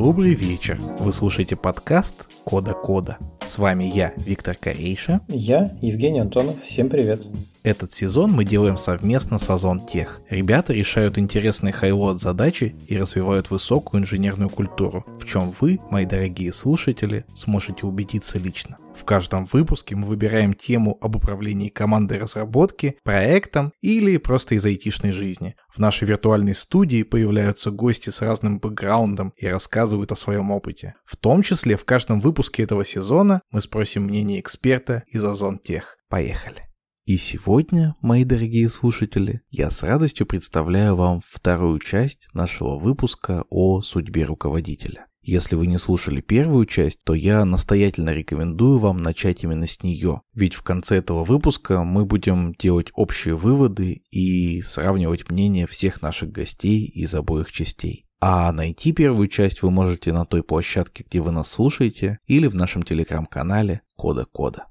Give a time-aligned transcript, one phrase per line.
[0.00, 0.78] Добрый вечер.
[1.00, 3.18] Вы слушаете подкаст Кода Кода.
[3.48, 5.22] С вами я, Виктор Корейша.
[5.26, 6.62] Я, Евгений Антонов.
[6.62, 7.26] Всем привет.
[7.62, 10.20] Этот сезон мы делаем совместно с Озон Тех.
[10.28, 16.52] Ребята решают интересные хайлот задачи и развивают высокую инженерную культуру, в чем вы, мои дорогие
[16.52, 18.76] слушатели, сможете убедиться лично.
[18.94, 25.12] В каждом выпуске мы выбираем тему об управлении командой разработки, проектом или просто из айтишной
[25.12, 25.54] жизни.
[25.68, 30.94] В нашей виртуальной студии появляются гости с разным бэкграундом и рассказывают о своем опыте.
[31.04, 35.98] В том числе в каждом выпуске этого сезона мы спросим мнение эксперта из Озон Тех.
[36.08, 36.62] Поехали!
[37.04, 43.80] И сегодня, мои дорогие слушатели, я с радостью представляю вам вторую часть нашего выпуска о
[43.80, 45.06] судьбе руководителя.
[45.22, 50.22] Если вы не слушали первую часть, то я настоятельно рекомендую вам начать именно с нее.
[50.32, 56.30] Ведь в конце этого выпуска мы будем делать общие выводы и сравнивать мнения всех наших
[56.30, 58.07] гостей из обоих частей.
[58.20, 62.54] А найти первую часть вы можете на той площадке, где вы нас слушаете, или в
[62.54, 64.66] нашем телеграм-канале Кода Кода.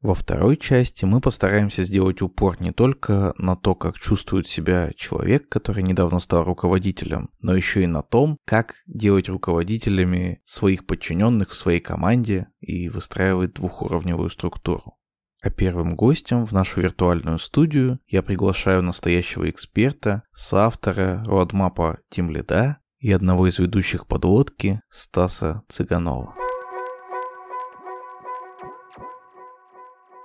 [0.00, 5.48] Во второй части мы постараемся сделать упор не только на то, как чувствует себя человек,
[5.48, 11.54] который недавно стал руководителем, но еще и на том, как делать руководителями своих подчиненных в
[11.54, 14.98] своей команде и выстраивать двухуровневую структуру.
[15.42, 23.12] А первым гостем в нашу виртуальную студию я приглашаю настоящего эксперта, соавтора родмапа Тимлида и
[23.12, 26.34] одного из ведущих подлодки Стаса Цыганова.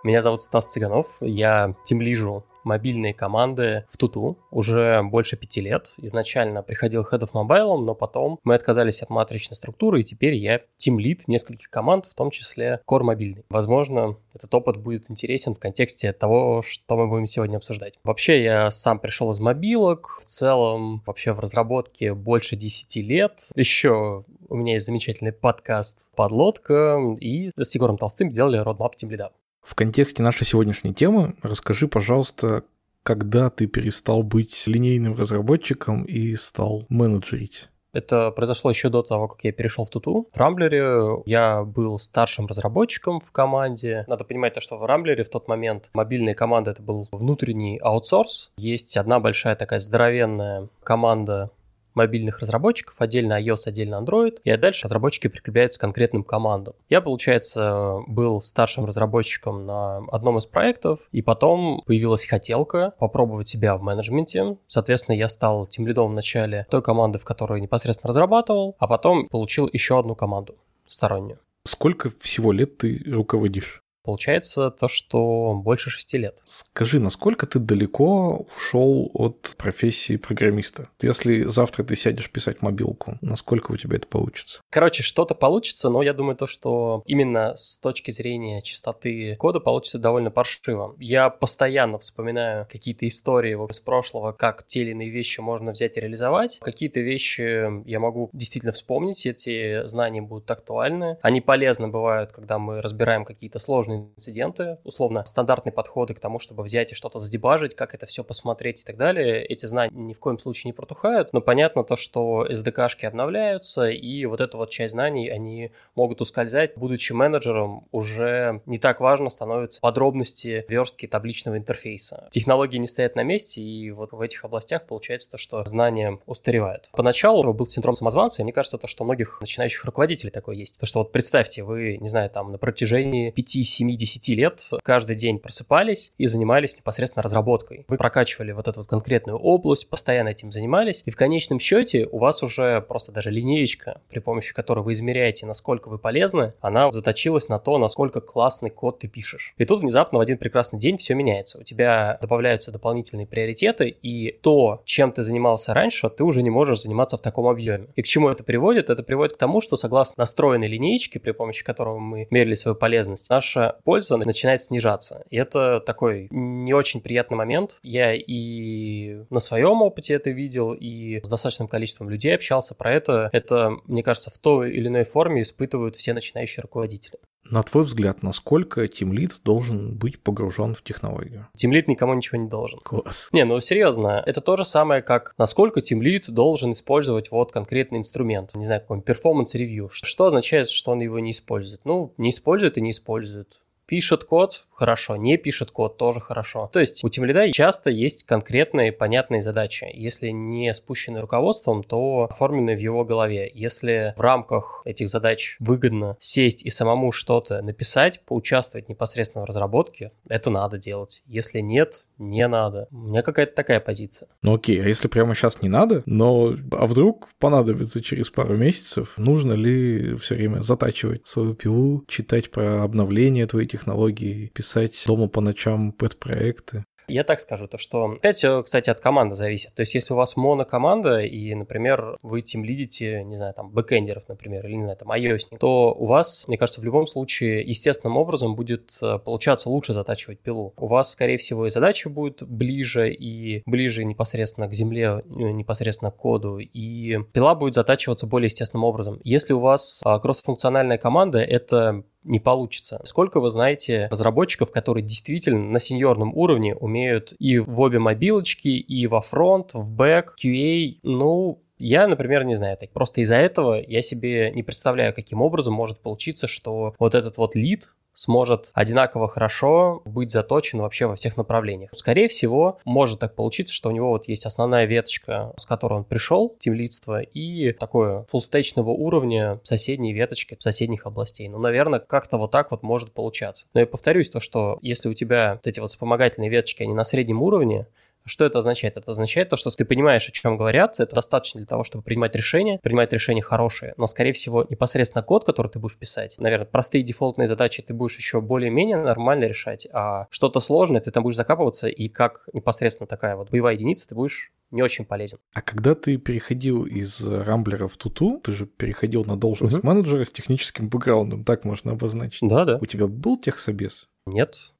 [0.05, 5.93] Меня зовут Стас Цыганов, я тимлижу мобильные команды в Туту уже больше пяти лет.
[5.97, 10.61] Изначально приходил Head of Mobile, но потом мы отказались от матричной структуры, и теперь я
[10.77, 13.45] тимлид нескольких команд, в том числе Core мобильный.
[13.49, 17.99] Возможно, этот опыт будет интересен в контексте того, что мы будем сегодня обсуждать.
[18.03, 23.49] Вообще, я сам пришел из мобилок, в целом вообще в разработке больше 10 лет.
[23.55, 29.31] Еще у меня есть замечательный подкаст «Подлодка», и с Егором Толстым сделали Team Lead.
[29.61, 32.63] В контексте нашей сегодняшней темы расскажи, пожалуйста,
[33.03, 37.69] когда ты перестал быть линейным разработчиком и стал менеджерить?
[37.91, 40.27] Это произошло еще до того, как я перешел в Туту.
[40.31, 44.05] В Рамблере я был старшим разработчиком в команде.
[44.07, 48.51] Надо понимать то, что в Рамблере в тот момент мобильная команда это был внутренний аутсорс.
[48.57, 51.49] Есть одна большая такая здоровенная команда
[51.99, 56.73] мобильных разработчиков, отдельно iOS, отдельно Android, и дальше разработчики прикрепляются к конкретным командам.
[56.87, 63.75] Я, получается, был старшим разработчиком на одном из проектов, и потом появилась хотелка попробовать себя
[63.75, 64.57] в менеджменте.
[64.67, 69.27] Соответственно, я стал тем лидом в начале той команды, в которой непосредственно разрабатывал, а потом
[69.27, 70.55] получил еще одну команду
[70.87, 71.39] стороннюю.
[71.65, 73.83] Сколько всего лет ты руководишь?
[74.09, 76.41] Получается то, что больше шести лет.
[76.43, 80.89] Скажи, насколько ты далеко ушел от профессии программиста?
[80.99, 84.61] Если завтра ты сядешь писать мобилку, насколько у тебя это получится?
[84.71, 89.99] Короче, что-то получится, но я думаю то, что именно с точки зрения чистоты кода получится
[89.99, 90.95] довольно паршиво.
[90.97, 95.99] Я постоянно вспоминаю какие-то истории из прошлого, как те или иные вещи можно взять и
[95.99, 96.57] реализовать.
[96.61, 101.19] Какие-то вещи я могу действительно вспомнить, эти знания будут актуальны.
[101.21, 106.63] Они полезны бывают, когда мы разбираем какие-то сложные инциденты, условно, стандартные подходы к тому, чтобы
[106.63, 109.43] взять и что-то задебажить, как это все посмотреть и так далее.
[109.45, 114.25] Эти знания ни в коем случае не протухают, но понятно то, что SDK-шки обновляются, и
[114.25, 116.75] вот эта вот часть знаний, они могут ускользать.
[116.75, 122.27] Будучи менеджером, уже не так важно становятся подробности верстки табличного интерфейса.
[122.31, 126.89] Технологии не стоят на месте, и вот в этих областях получается то, что знания устаревают.
[126.93, 130.77] Поначалу был синдром самозванца, и мне кажется, то, что у многих начинающих руководителей такое есть.
[130.77, 135.39] То, что вот представьте, вы, не знаю, там на протяжении 5-7 7-10 лет каждый день
[135.39, 137.85] просыпались и занимались непосредственно разработкой.
[137.87, 142.19] Вы прокачивали вот эту вот конкретную область, постоянно этим занимались, и в конечном счете у
[142.19, 147.49] вас уже просто даже линеечка, при помощи которой вы измеряете, насколько вы полезны, она заточилась
[147.49, 149.53] на то, насколько классный код ты пишешь.
[149.57, 151.59] И тут внезапно в один прекрасный день все меняется.
[151.59, 156.81] У тебя добавляются дополнительные приоритеты, и то, чем ты занимался раньше, ты уже не можешь
[156.81, 157.87] заниматься в таком объеме.
[157.95, 158.89] И к чему это приводит?
[158.89, 163.29] Это приводит к тому, что согласно настроенной линеечке, при помощи которого мы мерили свою полезность,
[163.29, 165.23] наша польза начинает снижаться.
[165.29, 167.79] И это такой не очень приятный момент.
[167.83, 173.29] Я и на своем опыте это видел, и с достаточным количеством людей общался про это.
[173.33, 177.17] Это, мне кажется, в той или иной форме испытывают все начинающие руководители.
[177.49, 181.47] На твой взгляд, насколько тимлит должен быть погружен в технологию?
[181.55, 182.79] Тимлит никому ничего не должен.
[182.79, 183.29] Класс.
[183.31, 188.53] Не, ну серьезно, это то же самое, как насколько тимлит должен использовать вот конкретный инструмент,
[188.53, 189.89] не знаю, какой-нибудь review.
[189.91, 191.81] Что означает, что он его не использует?
[191.85, 196.69] Ну, не использует и не использует Пишет код, хорошо, не пишет код, тоже хорошо.
[196.71, 199.87] То есть у тимлида часто есть конкретные понятные задачи.
[199.91, 203.49] Если не спущены руководством, то оформлены в его голове.
[203.51, 210.11] Если в рамках этих задач выгодно сесть и самому что-то написать, поучаствовать непосредственно в разработке,
[210.27, 211.23] это надо делать.
[211.25, 212.87] Если нет, не надо.
[212.91, 214.29] У меня какая-то такая позиция.
[214.43, 219.13] Ну окей, а если прямо сейчас не надо, но а вдруг понадобится через пару месяцев,
[219.17, 225.41] нужно ли все время затачивать свою пилу, читать про обновления твоей технологии, писать дома по
[225.41, 226.83] ночам пэт-проекты?
[227.07, 229.73] Я так скажу, то что опять все, кстати, от команды зависит.
[229.73, 234.27] То есть, если у вас монокоманда, и, например, вы тем лидите, не знаю, там, бэкэндеров,
[234.27, 238.17] например, или, не знаю, там, ios то у вас, мне кажется, в любом случае естественным
[238.17, 240.73] образом будет э, получаться лучше затачивать пилу.
[240.77, 246.11] У вас, скорее всего, и задача будет ближе, и ближе непосредственно к земле, ну, непосредственно
[246.11, 249.19] к коду, и пила будет затачиваться более естественным образом.
[249.23, 252.99] Если у вас кроссфункциональная команда, это не получится.
[253.03, 259.07] Сколько вы знаете разработчиков, которые действительно на сеньорном уровне умеют и в обе мобилочки, и
[259.07, 262.77] во фронт, в бэк, QA, ну, я, например, не знаю.
[262.77, 267.37] Так просто из-за этого я себе не представляю, каким образом может получиться, что вот этот
[267.37, 267.89] вот лид,
[268.19, 271.91] сможет одинаково хорошо быть заточен вообще во всех направлениях.
[271.93, 276.03] Скорее всего, может так получиться, что у него вот есть основная веточка, с которой он
[276.03, 281.47] пришел, тимлидство, и такое фуллстейчного уровня соседние веточки соседних областей.
[281.47, 283.67] Ну, наверное, как-то вот так вот может получаться.
[283.73, 287.05] Но я повторюсь, то, что если у тебя вот эти вот вспомогательные веточки, они на
[287.05, 287.87] среднем уровне,
[288.25, 288.97] что это означает?
[288.97, 292.35] Это означает то, что ты понимаешь, о чем говорят, это достаточно для того, чтобы принимать
[292.35, 297.03] решения, принимать решения хорошие, но, скорее всего, непосредственно код, который ты будешь писать, наверное, простые
[297.03, 301.87] дефолтные задачи ты будешь еще более-менее нормально решать, а что-то сложное ты там будешь закапываться,
[301.87, 305.39] и как непосредственно такая вот боевая единица ты будешь не очень полезен.
[305.53, 309.87] А когда ты переходил из Рамблера в Туту, ты же переходил на должность угу.
[309.87, 312.47] менеджера с техническим бэкграундом, так можно обозначить.
[312.47, 312.77] Да, да.
[312.79, 314.07] У тебя был техсобес?
[314.25, 314.73] Нет,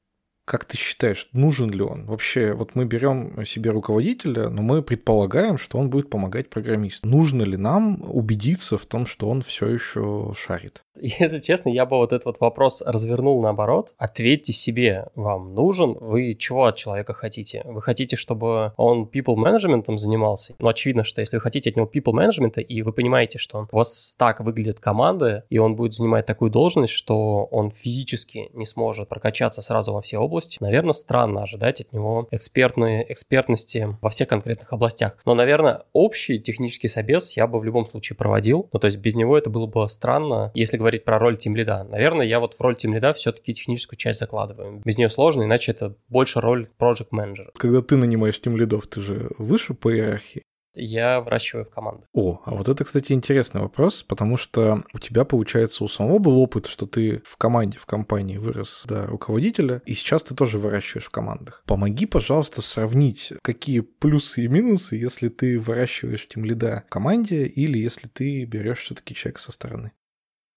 [0.50, 2.06] как ты считаешь, нужен ли он?
[2.06, 7.06] Вообще, вот мы берем себе руководителя, но мы предполагаем, что он будет помогать программисту.
[7.06, 10.82] Нужно ли нам убедиться в том, что он все еще шарит?
[11.02, 13.94] Если честно, я бы вот этот вот вопрос развернул наоборот.
[13.96, 17.62] Ответьте себе, вам нужен, вы чего от человека хотите?
[17.64, 20.54] Вы хотите, чтобы он people менеджментом занимался?
[20.58, 23.68] Ну, очевидно, что если вы хотите от него people менеджмента, и вы понимаете, что он,
[23.70, 28.66] у вас так выглядит команда, и он будет занимать такую должность, что он физически не
[28.66, 34.28] сможет прокачаться сразу во все области, наверное, странно ожидать от него экспертные, экспертности во всех
[34.28, 35.16] конкретных областях.
[35.24, 38.68] Но, наверное, общий технический собес я бы в любом случае проводил.
[38.72, 41.84] Ну, то есть без него это было бы странно, если говорить про роль тим лида.
[41.84, 44.82] Наверное, я вот в роль тим лида все-таки техническую часть закладываю.
[44.84, 47.50] Без нее сложно, иначе это больше роль project менеджера.
[47.56, 50.42] Когда ты нанимаешь тим лидов, ты же выше по иерархии.
[50.74, 52.04] Я выращиваю в команду.
[52.12, 56.38] О, а вот это, кстати, интересный вопрос, потому что у тебя, получается, у самого был
[56.38, 61.06] опыт, что ты в команде, в компании вырос до руководителя, и сейчас ты тоже выращиваешь
[61.06, 61.62] в командах.
[61.66, 67.78] Помоги, пожалуйста, сравнить, какие плюсы и минусы, если ты выращиваешь тем лида в команде или
[67.78, 69.92] если ты берешь все-таки человека со стороны.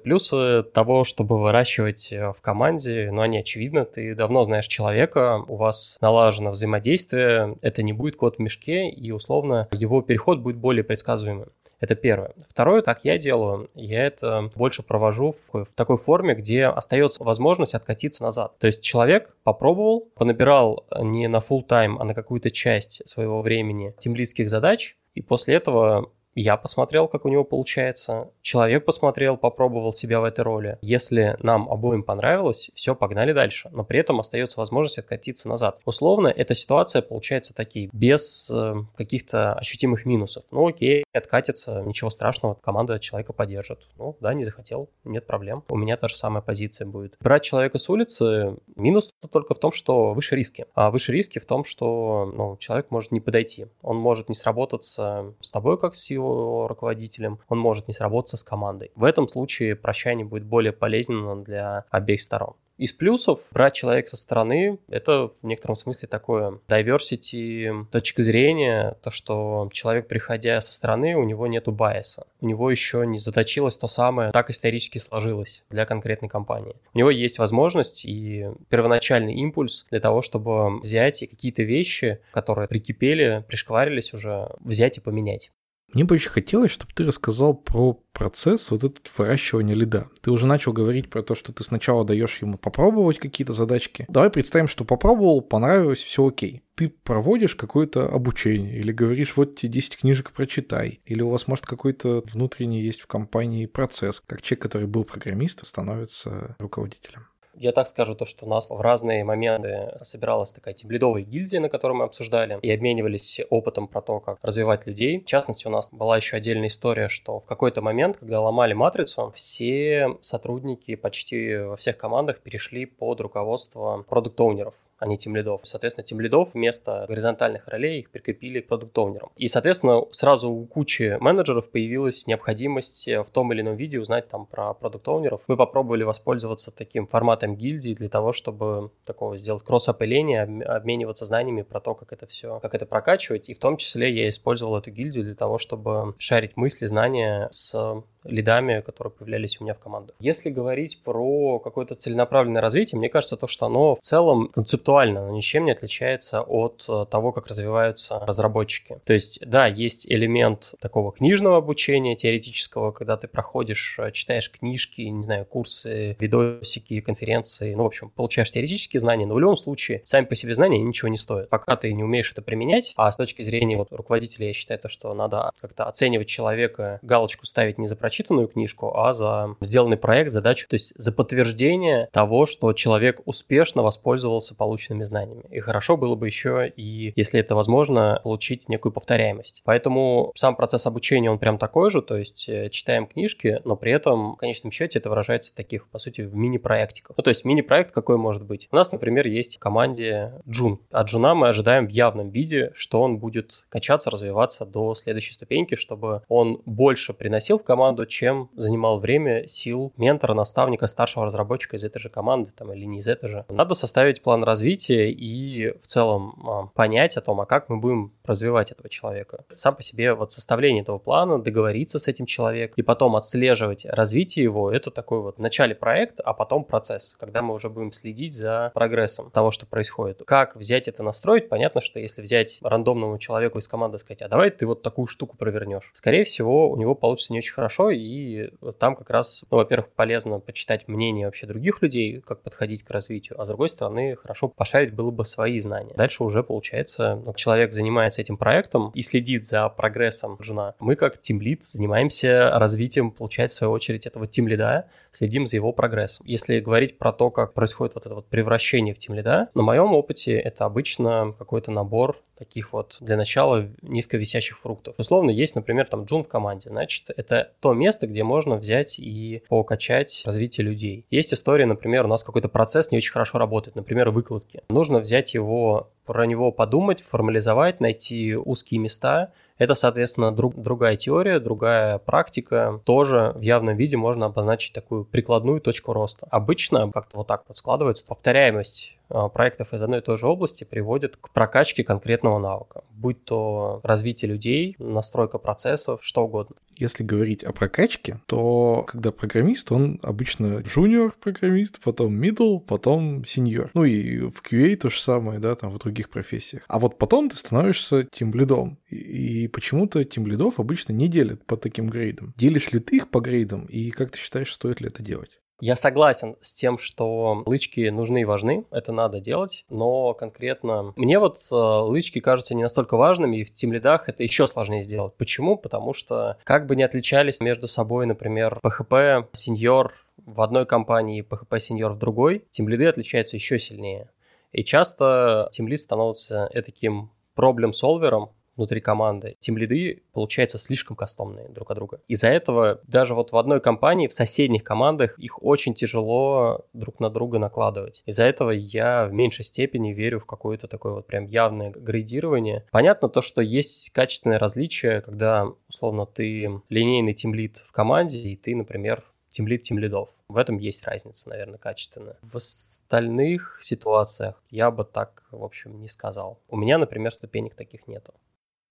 [0.04, 3.86] Плюсы того, чтобы выращивать э, в команде, ну, они очевидны.
[3.86, 9.12] Ты давно знаешь человека, у вас налажено взаимодействие, это не будет код в мешке, и,
[9.12, 11.50] условно, его переход будет более предсказуемым.
[11.80, 12.34] Это первое.
[12.48, 17.74] Второе, как я делаю, я это больше провожу в, в такой форме, где остается возможность
[17.74, 18.58] откатиться назад.
[18.58, 23.94] То есть человек попробовал, понабирал не на full time, а на какую-то часть своего времени
[24.00, 28.30] темлицких задач, и после этого я посмотрел, как у него получается.
[28.42, 30.78] Человек посмотрел, попробовал себя в этой роли.
[30.82, 33.70] Если нам обоим понравилось, все, погнали дальше.
[33.72, 35.80] Но при этом остается возможность откатиться назад.
[35.86, 40.44] Условно, эта ситуация получается такие, без э, каких-то ощутимых минусов.
[40.52, 43.88] Ну окей, откатится, ничего страшного, команда человека поддержит.
[43.98, 45.64] Ну да, не захотел, нет проблем.
[45.70, 47.16] У меня та же самая позиция будет.
[47.20, 50.66] Брать человека с улицы, минус только в том, что выше риски.
[50.74, 53.68] А выше риски в том, что ну, человек может не подойти.
[53.82, 58.38] Он может не сработаться с тобой, как с его его руководителем, он может не сработаться
[58.38, 58.92] с командой.
[58.96, 62.56] В этом случае прощание будет более полезным для обеих сторон.
[62.78, 69.12] Из плюсов брать человека со стороны— это в некотором смысле такое diversity точка зрения, то,
[69.12, 72.26] что человек, приходя со стороны, у него нету байса.
[72.42, 76.76] У него еще не заточилось то самое, так исторически сложилось для конкретной компании.
[76.94, 82.68] У него есть возможность и первоначальный импульс для того, чтобы взять и какие-то вещи, которые
[82.68, 85.52] прикипели, пришкварились уже, взять и поменять.
[85.94, 90.10] Мне бы очень хотелось, чтобы ты рассказал про процесс вот этот выращивания лида.
[90.22, 94.06] Ты уже начал говорить про то, что ты сначала даешь ему попробовать какие-то задачки.
[94.10, 96.64] Давай представим, что попробовал, понравилось, все окей.
[96.76, 101.00] Ты проводишь какое-то обучение или говоришь, вот тебе 10 книжек прочитай.
[101.06, 105.68] Или у вас, может, какой-то внутренний есть в компании процесс, как человек, который был программистом,
[105.68, 107.28] становится руководителем.
[107.56, 111.70] Я так скажу, то, что у нас в разные моменты собиралась такая тимлидовая гильдия, на
[111.70, 115.22] которой мы обсуждали и обменивались опытом про то, как развивать людей.
[115.22, 119.32] В частности, у нас была еще отдельная история, что в какой-то момент, когда ломали матрицу,
[119.36, 125.62] все сотрудники почти во всех командах перешли под руководство продукт-оунеров а не тимлидов.
[125.64, 129.32] Соответственно, тимлидов вместо горизонтальных ролей их прикрепили к продукт-оунерам.
[129.36, 134.46] И, соответственно, сразу у кучи менеджеров появилась необходимость в том или ином виде узнать там
[134.46, 135.42] про продукт-оунеров.
[135.48, 141.80] Мы попробовали воспользоваться таким форматом гильдии для того, чтобы такого сделать кросс-опыление, обмениваться знаниями про
[141.80, 143.50] то, как это все, как это прокачивать.
[143.50, 147.76] И в том числе я использовал эту гильдию для того, чтобы шарить мысли, знания с
[148.24, 150.14] лидами, которые появлялись у меня в команду.
[150.20, 155.30] Если говорить про какое-то целенаправленное развитие, мне кажется, то, что оно в целом концептуально, оно
[155.30, 159.00] ничем не отличается от э, того, как развиваются разработчики.
[159.06, 165.02] То есть, да, есть элемент такого книжного обучения, теоретического, когда ты проходишь, э, читаешь книжки,
[165.02, 170.02] не знаю, курсы, видосики, конференции, ну, в общем, получаешь теоретические знания, но в любом случае
[170.06, 171.50] сами по себе знания ничего не стоят.
[171.50, 174.88] Пока ты не умеешь это применять, а с точки зрения вот, руководителя я считаю то,
[174.88, 180.32] что надо как-то оценивать человека, галочку ставить не за прочитанную книжку, а за сделанный проект,
[180.32, 185.44] задачу, то есть за подтверждение того, что человек успешно воспользовался полученными знаниями.
[185.52, 189.62] И хорошо было бы еще и, если это возможно, получить некую повторяемость.
[189.66, 193.92] Поэтому сам процесс обучения, он прям такой же, то есть э, читаем книжки, но при
[193.92, 197.16] этом в конечном счете это выражается в таких, по сути, в мини-проектиках.
[197.16, 198.68] Ну, то есть мини-проект какой может быть?
[198.72, 200.80] У нас, например, есть в команде Джун.
[200.92, 205.76] От Джуна мы ожидаем в явном виде, что он будет качаться, развиваться до следующей ступеньки,
[205.76, 211.84] чтобы он больше приносил в команду, чем занимал время, сил ментора, наставника, старшего разработчика из
[211.84, 213.46] этой же команды там, или не из этой же.
[213.50, 218.14] Надо составить план развития и в целом а, понять о том, а как мы будем
[218.26, 219.46] развивать этого человека.
[219.52, 224.44] Сам по себе вот составление этого плана, договориться с этим человеком и потом отслеживать развитие
[224.44, 228.36] его, это такой вот в начале проект, а потом процесс, когда мы уже будем следить
[228.36, 230.22] за прогрессом того, что происходит.
[230.26, 231.50] Как взять это настроить?
[231.50, 235.38] Понятно, что если взять рандомному человеку из команды сказать, а давай ты вот такую штуку
[235.38, 239.90] провернешь, скорее всего, у него получится не очень хорошо, и там как раз, ну, во-первых,
[239.90, 244.48] полезно почитать мнение вообще других людей, как подходить к развитию, а с другой стороны, хорошо
[244.56, 245.94] пошарить было бы свои знания.
[245.96, 250.76] Дальше уже получается, человек занимается этим проектом и следит за прогрессом жена.
[250.80, 256.26] Мы как тимлид занимаемся развитием, получается, в свою очередь, этого тимлида, следим за его прогрессом.
[256.26, 260.38] Если говорить про то, как происходит вот это вот превращение в тимлида, на моем опыте
[260.38, 264.96] это обычно какой-то набор таких вот для начала низковисящих фруктов.
[264.98, 269.44] Условно, есть, например, там джун в команде, значит, это то место, где можно взять и
[269.48, 271.06] покачать развитие людей.
[271.10, 274.12] Есть история, например, у нас какой-то процесс не очень хорошо работает, например,
[274.44, 274.64] выкладки.
[274.70, 279.32] Нужно взять его про него подумать, формализовать, найти узкие места.
[279.58, 282.82] Это, соответственно, друг, другая теория, другая практика.
[282.86, 286.28] Тоже в явном виде можно обозначить такую прикладную точку роста.
[286.32, 288.06] Обычно как-то вот так вот складывается.
[288.06, 292.84] Повторяемость а, проектов из одной и той же области приводит к прокачке конкретного навыка.
[292.92, 296.56] Будь то развитие людей, настройка процессов, что угодно.
[296.76, 303.70] Если говорить о прокачке, то когда программист, он обычно junior программист, потом middle, потом senior.
[303.76, 306.64] Ну и в QA то же самое, да, там в других профессиях.
[306.68, 308.80] А вот потом ты становишься тимлидом.
[308.90, 312.34] И, и почему-то тимлидов обычно не делят по таким грейдам.
[312.36, 315.40] Делишь ли ты их по грейдам, и как ты считаешь, стоит ли это делать?
[315.62, 321.20] Я согласен с тем, что лычки нужны и важны, это надо делать, но конкретно мне
[321.20, 325.14] вот э, лычки кажутся не настолько важными, и в тим лидах это еще сложнее сделать.
[325.16, 325.56] Почему?
[325.56, 331.22] Потому что как бы не отличались между собой, например, PHP, сеньор в одной компании и
[331.22, 334.10] PHP сеньор в другой, тим лиды отличаются еще сильнее.
[334.54, 341.72] И часто тим лид становится таким проблем-солвером, внутри команды, тем лиды получаются слишком кастомные друг
[341.72, 342.02] от друга.
[342.08, 347.10] Из-за этого даже вот в одной компании, в соседних командах их очень тяжело друг на
[347.10, 348.04] друга накладывать.
[348.06, 352.66] Из-за этого я в меньшей степени верю в какое-то такое вот прям явное градирование.
[352.72, 358.56] Понятно то, что есть качественное различие, когда условно ты линейный тимлид в команде, и ты,
[358.56, 360.10] например, тимлид тимлидов.
[360.30, 362.18] В этом есть разница, наверное, качественная.
[362.22, 366.40] В остальных ситуациях я бы так, в общем, не сказал.
[366.48, 368.14] У меня, например, ступенек таких нету.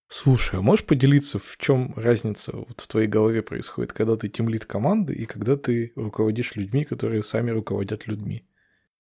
[0.09, 4.67] Слушай, а можешь поделиться, в чем разница вот в твоей голове происходит, когда ты тимлит
[4.67, 8.45] команды и когда ты руководишь людьми, которые сами руководят людьми?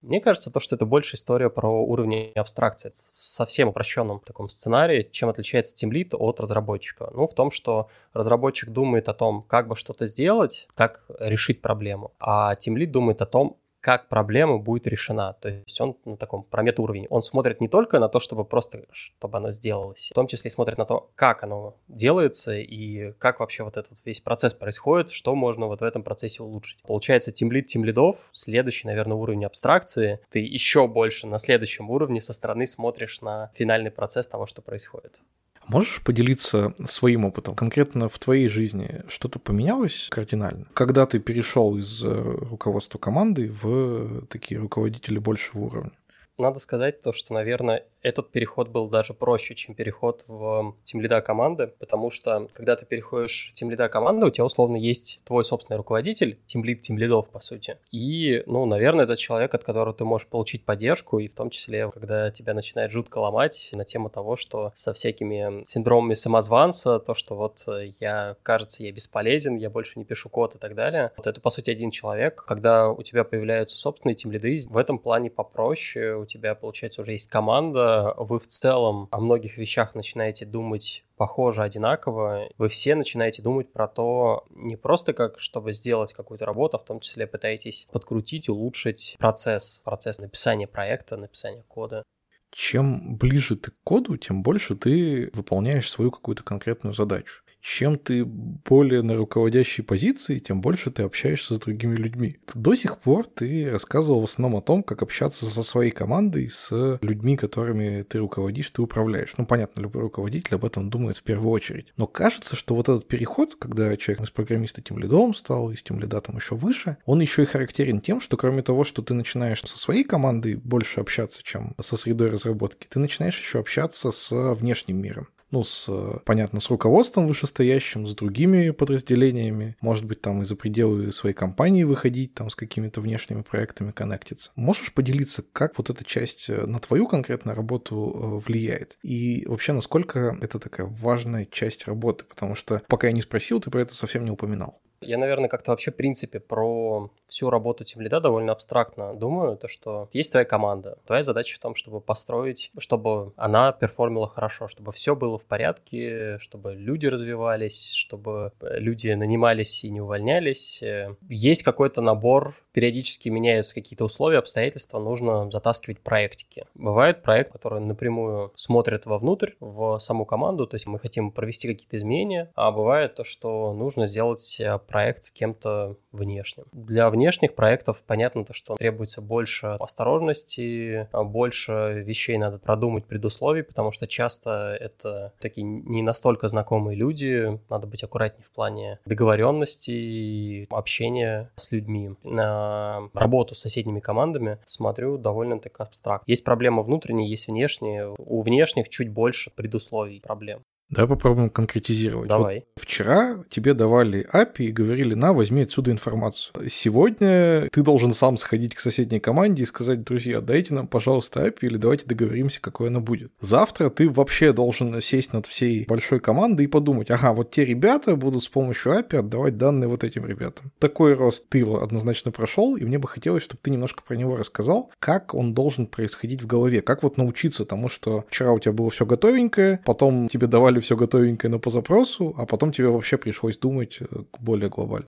[0.03, 2.91] Мне кажется, то, что это больше история про уровни абстракции.
[2.91, 7.09] В совсем упрощенном таком сценарии, чем отличается тимлит от разработчика.
[7.15, 12.13] Ну, в том, что разработчик думает о том, как бы что-то сделать, как решить проблему,
[12.19, 15.35] а тимлит думает о том, как проблема будет решена.
[15.35, 17.09] То есть он на таком промет уровне.
[17.11, 20.79] Он смотрит не только на то, чтобы просто, чтобы оно сделалось, в том числе смотрит
[20.79, 25.67] на то, как оно делается и как вообще вот этот весь процесс происходит, что можно
[25.67, 26.81] вот в этом процессе улучшить.
[26.85, 32.69] Получается, тимлид тимлидов, следующий, наверное, уровень абстракции, ты еще больше на следующем уровне со стороны
[32.69, 35.21] смотришь на финальный процесс того, что происходит.
[35.69, 37.55] Можешь поделиться своим опытом?
[37.55, 40.67] Конкретно в твоей жизни что-то поменялось кардинально?
[40.75, 45.93] Когда ты перешел из э, руководства команды в такие руководители большего уровня?
[46.39, 51.69] Надо сказать то, что, наверное, этот переход был даже проще, чем переход в тимлида команды,
[51.79, 56.39] потому что когда ты переходишь в тимлида команды, у тебя условно есть твой собственный руководитель,
[56.47, 57.79] тимлид тимлидов, по сути.
[57.91, 61.91] И, ну, наверное, это человек, от которого ты можешь получить поддержку, и в том числе,
[61.91, 67.37] когда тебя начинает жутко ломать на тему того, что со всякими синдромами самозванца, то, что
[67.37, 67.65] вот
[68.01, 71.13] я, кажется, я бесполезен, я больше не пишу код и так далее.
[71.17, 72.45] Вот это, по сути, один человек.
[72.47, 77.29] Когда у тебя появляются собственные тимлиды, в этом плане попроще, у тебя, получается, уже есть
[77.29, 83.73] команда, вы в целом о многих вещах начинаете думать похоже, одинаково, вы все начинаете думать
[83.73, 88.49] про то, не просто как, чтобы сделать какую-то работу, а в том числе пытаетесь подкрутить,
[88.49, 92.03] улучшить процесс, процесс написания проекта, написания кода.
[92.51, 98.25] Чем ближе ты к коду, тем больше ты выполняешь свою какую-то конкретную задачу чем ты
[98.25, 102.39] более на руководящей позиции, тем больше ты общаешься с другими людьми.
[102.55, 106.99] До сих пор ты рассказывал в основном о том, как общаться со своей командой, с
[107.01, 109.35] людьми, которыми ты руководишь, ты управляешь.
[109.39, 111.93] Ну, понятно, любой руководитель об этом думает в первую очередь.
[111.97, 116.01] Но кажется, что вот этот переход, когда человек из программиста тем лидом стал, из тем
[116.01, 119.63] лида там еще выше, он еще и характерен тем, что кроме того, что ты начинаешь
[119.63, 125.01] со своей командой больше общаться, чем со средой разработки, ты начинаешь еще общаться с внешним
[125.01, 125.89] миром ну, с,
[126.25, 131.85] понятно, с руководством вышестоящим, с другими подразделениями, может быть, там и за пределы своей компании
[131.85, 134.51] выходить, там с какими-то внешними проектами коннектиться.
[134.57, 138.97] Можешь поделиться, как вот эта часть э, на твою конкретную работу э, влияет?
[139.03, 142.25] И вообще, насколько это такая важная часть работы?
[142.25, 144.81] Потому что пока я не спросил, ты про это совсем не упоминал.
[145.03, 149.69] Я, наверное, как-то вообще в принципе про всю работу тем лида довольно абстрактно думаю, то
[149.69, 150.99] что есть твоя команда.
[151.07, 156.39] Твоя задача в том, чтобы построить, чтобы она перформила хорошо, чтобы все было в порядке,
[156.39, 160.83] чтобы люди развивались, чтобы люди нанимались и не увольнялись.
[161.29, 166.67] Есть какой-то набор, периодически меняются какие-то условия, обстоятельства, нужно затаскивать проектики.
[166.75, 171.97] Бывает проект, который напрямую смотрит вовнутрь, в саму команду, то есть мы хотим провести какие-то
[171.97, 174.61] изменения, а бывает то, что нужно сделать
[174.93, 176.67] проект с кем-то внешним.
[176.73, 183.91] Для внешних проектов понятно то, что требуется больше осторожности, больше вещей надо продумать предусловий, потому
[183.91, 190.67] что часто это такие не настолько знакомые люди, надо быть аккуратнее в плане договоренности и
[190.69, 192.11] общения с людьми.
[192.23, 196.29] На работу с соседними командами смотрю довольно так абстракт.
[196.29, 198.15] Есть проблема внутренняя, есть внешние.
[198.19, 200.63] У внешних чуть больше предусловий проблем.
[200.93, 202.29] Давай попробуем конкретизировать.
[202.29, 202.67] Давай.
[202.77, 206.69] Вот вчера тебе давали API и говорили, на, возьми отсюда информацию.
[206.69, 211.61] Сегодня ты должен сам сходить к соседней команде и сказать, друзья, дайте нам, пожалуйста, API
[211.63, 213.33] или давайте договоримся, какой она будет.
[213.41, 218.15] Завтра ты вообще должен сесть над всей большой командой и подумать, ага, вот те ребята
[218.15, 220.73] будут с помощью API отдавать данные вот этим ребятам.
[220.79, 224.91] Такой рост ты однозначно прошел, и мне бы хотелось, чтобы ты немножко про него рассказал,
[224.99, 228.91] как он должен происходить в голове, как вот научиться тому, что вчера у тебя было
[228.91, 233.57] все готовенькое, потом тебе давали все готовенькое, но по запросу, а потом тебе вообще пришлось
[233.57, 234.05] думать э,
[234.39, 235.07] более глобально.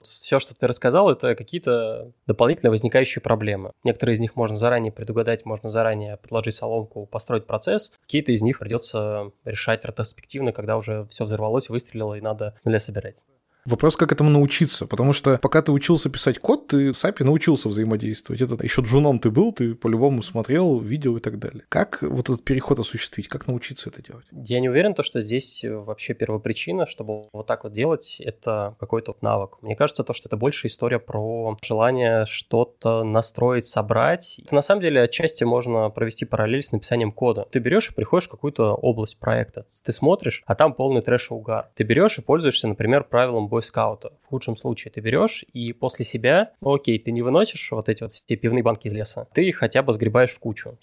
[0.00, 3.72] Все, что ты рассказал, это какие-то дополнительно возникающие проблемы.
[3.82, 7.92] Некоторые из них можно заранее предугадать, можно заранее подложить соломку, построить процесс.
[8.02, 12.78] Какие-то из них придется решать ретроспективно, когда уже все взорвалось, выстрелило и надо с нуля
[12.78, 13.24] собирать.
[13.64, 17.68] Вопрос, как этому научиться, потому что пока ты учился писать код, ты с API научился
[17.68, 18.40] взаимодействовать.
[18.40, 21.64] Это еще джуном ты был, ты по-любому смотрел, видел и так далее.
[21.68, 24.24] Как вот этот переход осуществить, как научиться это делать?
[24.32, 29.16] Я не уверен, то, что здесь вообще первопричина, чтобы вот так вот делать, это какой-то
[29.20, 29.58] навык.
[29.62, 34.40] Мне кажется, то, что это больше история про желание что-то настроить, собрать.
[34.44, 37.46] Это, на самом деле отчасти можно провести параллель с написанием кода.
[37.50, 41.34] Ты берешь и приходишь в какую-то область проекта, ты смотришь, а там полный трэш и
[41.34, 41.68] угар.
[41.74, 44.12] Ты берешь и пользуешься, например, правилом бойскаута.
[44.22, 48.12] В худшем случае ты берешь и после себя, окей, ты не выносишь вот эти вот
[48.12, 50.78] все пивные банки из леса, ты их хотя бы сгребаешь в кучу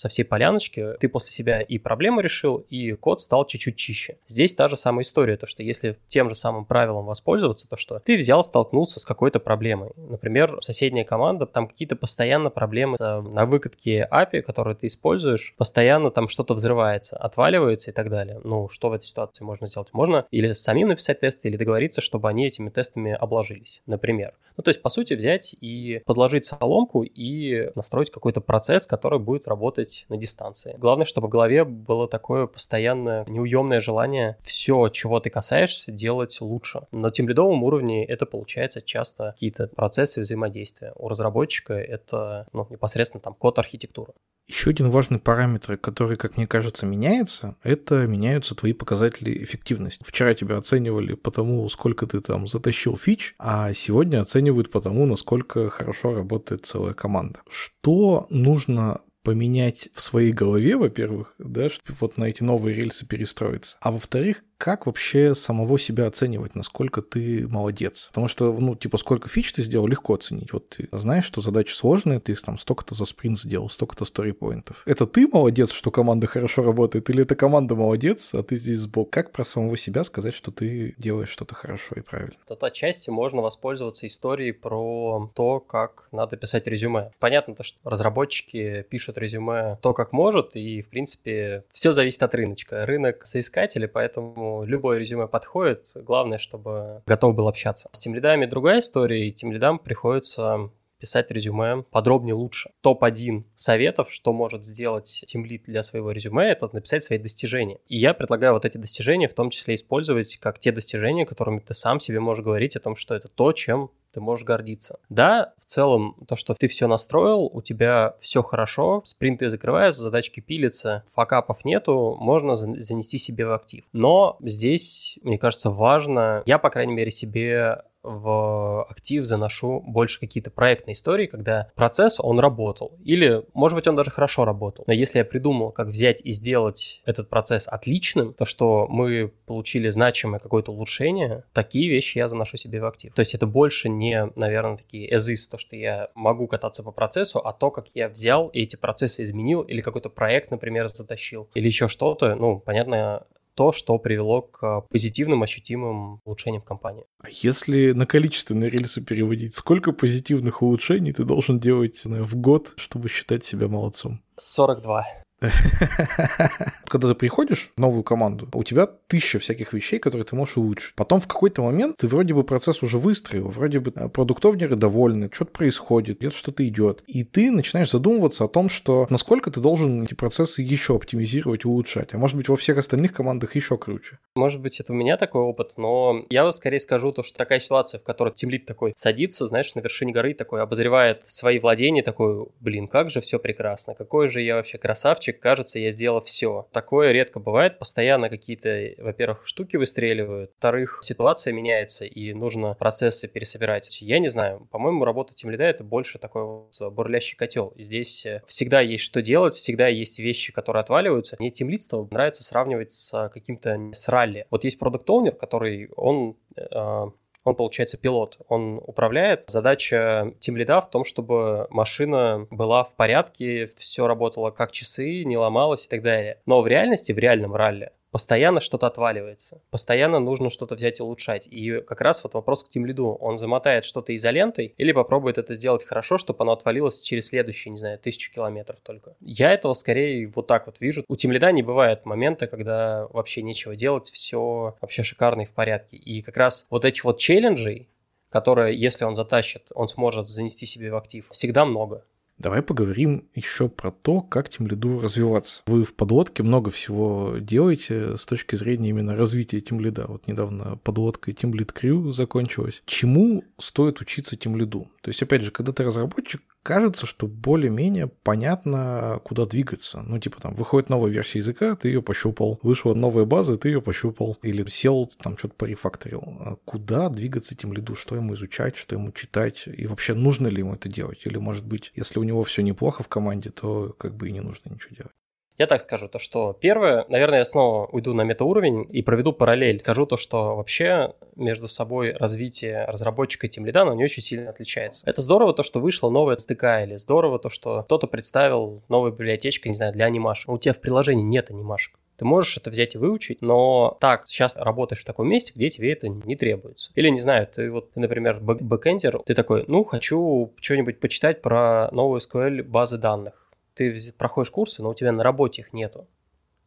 [0.00, 4.16] со всей поляночки, ты после себя и проблему решил, и код стал чуть-чуть чище.
[4.26, 7.98] Здесь та же самая история, то что если тем же самым правилом воспользоваться, то что
[7.98, 9.90] ты взял, столкнулся с какой-то проблемой.
[9.96, 16.30] Например, соседняя команда, там какие-то постоянно проблемы на выкатке API, которые ты используешь, постоянно там
[16.30, 18.40] что-то взрывается, отваливается и так далее.
[18.42, 19.90] Ну, что в этой ситуации можно сделать?
[19.92, 24.32] Можно или самим написать тесты, или договориться, чтобы они этими тестами обложились, например.
[24.56, 29.46] Ну, то есть, по сути, взять и подложить соломку и настроить какой-то процесс, который будет
[29.46, 30.74] работать на дистанции.
[30.78, 36.82] Главное, чтобы в голове было такое постоянное неуемное желание все, чего ты касаешься, делать лучше.
[36.92, 40.92] На тимлидовом уровне это получается часто какие-то процессы взаимодействия.
[40.96, 44.12] У разработчика это ну, непосредственно там код архитектуры.
[44.50, 50.02] Еще один важный параметр, который, как мне кажется, меняется, это меняются твои показатели эффективности.
[50.04, 55.06] Вчера тебя оценивали по тому, сколько ты там затащил фич, а сегодня оценивают по тому,
[55.06, 57.42] насколько хорошо работает целая команда.
[57.48, 63.76] Что нужно поменять в своей голове, во-первых, да, чтобы вот на эти новые рельсы перестроиться.
[63.80, 68.08] А во-вторых, как вообще самого себя оценивать, насколько ты молодец?
[68.08, 70.52] Потому что, ну, типа, сколько фич ты сделал, легко оценить.
[70.52, 74.82] Вот ты знаешь, что задача сложная, ты их там столько-то за спринт сделал, столько-то сторипоинтов.
[74.84, 79.10] Это ты молодец, что команда хорошо работает, или это команда молодец, а ты здесь сбоку?
[79.10, 82.36] Как про самого себя сказать, что ты делаешь что-то хорошо и правильно?
[82.46, 87.12] Тут отчасти можно воспользоваться историей про то, как надо писать резюме.
[87.18, 92.34] Понятно, то, что разработчики пишут резюме то, как может, и, в принципе, все зависит от
[92.34, 92.84] рыночка.
[92.84, 95.92] Рынок соискателей, поэтому любое резюме подходит.
[95.96, 97.88] Главное, чтобы готов был общаться.
[97.92, 102.70] С тем лидами другая история, и тем лидам приходится писать резюме подробнее лучше.
[102.82, 107.78] Топ-1 советов, что может сделать тимлид для своего резюме, это написать свои достижения.
[107.86, 111.74] И я предлагаю вот эти достижения в том числе использовать как те достижения, которыми ты
[111.74, 114.98] сам себе можешь говорить о том, что это то, чем ты можешь гордиться.
[115.08, 120.40] Да, в целом, то, что ты все настроил, у тебя все хорошо, спринты закрываются, задачки
[120.40, 123.84] пилятся, факапов нету, можно занести себе в актив.
[123.92, 130.50] Но здесь, мне кажется, важно, я, по крайней мере, себе в актив заношу больше какие-то
[130.50, 132.98] проектные истории, когда процесс, он работал.
[133.04, 134.84] Или, может быть, он даже хорошо работал.
[134.86, 139.88] Но если я придумал, как взять и сделать этот процесс отличным, то, что мы получили
[139.88, 143.14] значимое какое-то улучшение, такие вещи я заношу себе в актив.
[143.14, 147.38] То есть это больше не, наверное, такие as то, что я могу кататься по процессу,
[147.38, 151.66] а то, как я взял и эти процессы изменил, или какой-то проект, например, затащил, или
[151.66, 157.04] еще что-то, ну, понятно, то, что привело к позитивным ощутимым улучшениям компании.
[157.18, 163.08] А если на количественные рельсы переводить, сколько позитивных улучшений ты должен делать в год, чтобы
[163.08, 164.22] считать себя молодцом?
[164.36, 165.04] 42.
[166.88, 170.94] Когда ты приходишь в новую команду, у тебя тысяча всяких вещей, которые ты можешь улучшить.
[170.94, 175.30] Потом в какой-то момент ты вроде бы процесс уже выстроил, вроде бы э, продуктовнеры довольны,
[175.32, 177.02] что-то происходит, где-то что-то идет.
[177.06, 182.12] И ты начинаешь задумываться о том, что насколько ты должен эти процессы еще оптимизировать, улучшать.
[182.12, 184.18] А может быть во всех остальных командах еще круче.
[184.34, 187.60] Может быть это у меня такой опыт, но я вот скорее скажу то, что такая
[187.60, 192.46] ситуация, в которой тимлит такой садится, знаешь, на вершине горы такой обозревает свои владения, такой,
[192.60, 196.68] блин, как же все прекрасно, какой же я вообще красавчик, разработчик, кажется, я сделал все.
[196.72, 204.00] Такое редко бывает, постоянно какие-то, во-первых, штуки выстреливают, во-вторых, ситуация меняется, и нужно процессы пересобирать.
[204.02, 207.72] Я не знаю, по-моему, работа тем лида это больше такой вот бурлящий котел.
[207.76, 211.36] Здесь э, всегда есть что делать, всегда есть вещи, которые отваливаются.
[211.38, 214.46] Мне тимлидство нравится сравнивать с каким-то с ралли.
[214.50, 217.10] Вот есть продукт оунер который он э,
[217.44, 218.38] он, получается, пилот.
[218.48, 219.44] Он управляет.
[219.48, 225.36] Задача тим лида в том, чтобы машина была в порядке, все работало как часы, не
[225.36, 226.40] ломалось и так далее.
[226.46, 231.46] Но в реальности, в реальном ралли, постоянно что-то отваливается, постоянно нужно что-то взять и улучшать.
[231.46, 233.16] И как раз вот вопрос к тем лиду.
[233.20, 237.78] Он замотает что-то изолентой или попробует это сделать хорошо, чтобы оно отвалилось через следующие, не
[237.78, 239.16] знаю, тысячу километров только.
[239.20, 241.04] Я этого скорее вот так вот вижу.
[241.08, 245.52] У тем лида не бывает момента, когда вообще нечего делать, все вообще шикарно и в
[245.52, 245.96] порядке.
[245.96, 247.88] И как раз вот этих вот челленджей,
[248.28, 252.04] которые, если он затащит, он сможет занести себе в актив, всегда много.
[252.40, 255.60] Давай поговорим еще про то, как тем лиду развиваться.
[255.66, 260.06] Вы в подлодке много всего делаете с точки зрения именно развития тем лида.
[260.08, 262.82] Вот недавно подлодка Team Lead Crew закончилась.
[262.86, 264.90] Чему стоит учиться тем лиду?
[265.02, 270.02] То есть, опять же, когда ты разработчик, кажется, что более-менее понятно, куда двигаться.
[270.02, 272.58] Ну, типа там, выходит новая версия языка, ты ее пощупал.
[272.62, 274.38] Вышла новая база, ты ее пощупал.
[274.42, 276.22] Или сел, там что-то порефакторил.
[276.40, 277.94] А куда двигаться тем лиду?
[277.94, 279.64] Что ему изучать, что ему читать?
[279.66, 281.26] И вообще, нужно ли ему это делать?
[281.26, 284.40] Или, может быть, если у него все неплохо в команде, то как бы и не
[284.40, 285.12] нужно ничего делать?
[285.60, 289.78] Я так скажу, то что первое, наверное, я снова уйду на метауровень и проведу параллель.
[289.80, 295.02] Скажу то, что вообще между собой развитие разработчика и тимлида, оно не очень сильно отличается.
[295.06, 299.68] Это здорово то, что вышло новое SDK, или здорово то, что кто-то представил новую библиотечку,
[299.68, 300.48] не знаю, для анимашек.
[300.48, 301.98] У тебя в приложении нет анимашек.
[302.16, 305.92] Ты можешь это взять и выучить, но так, сейчас работаешь в таком месте, где тебе
[305.92, 306.90] это не требуется.
[306.94, 312.62] Или, не знаю, ты вот, например, бэкэндер, ты такой, ну, хочу что-нибудь почитать про NoSQL
[312.62, 313.39] базы данных
[313.80, 316.06] ты проходишь курсы, но у тебя на работе их нету.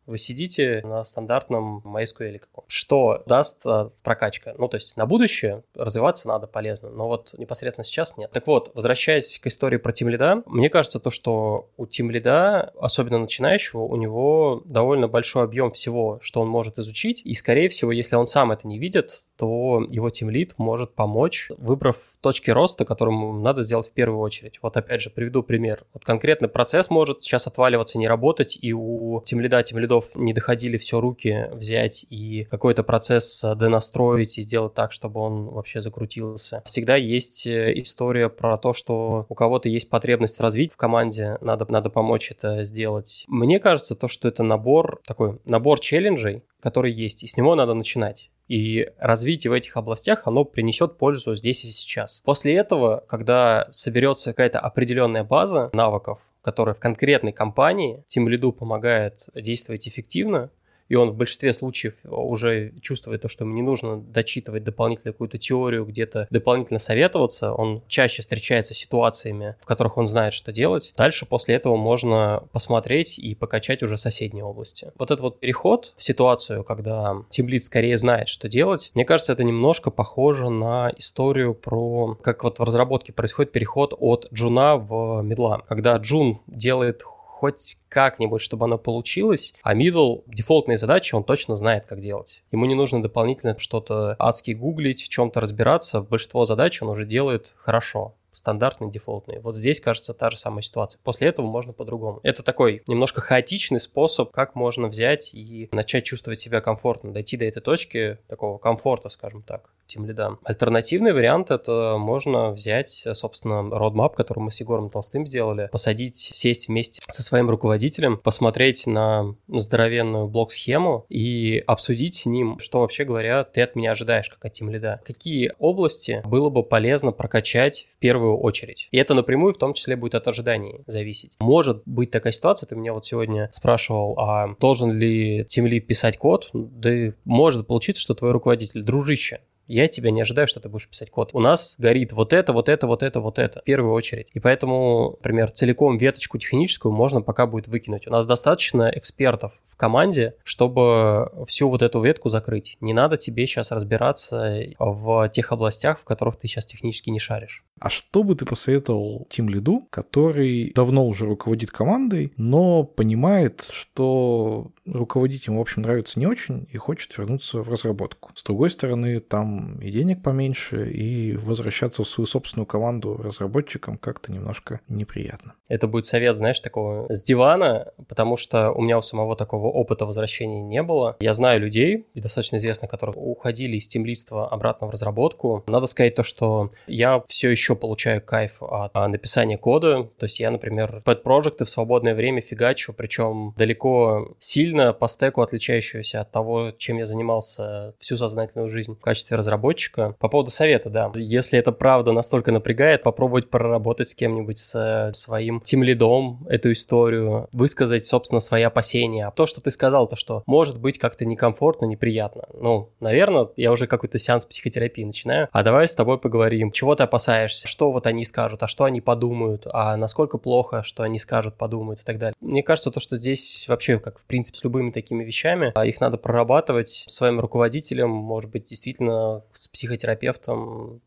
[0.06, 2.66] Вы сидите на стандартном MySQL каком.
[2.68, 4.54] Что даст э, прокачка?
[4.58, 8.32] Ну, то есть на будущее развиваться надо полезно, но вот непосредственно сейчас нет.
[8.32, 12.72] Так вот, возвращаясь к истории про Team Lead, мне кажется то, что у Team Lead,
[12.80, 17.92] особенно начинающего, у него довольно большой объем всего, что он может изучить, и, скорее всего,
[17.92, 22.86] если он сам это не видит, то его Team Lead может помочь, выбрав точки роста,
[22.86, 24.60] которым надо сделать в первую очередь.
[24.62, 25.84] Вот опять же, приведу пример.
[25.94, 30.16] Вот конкретный процесс может сейчас отваливаться, не работать, и у Team Lead, Team Lead рядов
[30.16, 35.46] не доходили все руки взять и какой-то процесс э, донастроить и сделать так, чтобы он
[35.46, 36.64] вообще закрутился.
[36.66, 41.66] Всегда есть э, история про то, что у кого-то есть потребность развить в команде, надо,
[41.72, 43.26] надо помочь это сделать.
[43.28, 47.74] Мне кажется, то, что это набор, такой набор челленджей, который есть, и с него надо
[47.74, 48.30] начинать.
[48.54, 52.22] И развитие в этих областях, оно принесет пользу здесь и сейчас.
[52.24, 59.28] После этого, когда соберется какая-то определенная база навыков, которая в конкретной компании тем лиду помогает
[59.34, 60.52] действовать эффективно,
[60.90, 65.38] и он в большинстве случаев уже чувствует то, что ему не нужно дочитывать дополнительную какую-то
[65.38, 70.94] теорию, где-то дополнительно советоваться, он чаще встречается с ситуациями, в которых он знает, что делать.
[70.98, 74.92] Дальше после этого можно посмотреть и покачать уже соседние области.
[74.98, 79.44] Вот этот вот переход в ситуацию, когда тимлит скорее знает, что делать, мне кажется, это
[79.44, 85.62] немножко похоже на историю про, как вот в разработке происходит переход от джуна в медла.
[85.68, 87.04] Когда джун делает
[87.44, 92.42] хоть как-нибудь, чтобы оно получилось, а middle дефолтные задачи он точно знает, как делать.
[92.54, 96.00] Ему не нужно дополнительно что-то адски гуглить, в чем-то разбираться.
[96.00, 99.42] Большинство задач он уже делает хорошо стандартные, дефолтные.
[99.42, 101.02] Вот здесь, кажется, та же самая ситуация.
[101.04, 102.22] После этого можно по-другому.
[102.24, 107.44] Это такой немножко хаотичный способ, как можно взять и начать чувствовать себя комфортно, дойти до
[107.44, 110.40] этой точки такого комфорта, скажем так тем лидам.
[110.44, 116.68] Альтернативный вариант— это можно взять, собственно, roadmap, который мы с Егором Толстым сделали, посадить, сесть
[116.68, 123.44] вместе со своим руководителем, посмотреть на здоровенную блок-схему и обсудить с ним, что вообще говоря
[123.44, 125.02] ты от меня ожидаешь как от тем лида.
[125.06, 128.88] Какие области было бы полезно прокачать в первую очередь.
[128.92, 131.36] И это напрямую в том числе будет от ожиданий зависеть.
[131.40, 136.18] Может быть такая ситуация, ты меня вот сегодня спрашивал, а должен ли тем лид писать
[136.18, 136.50] код?
[136.54, 136.90] Да
[137.26, 141.30] может получиться, что твой руководитель, дружище, я тебя не ожидаю, что ты будешь писать код.
[141.34, 144.28] У нас горит вот это, вот это, вот это, вот это, в первую очередь.
[144.34, 148.08] И поэтому, например, целиком веточку техническую можно пока будет выкинуть.
[148.08, 152.78] У нас достаточно экспертов в команде, чтобы всю вот эту ветку закрыть.
[152.82, 157.64] Не надо тебе сейчас разбираться в тех областях, в которых ты сейчас технически не шаришь.
[157.80, 164.72] А что бы ты посоветовал тим лиду, который давно уже руководит командой, но понимает, что
[164.86, 168.32] руководить ему, в общем, нравится не очень и хочет вернуться в разработку.
[168.36, 174.32] С другой стороны, там и денег поменьше, и возвращаться в свою собственную команду разработчикам как-то
[174.32, 175.54] немножко неприятно.
[175.68, 180.06] Это будет совет, знаешь, такого с дивана, потому что у меня у самого такого опыта
[180.06, 181.18] возвращения не было.
[181.20, 185.64] Я знаю людей, и достаточно известно, которые уходили из темлиства обратно в разработку.
[185.68, 190.10] Надо сказать то, что я все еще получаю кайф от написания кода.
[190.18, 196.22] То есть я, например, пэт-проекты в свободное время фигачу, причем далеко сильно по стеку отличающегося
[196.22, 200.16] от того, чем я занимался всю сознательную жизнь в качестве разработчика.
[200.20, 201.12] По поводу совета, да.
[201.16, 207.50] Если это правда настолько напрягает, попробовать проработать с кем-нибудь, с своим тем лидом эту историю,
[207.52, 209.32] высказать, собственно, свои опасения.
[209.36, 212.44] То, что ты сказал, то, что может быть как-то некомфортно, неприятно.
[212.54, 215.50] Ну, наверное, я уже какой-то сеанс психотерапии начинаю.
[215.52, 216.72] А давай с тобой поговорим.
[216.72, 217.68] Чего ты опасаешься?
[217.68, 218.64] Что вот они скажут?
[218.64, 219.68] А что они подумают?
[219.72, 222.36] А насколько плохо, что они скажут, подумают и так далее.
[222.40, 225.72] Мне кажется, то, что здесь вообще, как в принципе, любыми такими вещами.
[225.76, 231.02] А их надо прорабатывать своим руководителем, может быть, действительно с психотерапевтом.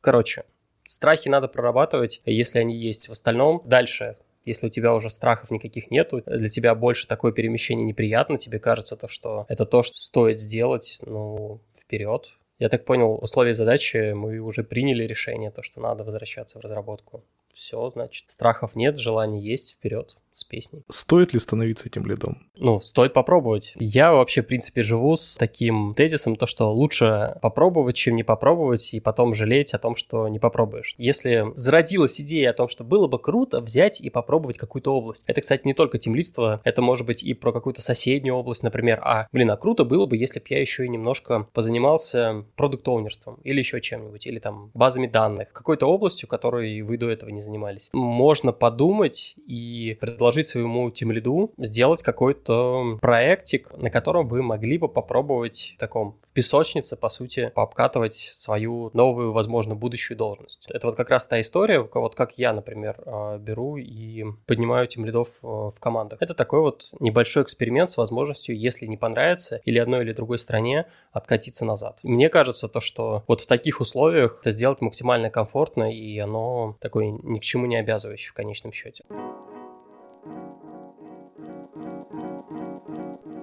[0.00, 0.44] Короче,
[0.84, 3.08] страхи надо прорабатывать, если они есть.
[3.08, 7.84] В остальном дальше если у тебя уже страхов никаких нету, для тебя больше такое перемещение
[7.84, 12.32] неприятно, тебе кажется то, что это то, что стоит сделать, ну, вперед.
[12.58, 17.22] Я так понял, условия задачи мы уже приняли решение, то, что надо возвращаться в разработку.
[17.52, 20.16] Все, значит, страхов нет, желание есть, вперед.
[20.32, 20.84] С песней.
[20.88, 22.46] Стоит ли становиться этим лидом?
[22.56, 23.72] Ну, стоит попробовать.
[23.76, 28.94] Я вообще, в принципе, живу с таким тезисом, то, что лучше попробовать, чем не попробовать,
[28.94, 30.94] и потом жалеть о том, что не попробуешь.
[30.98, 35.24] Если зародилась идея о том, что было бы круто взять и попробовать какую-то область.
[35.26, 39.00] Это, кстати, не только темлидство, это может быть и про какую-то соседнюю область, например.
[39.02, 43.58] А, блин, а круто было бы, если бы я еще и немножко позанимался продукт-оунерством или
[43.58, 47.90] еще чем-нибудь, или там базами данных, какой-то областью, которой вы до этого не занимались.
[47.92, 55.74] Можно подумать и предложить своему тимлиду сделать какой-то проектик, на котором вы могли бы попробовать
[55.76, 60.66] в таком в песочнице, по сути, пообкатывать свою новую, возможно, будущую должность.
[60.70, 65.28] Это вот как раз та история, вот как я, например, а, беру и поднимаю тимлидов
[65.42, 66.22] э, в командах.
[66.22, 70.86] Это такой вот небольшой эксперимент с возможностью, если не понравится или одной или другой стране,
[71.12, 71.98] откатиться назад.
[72.02, 77.10] Мне кажется, то, что вот в таких условиях это сделать максимально комфортно, и оно такое
[77.10, 79.04] ни к чему не обязывающее в конечном счете.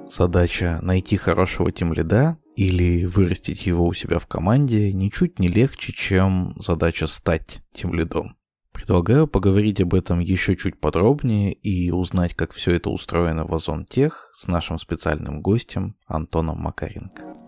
[0.10, 6.56] Задача найти хорошего тимлида или вырастить его у себя в команде ничуть не легче, чем
[6.60, 8.36] задача стать тимлидом.
[8.72, 13.86] Предлагаю поговорить об этом еще чуть подробнее и узнать, как все это устроено в Озон
[13.86, 17.47] Тех с нашим специальным гостем Антоном Макаренко.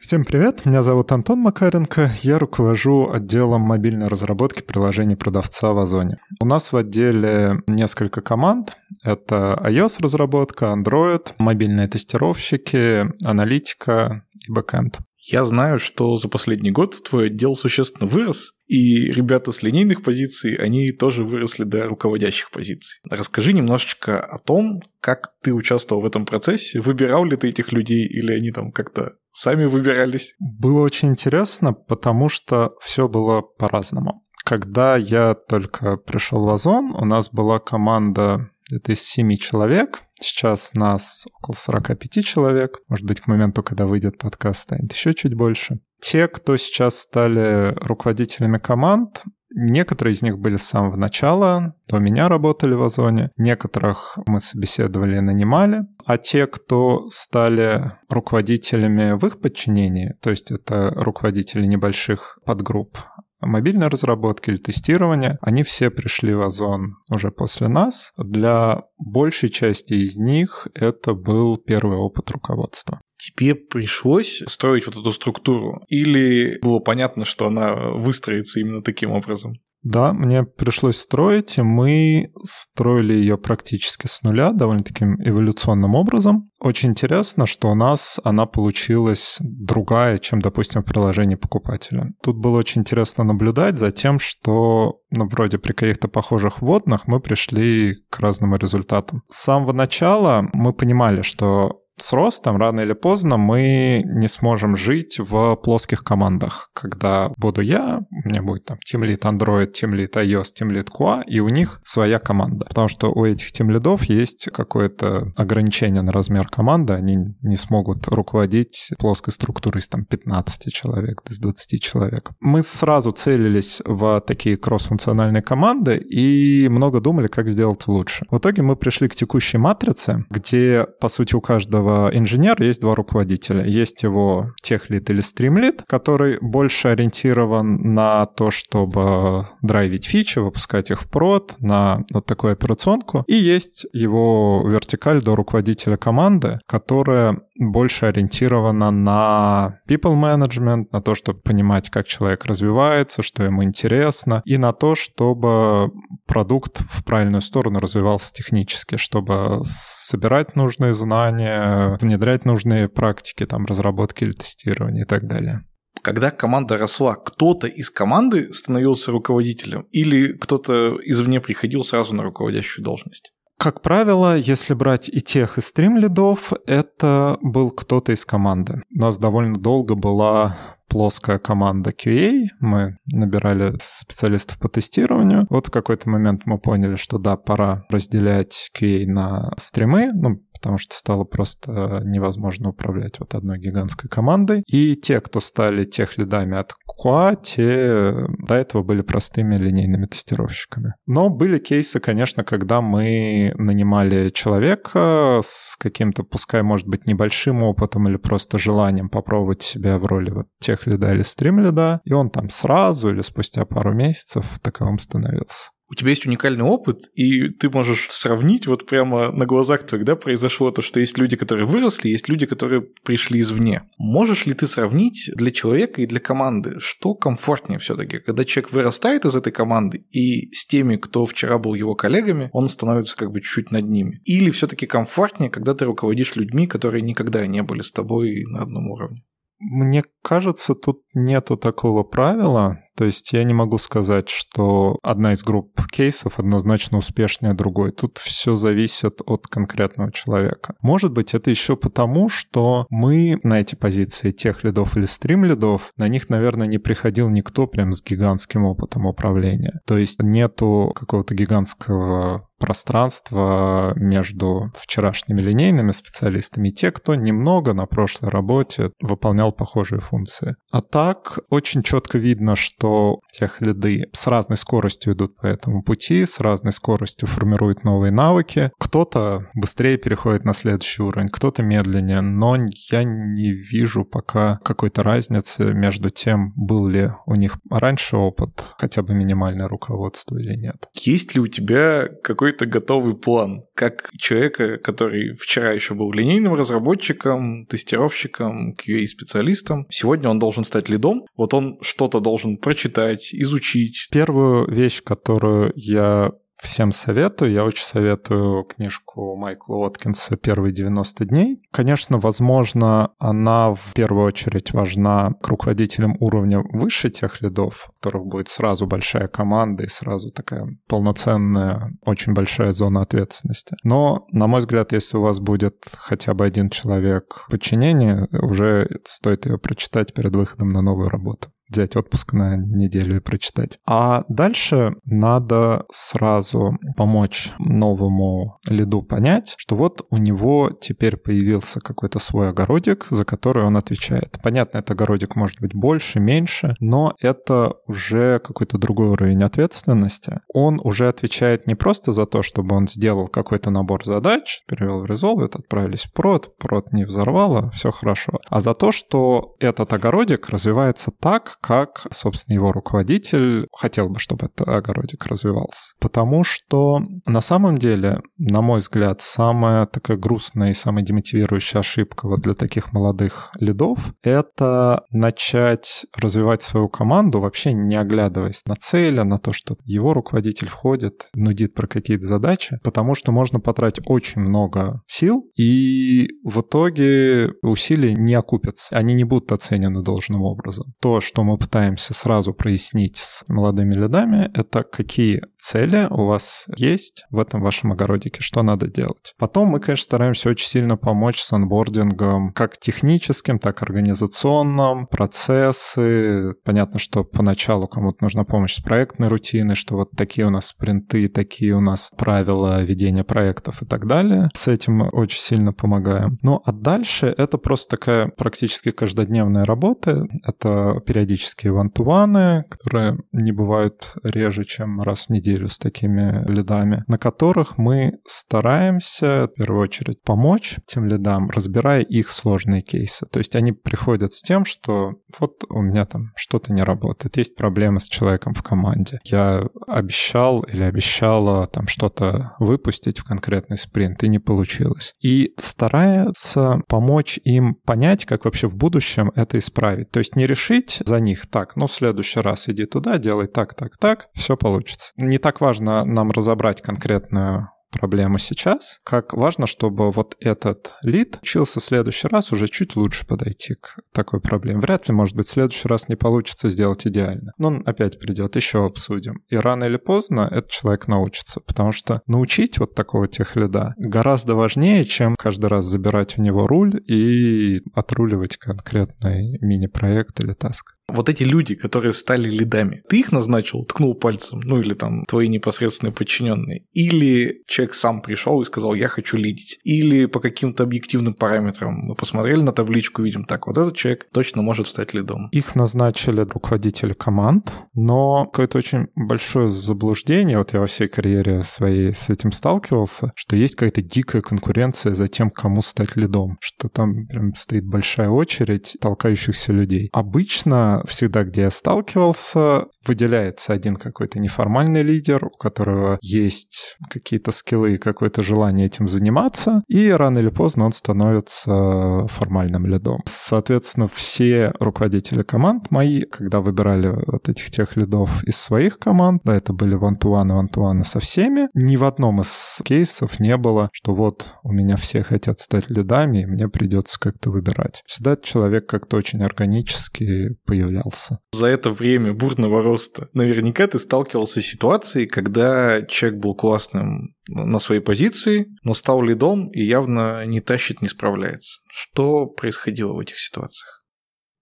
[0.00, 6.18] Всем привет, меня зовут Антон Макаренко, я руковожу отделом мобильной разработки приложений продавца в Озоне.
[6.40, 14.98] У нас в отделе несколько команд, это iOS-разработка, Android, мобильные тестировщики, аналитика и бэкэнд.
[15.20, 20.54] Я знаю, что за последний год твой отдел существенно вырос, и ребята с линейных позиций,
[20.54, 23.00] они тоже выросли до руководящих позиций.
[23.10, 28.06] Расскажи немножечко о том, как ты участвовал в этом процессе, выбирал ли ты этих людей,
[28.06, 30.34] или они там как-то сами выбирались?
[30.40, 34.24] Было очень интересно, потому что все было по-разному.
[34.44, 40.02] Когда я только пришел в Озон, у нас была команда где-то из 7 человек.
[40.20, 42.78] Сейчас нас около 45 человек.
[42.88, 45.78] Может быть, к моменту, когда выйдет подкаст, станет еще чуть больше.
[46.00, 49.22] Те, кто сейчас стали руководителями команд,
[49.60, 55.16] Некоторые из них были с самого начала, до меня работали в Озоне, некоторых мы собеседовали
[55.16, 62.38] и нанимали, а те, кто стали руководителями в их подчинении, то есть это руководители небольших
[62.46, 62.98] подгрупп,
[63.40, 68.12] мобильной разработки или тестирования, они все пришли в Озон уже после нас.
[68.16, 73.00] Для большей части из них это был первый опыт руководства.
[73.18, 75.82] Тебе пришлось строить вот эту структуру?
[75.88, 79.54] Или было понятно, что она выстроится именно таким образом?
[79.82, 86.50] Да, мне пришлось строить, и мы строили ее практически с нуля, довольно таким эволюционным образом.
[86.60, 92.08] Очень интересно, что у нас она получилась другая, чем, допустим, в приложении покупателя.
[92.22, 97.20] Тут было очень интересно наблюдать за тем, что, ну, вроде при каких-то похожих вводных мы
[97.20, 99.22] пришли к разным результатам.
[99.28, 105.18] С самого начала мы понимали, что с ростом рано или поздно мы не сможем жить
[105.18, 106.70] в плоских командах.
[106.74, 110.88] Когда буду я, у меня будет там Team Lead Android, Team Lead iOS, Team Lead
[110.88, 112.66] QA, и у них своя команда.
[112.66, 118.08] Потому что у этих Team лидов есть какое-то ограничение на размер команды, они не смогут
[118.08, 122.30] руководить плоской структурой из там 15 человек, из 20 человек.
[122.40, 128.24] Мы сразу целились в такие кросс-функциональные команды и много думали, как сделать лучше.
[128.30, 132.80] В итоге мы пришли к текущей матрице, где, по сути, у каждого каждого инженера есть
[132.80, 133.64] два руководителя.
[133.64, 141.02] Есть его техлит или стримлит, который больше ориентирован на то, чтобы драйвить фичи, выпускать их
[141.02, 143.24] в прод, на вот такую операционку.
[143.26, 151.14] И есть его вертикаль до руководителя команды, которая больше ориентирована на people management, на то,
[151.14, 155.90] чтобы понимать, как человек развивается, что ему интересно, и на то, чтобы
[156.26, 159.62] продукт в правильную сторону развивался технически, чтобы
[160.08, 165.64] собирать нужные знания, внедрять нужные практики, там, разработки или тестирования и так далее
[166.00, 172.84] когда команда росла, кто-то из команды становился руководителем или кто-то извне приходил сразу на руководящую
[172.84, 173.32] должность?
[173.58, 178.82] Как правило, если брать и тех, и стрим-лидов, это был кто-то из команды.
[178.94, 180.56] У нас довольно долго была
[180.88, 185.46] плоская команда QA, мы набирали специалистов по тестированию.
[185.50, 190.78] Вот в какой-то момент мы поняли, что да, пора разделять QA на стримы, ну, потому
[190.78, 194.62] что стало просто невозможно управлять вот одной гигантской командой.
[194.66, 200.94] И те, кто стали тех лидами от QA, те до этого были простыми линейными тестировщиками.
[201.06, 208.08] Но были кейсы, конечно, когда мы нанимали человека с каким-то, пускай, может быть, небольшим опытом
[208.08, 212.30] или просто желанием попробовать себя в роли вот тех лида или стрим лида, и он
[212.30, 215.70] там сразу или спустя пару месяцев таковым становился.
[215.90, 220.16] У тебя есть уникальный опыт, и ты можешь сравнить вот прямо на глазах твоих, да,
[220.16, 223.82] произошло то, что есть люди, которые выросли, есть люди, которые пришли извне.
[223.96, 228.72] Можешь ли ты сравнить для человека и для команды, что комфортнее все таки когда человек
[228.72, 233.32] вырастает из этой команды, и с теми, кто вчера был его коллегами, он становится как
[233.32, 234.20] бы чуть-чуть над ними?
[234.24, 238.62] Или все таки комфортнее, когда ты руководишь людьми, которые никогда не были с тобой на
[238.62, 239.22] одном уровне?
[239.60, 242.78] Мне кажется, тут нету такого правила.
[242.96, 247.92] То есть я не могу сказать, что одна из групп кейсов однозначно успешнее другой.
[247.92, 250.74] Тут все зависит от конкретного человека.
[250.82, 255.92] Может быть, это еще потому, что мы на эти позиции тех лидов или стрим лидов,
[255.96, 259.80] на них, наверное, не приходил никто прям с гигантским опытом управления.
[259.86, 267.86] То есть нету какого-то гигантского пространство между вчерашними линейными специалистами и те, кто немного на
[267.86, 270.56] прошлой работе выполнял похожие функции.
[270.72, 276.26] А так очень четко видно, что тех лиды с разной скоростью идут по этому пути,
[276.26, 278.70] с разной скоростью формируют новые навыки.
[278.78, 282.56] Кто-то быстрее переходит на следующий уровень, кто-то медленнее, но
[282.90, 289.02] я не вижу пока какой-то разницы между тем, был ли у них раньше опыт, хотя
[289.02, 290.88] бы минимальное руководство или нет.
[290.94, 296.54] Есть ли у тебя какой какой-то готовый план, как человека, который вчера еще был линейным
[296.54, 304.08] разработчиком, тестировщиком, QA-специалистом, сегодня он должен стать лидом, вот он что-то должен прочитать, изучить.
[304.10, 306.30] Первую вещь, которую я
[306.62, 307.52] всем советую.
[307.52, 311.60] Я очень советую книжку Майкла Уоткинса «Первые 90 дней».
[311.70, 318.26] Конечно, возможно, она в первую очередь важна к руководителям уровня выше тех лидов, у которых
[318.26, 323.76] будет сразу большая команда и сразу такая полноценная, очень большая зона ответственности.
[323.84, 329.46] Но, на мой взгляд, если у вас будет хотя бы один человек подчинения, уже стоит
[329.46, 333.78] ее прочитать перед выходом на новую работу взять отпуск на неделю и прочитать.
[333.86, 342.18] А дальше надо сразу помочь новому лиду понять, что вот у него теперь появился какой-то
[342.18, 344.38] свой огородик, за который он отвечает.
[344.42, 350.40] Понятно, этот огородик может быть больше, меньше, но это уже какой-то другой уровень ответственности.
[350.52, 355.04] Он уже отвечает не просто за то, чтобы он сделал какой-то набор задач, перевел в
[355.04, 360.48] Resolve, отправились в прод, прод не взорвало, все хорошо, а за то, что этот огородик
[360.48, 365.94] развивается так, как, собственно, его руководитель хотел бы, чтобы этот огородик развивался.
[366.00, 372.28] Потому что на самом деле, на мой взгляд, самая такая грустная и самая демотивирующая ошибка
[372.28, 379.20] вот для таких молодых лидов— это начать развивать свою команду, вообще не оглядываясь на цели,
[379.20, 384.40] на то, что его руководитель входит, нудит про какие-то задачи, потому что можно потратить очень
[384.40, 390.94] много сил, и в итоге усилия не окупятся, они не будут оценены должным образом.
[391.00, 397.24] То, что мы пытаемся сразу прояснить с молодыми лидами, это какие цели у вас есть
[397.30, 399.34] в этом вашем огородике, что надо делать.
[399.38, 406.54] Потом мы, конечно, стараемся очень сильно помочь с анбордингом как техническим, так и организационным, процессы.
[406.64, 411.28] Понятно, что поначалу кому-то нужна помощь с проектной рутиной, что вот такие у нас спринты,
[411.28, 414.48] такие у нас правила ведения проектов и так далее.
[414.54, 416.38] С этим мы очень сильно помогаем.
[416.42, 420.24] Ну а дальше это просто такая практически каждодневная работа.
[420.46, 427.04] Это периодические вантуваны, которые не бывают реже, чем раз в неделю неделю с такими лидами,
[427.06, 433.26] на которых мы стараемся в первую очередь помочь тем лидам, разбирая их сложные кейсы.
[433.26, 437.56] То есть они приходят с тем, что вот у меня там что-то не работает, есть
[437.56, 439.18] проблемы с человеком в команде.
[439.24, 445.14] Я обещал или обещала там что-то выпустить в конкретный спринт, и не получилось.
[445.22, 450.10] И старается помочь им понять, как вообще в будущем это исправить.
[450.10, 453.74] То есть не решить за них так, ну в следующий раз иди туда, делай так,
[453.74, 455.12] так, так, все получится.
[455.16, 461.38] Не не так важно нам разобрать конкретную проблему сейчас, как важно, чтобы вот этот лид
[461.42, 464.80] учился в следующий раз уже чуть лучше подойти к такой проблеме.
[464.80, 467.52] Вряд ли, может быть, в следующий раз не получится сделать идеально.
[467.56, 469.44] Но он опять придет, еще обсудим.
[469.48, 474.56] И рано или поздно этот человек научится, потому что научить вот такого тех лида гораздо
[474.56, 480.97] важнее, чем каждый раз забирать у него руль и отруливать конкретный мини-проект или таск.
[481.08, 485.48] Вот эти люди, которые стали лидами, ты их назначил, ткнул пальцем, ну или там твои
[485.48, 491.34] непосредственные подчиненные, или человек сам пришел и сказал, я хочу лидить, или по каким-то объективным
[491.34, 495.48] параметрам мы посмотрели на табличку, видим, так, вот этот человек точно может стать лидом.
[495.50, 502.14] Их назначили руководители команд, но какое-то очень большое заблуждение, вот я во всей карьере своей
[502.14, 507.26] с этим сталкивался, что есть какая-то дикая конкуренция за тем, кому стать лидом, что там
[507.26, 510.10] прям стоит большая очередь толкающихся людей.
[510.12, 517.94] Обычно всегда, где я сталкивался, выделяется один какой-то неформальный лидер, у которого есть какие-то скиллы
[517.94, 523.20] и какое-то желание этим заниматься, и рано или поздно он становится формальным лидом.
[523.26, 529.56] Соответственно, все руководители команд мои, когда выбирали вот этих тех лидов из своих команд, да,
[529.56, 534.54] это были вантуаны, вантуаны со всеми, ни в одном из кейсов не было, что вот
[534.62, 538.02] у меня все хотят стать лидами, и мне придется как-то выбирать.
[538.06, 540.56] Всегда человек как-то очень органически
[540.88, 541.38] появлялся.
[541.52, 547.78] За это время бурного роста наверняка ты сталкивался с ситуацией, когда человек был классным на
[547.78, 551.80] своей позиции, но стал лидом и явно не тащит, не справляется.
[551.88, 553.97] Что происходило в этих ситуациях?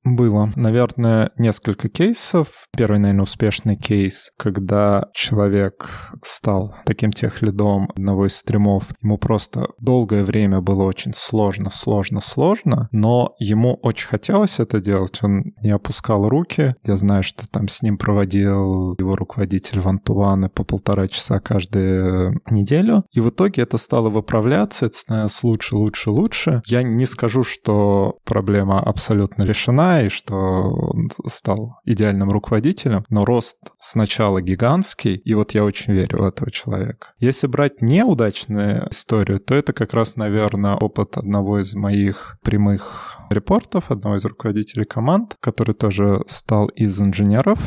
[0.07, 2.69] Было, наверное, несколько кейсов.
[2.77, 8.85] Первый, наверное, успешный кейс, когда человек стал таким техлидом одного из стримов.
[9.03, 15.19] Ему просто долгое время было очень сложно, сложно, сложно, но ему очень хотелось это делать.
[15.25, 16.77] Он не опускал руки.
[16.85, 23.03] Я знаю, что там с ним проводил его руководитель Вантуаны по полтора часа каждую неделю.
[23.13, 26.63] И в итоге это стало выправляться, это становилось лучше, лучше, лучше.
[26.67, 33.59] Я не скажу, что проблема абсолютно решена, и что он стал идеальным руководителем, но рост
[33.79, 37.09] сначала гигантский, и вот я очень верю в этого человека.
[37.19, 43.91] Если брать неудачную историю, то это как раз, наверное, опыт одного из моих прямых репортов,
[43.91, 47.59] одного из руководителей команд, который тоже стал из инженеров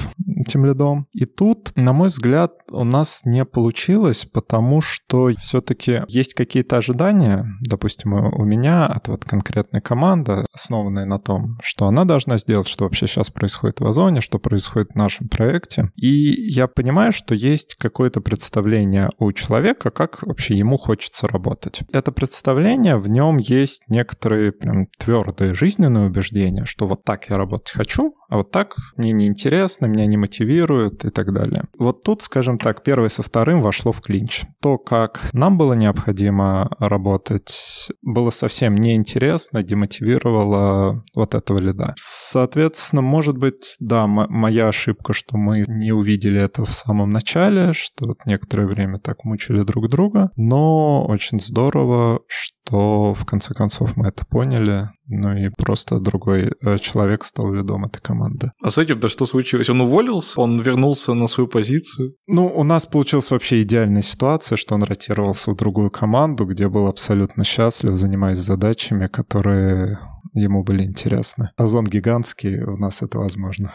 [0.47, 1.07] тем лидом.
[1.13, 7.45] И тут, на мой взгляд, у нас не получилось, потому что все-таки есть какие-то ожидания,
[7.61, 12.85] допустим, у меня от вот конкретной команды, основанные на том, что она должна сделать, что
[12.85, 15.91] вообще сейчас происходит в Озоне, что происходит в нашем проекте.
[15.95, 21.81] И я понимаю, что есть какое-то представление у человека, как вообще ему хочется работать.
[21.91, 27.71] Это представление, в нем есть некоторые прям твердые жизненные убеждения, что вот так я работать
[27.73, 31.65] хочу, а вот так мне неинтересно, меня не мотивирует и так далее.
[31.77, 34.43] Вот тут, скажем так, первое со вторым вошло в клинч.
[34.61, 41.93] То, как нам было необходимо работать, было совсем неинтересно, демотивировало вот этого лида.
[41.97, 48.07] Соответственно, может быть, да, моя ошибка, что мы не увидели это в самом начале, что
[48.07, 54.07] вот некоторое время так мучили друг друга, но очень здорово, что в конце концов мы
[54.07, 58.51] это поняли, ну и просто другой э, человек стал лидом этой команды.
[58.61, 59.69] А с этим-то что случилось?
[59.69, 60.39] Он уволился?
[60.39, 62.13] Он вернулся на свою позицию?
[62.27, 66.87] Ну, у нас получилась вообще идеальная ситуация, что он ротировался в другую команду, где был
[66.87, 69.97] абсолютно счастлив, занимаясь задачами, которые
[70.33, 71.49] ему были интересны.
[71.57, 73.73] Озон гигантский, у нас это возможно.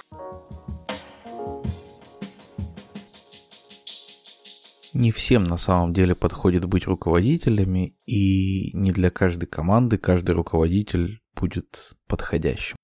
[4.94, 11.18] Не всем на самом деле подходит быть руководителями, и не для каждой команды каждый руководитель
[11.34, 12.76] будет подходящим.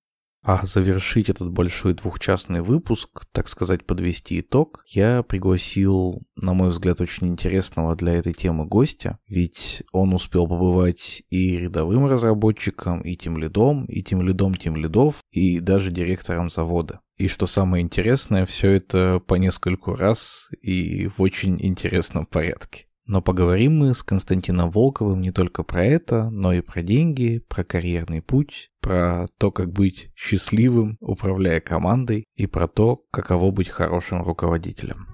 [0.43, 7.01] А завершить этот большой двухчастный выпуск, так сказать, подвести итог, я пригласил, на мой взгляд,
[7.03, 13.37] очень интересного для этой темы гостя, ведь он успел побывать и рядовым разработчиком, и тем
[13.37, 17.01] лидом, и тем лидом тем лидов, и даже директором завода.
[17.19, 22.87] И что самое интересное, все это по нескольку раз и в очень интересном порядке.
[23.13, 27.65] Но поговорим мы с Константином Волковым не только про это, но и про деньги, про
[27.65, 34.23] карьерный путь, про то, как быть счастливым, управляя командой, и про то, каково быть хорошим
[34.23, 35.09] руководителем.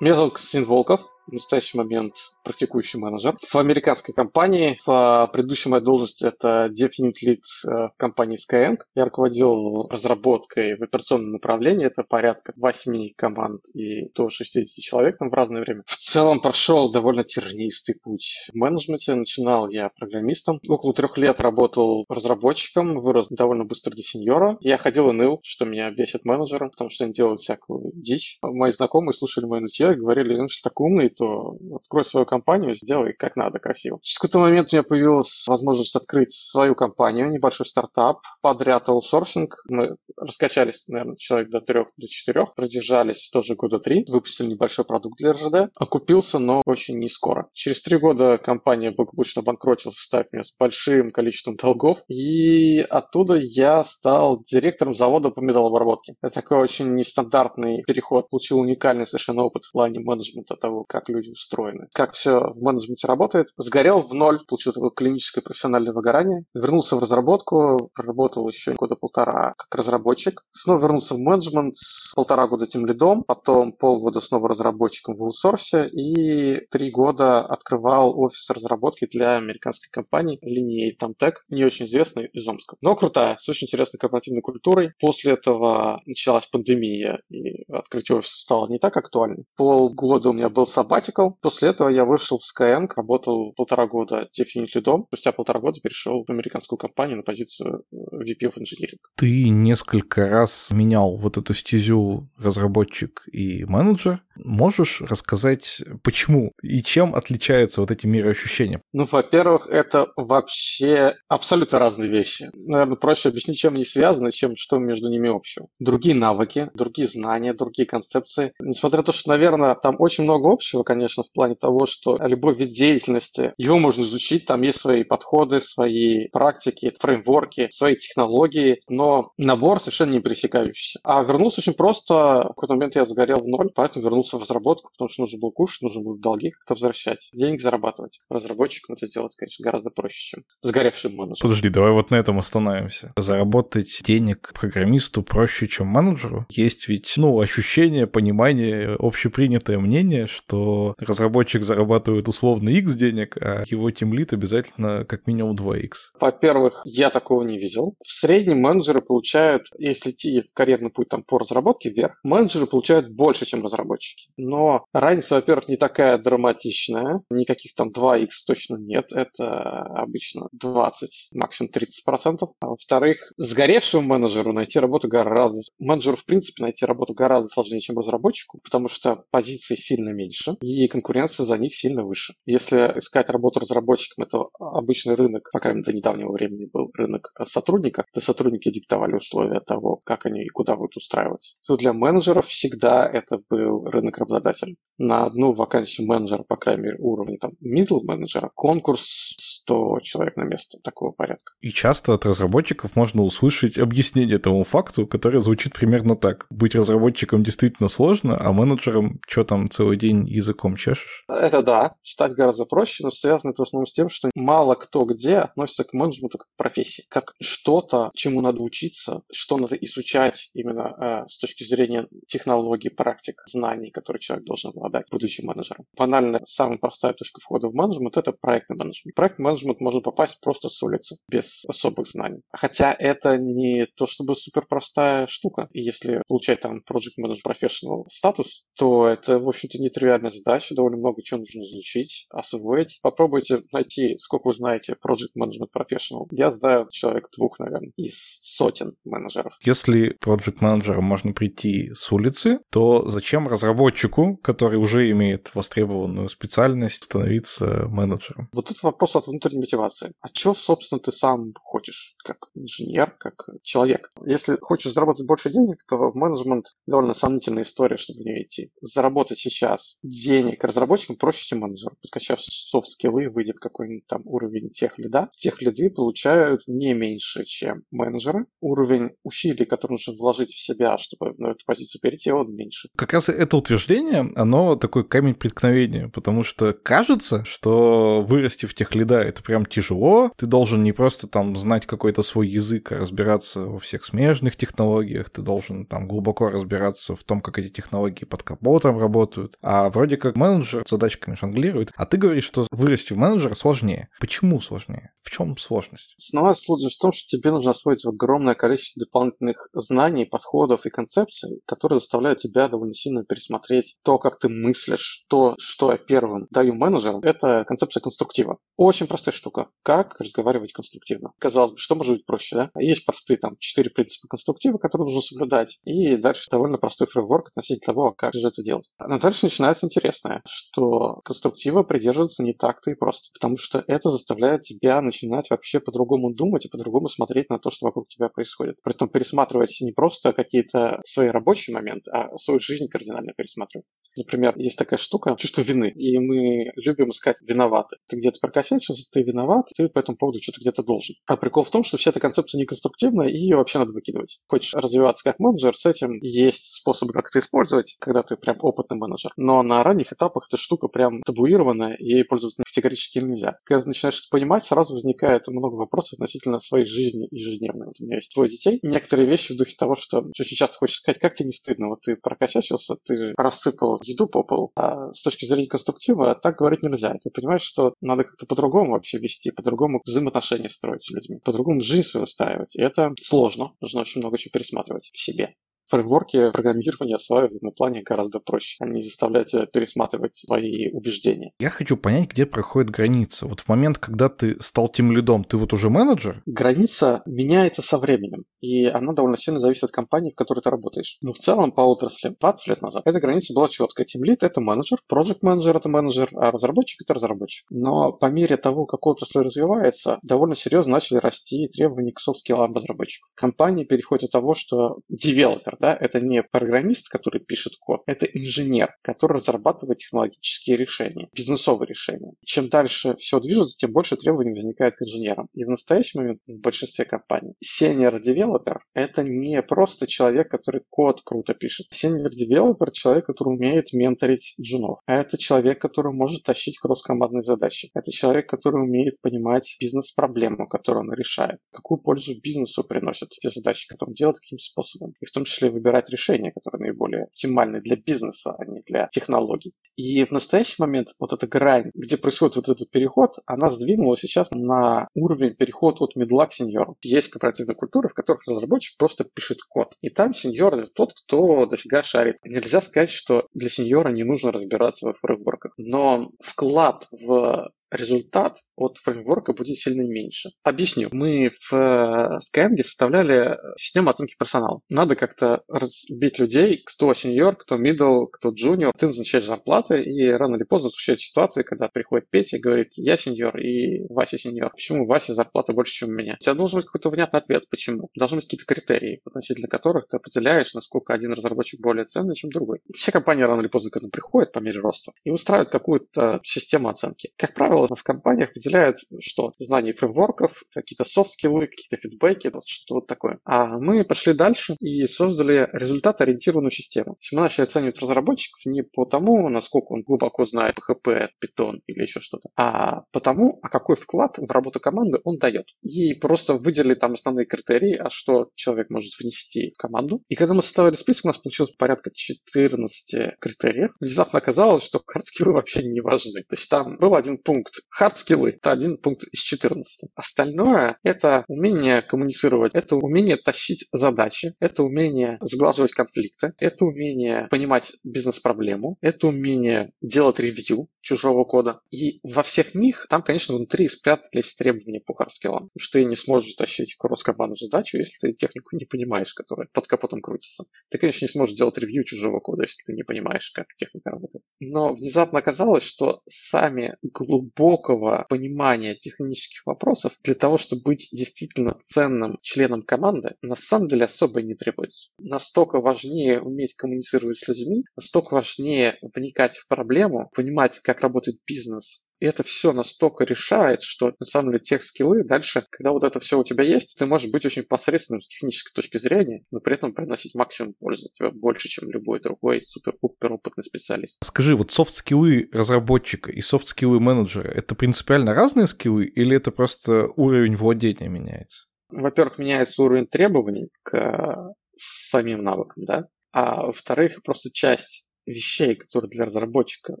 [0.00, 2.14] Меня зовут Константин Волков, в настоящий момент
[2.48, 4.78] практикующий менеджер в американской компании.
[4.86, 8.78] В предыдущей моей должности это Definite Lead э, в компании Skyeng.
[8.94, 11.84] Я руководил разработкой в операционном направлении.
[11.84, 15.82] Это порядка 8 команд и до 60 человек там в разное время.
[15.86, 19.14] В целом прошел довольно тернистый путь в менеджменте.
[19.14, 20.58] Начинал я программистом.
[20.66, 24.56] Около трех лет работал разработчиком, вырос довольно быстро до сеньора.
[24.60, 28.38] Я ходил и ныл, что меня бесит менеджером, потому что они делают всякую дичь.
[28.40, 32.37] Мои знакомые слушали мои нытье и говорили, ну что так умный, то открой свою компанию,
[32.74, 33.98] сделай как надо, красиво.
[34.02, 39.56] Через какой-то момент у меня появилась возможность открыть свою компанию, небольшой стартап, подряд аутсорсинг.
[39.68, 45.18] Мы раскачались, наверное, человек до трех, до четырех, продержались тоже года три, выпустили небольшой продукт
[45.18, 47.48] для РЖД, окупился, но очень не скоро.
[47.52, 53.84] Через три года компания благополучно банкротилась, став меня с большим количеством долгов, и оттуда я
[53.84, 56.14] стал директором завода по металлообработке.
[56.22, 58.28] Это такой очень нестандартный переход.
[58.30, 62.62] Получил уникальный совершенно опыт в плане менеджмента того, как люди устроены, как все все в
[62.62, 63.48] менеджменте работает.
[63.56, 66.44] Сгорел в ноль, получил такое клиническое профессиональное выгорание.
[66.54, 70.44] Вернулся в разработку, проработал еще года полтора как разработчик.
[70.50, 71.74] Снова вернулся в менеджмент,
[72.14, 78.48] полтора года тем лидом, потом полгода снова разработчиком в аутсорсе и три года открывал офис
[78.50, 82.76] разработки для американской компании линии Тамтек, не очень известной из Омска.
[82.80, 84.92] Но крутая, с очень интересной корпоративной культурой.
[85.00, 89.44] После этого началась пандемия, и открытие офиса стало не так актуально.
[89.56, 91.32] Полгода у меня был sabbatical.
[91.40, 95.04] После этого я вышел в Skyeng, работал полтора года Definite лидом.
[95.08, 98.98] Спустя полтора года перешел в американскую компанию на позицию э, VP of Engineering.
[99.16, 104.22] Ты несколько раз менял вот эту стезю разработчик и менеджер.
[104.36, 108.80] Можешь рассказать, почему и чем отличаются вот эти мироощущения?
[108.92, 112.48] Ну, во-первых, это вообще абсолютно разные вещи.
[112.54, 115.68] Наверное, проще объяснить, чем они связаны, чем что между ними общего.
[115.78, 118.52] Другие навыки, другие знания, другие концепции.
[118.60, 122.54] Несмотря на то, что, наверное, там очень много общего, конечно, в плане того, что любой
[122.54, 129.32] вид деятельности, его можно изучить, там есть свои подходы, свои практики, фреймворки, свои технологии, но
[129.36, 131.00] набор совершенно не пересекающийся.
[131.04, 132.14] А вернулся очень просто.
[132.14, 135.50] В какой-то момент я загорел в ноль, поэтому вернулся в разработку, потому что нужно было
[135.50, 138.20] кушать, нужно было долги как-то возвращать, денег зарабатывать.
[138.30, 141.48] Разработчикам это делать, конечно, гораздо проще, чем сгоревшим менеджером.
[141.48, 143.12] Подожди, давай вот на этом остановимся.
[143.16, 146.46] Заработать денег программисту проще, чем менеджеру.
[146.50, 153.90] Есть ведь, ну, ощущение, понимание, общепринятое мнение, что разработчик зарабатывает условно X денег, а его
[153.90, 155.90] тимлит обязательно как минимум 2X.
[156.20, 157.94] Во-первых, я такого не видел.
[158.04, 163.08] В среднем менеджеры получают, если идти в карьерный путь там, по разработке вверх, менеджеры получают
[163.08, 164.28] больше, чем разработчики.
[164.36, 167.22] Но разница, во-первых, не такая драматичная.
[167.30, 169.12] Никаких там 2x точно нет.
[169.12, 172.48] Это обычно 20, максимум 30%.
[172.60, 175.60] А во-вторых, сгоревшему менеджеру найти работу гораздо...
[175.78, 180.86] Менеджеру, в принципе, найти работу гораздо сложнее, чем разработчику, потому что позиций сильно меньше, и
[180.88, 182.34] конкуренция за них сильно выше.
[182.44, 187.32] Если искать работу разработчиком, это обычный рынок, по крайней мере, до недавнего времени был рынок
[187.44, 191.58] сотрудника, где сотрудники диктовали условия того, как они и куда будут устраиваться.
[191.66, 194.74] То для менеджеров всегда это был рынок работодателя.
[194.98, 200.42] На одну вакансию менеджера, по крайней мере, уровня там middle менеджера, конкурс 100 человек на
[200.42, 201.52] место такого порядка.
[201.60, 206.46] И часто от разработчиков можно услышать объяснение этому факту, которое звучит примерно так.
[206.50, 211.24] Быть разработчиком действительно сложно, а менеджером что там целый день языком чешешь?
[211.28, 215.04] Это да, стать гораздо проще, но связано это в основном с тем, что мало кто
[215.04, 220.50] где относится к менеджменту как к профессии, как что-то, чему надо учиться, что надо изучать
[220.54, 225.84] именно э, с точки зрения технологий, практик, знаний, которые человек должен обладать, будучи менеджером.
[225.94, 229.14] Банально, самая простая точка входа в менеджмент– это проектный менеджмент.
[229.14, 232.40] Проектный менеджмент может попасть просто с улицы, без особых знаний.
[232.50, 235.68] Хотя это не то чтобы супер простая штука.
[235.72, 240.96] И если получать там Project Manager Professional статус, то это, в общем-то, нетривиальная задача, довольно
[240.96, 242.98] много чего нужно изучить, освоить.
[243.02, 246.26] Попробуйте найти, сколько вы знаете Project Management Professional.
[246.30, 249.58] Я знаю человек двух, наверное, из сотен менеджеров.
[249.62, 257.04] Если Project менеджером можно прийти с улицы, то зачем разработчику, который уже имеет востребованную специальность,
[257.04, 258.48] становиться менеджером?
[258.52, 260.12] Вот тут вопрос от внутренней мотивации.
[260.20, 264.12] А что, собственно, ты сам хочешь, как инженер, как человек?
[264.26, 268.70] Если хочешь заработать больше денег, то в менеджмент довольно сомнительная история, чтобы в нее идти.
[268.80, 271.96] Заработать сейчас денег разработчикам проще, чем менеджеру.
[272.02, 277.82] Подкачав софт-скиллы, выйдя в какой-нибудь там уровень тех лида, тех лиды получают не меньше, чем
[277.90, 278.46] менеджеры.
[278.60, 282.88] Уровень усилий, который нужно вложить в себя, чтобы на эту позицию перейти, он меньше.
[282.96, 288.94] Как раз это утверждение, оно такой камень преткновения, потому что кажется, что вырасти в тех
[288.94, 293.60] лида это прям тяжело, ты должен не просто там знать какой-то свой язык, а разбираться
[293.60, 298.42] во всех смежных технологиях, ты должен там глубоко разбираться в том, как эти технологии под
[298.42, 303.54] капотом работают, а вроде как менеджер задачками жонглирует, а ты говоришь, что вырасти в менеджера
[303.54, 304.08] сложнее.
[304.20, 305.12] Почему сложнее?
[305.22, 306.14] В чем сложность?
[306.18, 311.60] Основная сложность в том, что тебе нужно освоить огромное количество дополнительных знаний, подходов и концепций,
[311.66, 316.74] которые заставляют тебя довольно сильно пересмотреть то, как ты мыслишь, то, что я первым даю
[316.74, 318.58] менеджерам, это концепция конструктива.
[318.76, 319.68] Очень простая штука.
[319.82, 321.32] Как разговаривать конструктивно?
[321.38, 322.70] Казалось бы, что может быть проще, да?
[322.78, 327.94] Есть простые там четыре принципа конструктива, которые нужно соблюдать, и дальше довольно простой фреймворк относительно
[327.94, 328.90] того, как же это делать.
[328.98, 334.62] Но дальше начинается интересное, что конструктива придерживаться не так-то и просто, потому что это заставляет
[334.62, 338.76] тебя начинать вообще по-другому думать и по-другому смотреть на то, что вокруг тебя происходит.
[338.82, 343.86] При этом пересматривать не просто какие-то свои рабочие моменты, а свою жизнь кардинально пересматривать.
[344.16, 347.98] Например, есть такая штука чувство вины, и мы любим искать виноваты.
[348.08, 351.14] Ты где-то прокосячился, ты виноват, ты по этому поводу что-то где-то должен.
[351.26, 354.40] А прикол в том, что вся эта концепция неконструктивная, и ее вообще надо выкидывать.
[354.48, 358.96] Хочешь развиваться как менеджер, с этим есть способы, как это использовать, когда ты прям опытный
[358.96, 359.30] менеджер.
[359.36, 363.58] Но на ранних этапах эта штука прям прям и ей пользоваться категорически нельзя.
[363.64, 367.86] Когда ты начинаешь это понимать, сразу возникает много вопросов относительно своей жизни ежедневной.
[367.86, 368.78] Вот у меня есть двое детей.
[368.82, 372.00] Некоторые вещи в духе того, что очень часто хочешь сказать, как тебе не стыдно, вот
[372.02, 377.14] ты прокосячился, ты рассыпал еду по полу, а с точки зрения конструктива так говорить нельзя.
[377.22, 382.02] Ты понимаешь, что надо как-то по-другому вообще вести, по-другому взаимоотношения строить с людьми, по-другому жизнь
[382.02, 382.76] свою устраивать.
[382.76, 383.72] И это сложно.
[383.80, 385.54] Нужно очень много чего пересматривать в себе
[385.88, 388.76] фреймворки программирования осваивать на плане гораздо проще.
[388.80, 391.52] Они заставляют тебя пересматривать свои убеждения.
[391.58, 393.46] Я хочу понять, где проходит граница.
[393.46, 396.42] Вот в момент, когда ты стал тимлидом, ты вот уже менеджер?
[396.46, 401.18] Граница меняется со временем, и она довольно сильно зависит от компании, в которой ты работаешь.
[401.22, 404.06] Но в целом по отрасли 20 лет назад эта граница была четкая.
[404.06, 407.66] Тимлид это менеджер, project менеджер это менеджер, а разработчик это разработчик.
[407.70, 412.64] Но по мере того, как отрасль развивается, довольно серьезно начали расти требования к soft skill
[412.64, 413.30] ам разработчиков.
[413.34, 418.94] Компании переходят от того, что девелопер да, это не программист, который пишет код, это инженер,
[419.02, 422.32] который разрабатывает технологические решения, бизнесовые решения.
[422.44, 425.48] Чем дальше все движется, тем больше требований возникает к инженерам.
[425.54, 431.22] И в настоящий момент в большинстве компаний senior developer это не просто человек, который код
[431.24, 431.86] круто пишет.
[431.92, 435.00] Senior девелопер человек, который умеет менторить джунов.
[435.06, 437.90] А это человек, который может тащить кросс-командные задачи.
[437.94, 441.58] Это человек, который умеет понимать бизнес-проблему, которую он решает.
[441.72, 445.14] Какую пользу бизнесу приносят те задачи, которые он делает, каким способом.
[445.20, 449.74] И в том числе выбирать решения, которые наиболее оптимальны для бизнеса, а не для технологий.
[449.96, 454.50] И в настоящий момент вот эта грань, где происходит вот этот переход, она сдвинулась сейчас
[454.50, 456.96] на уровень переход от медла к сеньору.
[457.02, 459.96] Есть корпоративные культуры, в которых разработчик просто пишет код.
[460.00, 462.36] И там сеньор это тот, кто дофига шарит.
[462.44, 465.72] Нельзя сказать, что для сеньора не нужно разбираться в фреймворках.
[465.76, 470.50] Но вклад в результат от фреймворка будет сильно меньше.
[470.62, 471.08] Объясню.
[471.12, 474.80] Мы в э, Skyeng составляли систему оценки персонала.
[474.88, 478.92] Надо как-то разбить людей, кто сеньор, кто middle, кто junior.
[478.96, 483.16] Ты назначаешь зарплаты, и рано или поздно случается ситуация, когда приходит Петя и говорит, я
[483.16, 484.70] сеньор, и Вася сеньор.
[484.70, 486.36] Почему Вася зарплата больше, чем у меня?
[486.40, 488.10] У тебя должен быть какой-то внятный ответ, почему.
[488.14, 492.80] Должны быть какие-то критерии, относительно которых ты определяешь, насколько один разработчик более ценный, чем другой.
[492.94, 496.88] Все компании рано или поздно к этому приходят по мере роста и устраивают какую-то систему
[496.88, 497.32] оценки.
[497.36, 499.52] Как правило, правило, в компаниях выделяют что?
[499.58, 503.38] Знания фреймворков, какие-то софт-скиллы, какие-то фидбэки, вот что вот такое.
[503.44, 507.14] А мы пошли дальше и создали результат-ориентированную систему.
[507.14, 511.80] То есть мы начали оценивать разработчиков не по тому, насколько он глубоко знает PHP, Python
[511.86, 515.66] или еще что-то, а по тому, а какой вклад в работу команды он дает.
[515.82, 520.22] И просто выделили там основные критерии, а что человек может внести в команду.
[520.28, 523.90] И когда мы составили список, у нас получилось порядка 14 критериев.
[524.00, 526.42] Внезапно оказалось, что хардскиллы вообще не важны.
[526.42, 527.88] То есть там был один пункт, пункт.
[527.98, 530.10] Hard-скиллы– это один пункт из 14.
[530.14, 537.92] Остальное– это умение коммуницировать, это умение тащить задачи, это умение сглаживать конфликты, это умение понимать
[538.04, 541.80] бизнес-проблему, это умение делать ревью чужого кода.
[541.90, 545.70] И во всех них там, конечно, внутри спрятались требования по хардскиллам.
[545.78, 550.20] Что ты не сможешь тащить кросс-командную задачу, если ты технику не понимаешь, которая под капотом
[550.20, 550.64] крутится.
[550.90, 554.44] Ты, конечно, не сможешь делать ревью чужого кода, если ты не понимаешь, как техника работает.
[554.60, 561.78] Но внезапно оказалось, что сами глубокие глубокого понимания технических вопросов для того, чтобы быть действительно
[561.82, 565.10] ценным членом команды, на самом деле особо не требуется.
[565.18, 572.07] Настолько важнее уметь коммуницировать с людьми, настолько важнее вникать в проблему, понимать, как работает бизнес,
[572.20, 576.18] и это все настолько решает, что на самом деле тех скиллы дальше, когда вот это
[576.20, 579.74] все у тебя есть, ты можешь быть очень посредственным с технической точки зрения, но при
[579.74, 584.18] этом приносить максимум пользы тебе больше, чем любой другой супер-пупер опытный специалист.
[584.24, 590.56] Скажи, вот софт-скиллы разработчика и софт-скиллы менеджера, это принципиально разные скиллы или это просто уровень
[590.56, 591.66] владения меняется?
[591.90, 599.24] Во-первых, меняется уровень требований к самим навыкам, да, а во-вторых, просто часть вещей, которые для
[599.24, 599.94] разработчика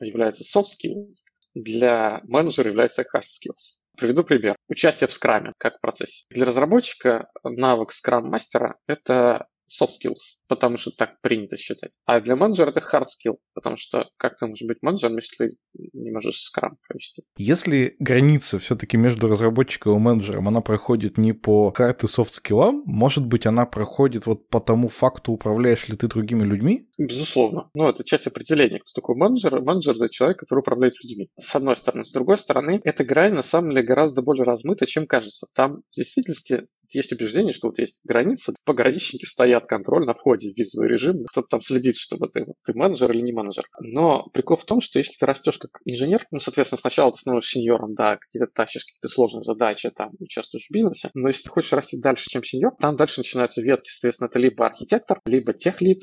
[0.00, 1.24] являются soft skills,
[1.56, 3.80] для менеджера является hard skills.
[3.96, 4.56] Приведу пример.
[4.68, 6.24] Участие в скраме как в процессе.
[6.30, 11.98] Для разработчика навык скрам-мастера– это soft skills, потому что так принято считать.
[12.04, 15.56] А для менеджера это hard skill, потому что как ты можешь быть менеджером, если ты
[15.92, 17.22] не можешь скрам провести?
[17.36, 22.82] Если граница все-таки между разработчиком и менеджером, она проходит не по hard и soft skills,
[22.84, 26.88] может быть, она проходит вот по тому факту, управляешь ли ты другими людьми?
[26.98, 27.70] Безусловно.
[27.74, 28.78] Ну, это часть определения.
[28.78, 29.60] Кто такой менеджер?
[29.60, 31.30] Менеджер– это человек, который управляет людьми.
[31.38, 32.04] С одной стороны.
[32.04, 35.46] С другой стороны, эта грань на самом деле гораздо более размыта, чем кажется.
[35.52, 40.88] Там в действительности есть убеждение, что вот есть граница, пограничники стоят, контроль на входе визовый
[40.88, 43.64] режим, кто-то там следит, чтобы ты, ты менеджер или не менеджер.
[43.80, 47.58] Но прикол в том, что если ты растешь как инженер, ну, соответственно, сначала ты становишься
[47.58, 51.72] сеньором, да, какие-то тащишь какие-то сложные задачи, там, участвуешь в бизнесе, но если ты хочешь
[51.72, 56.02] расти дальше, чем сеньор, там дальше начинаются ветки, соответственно, это либо архитектор, либо техлит,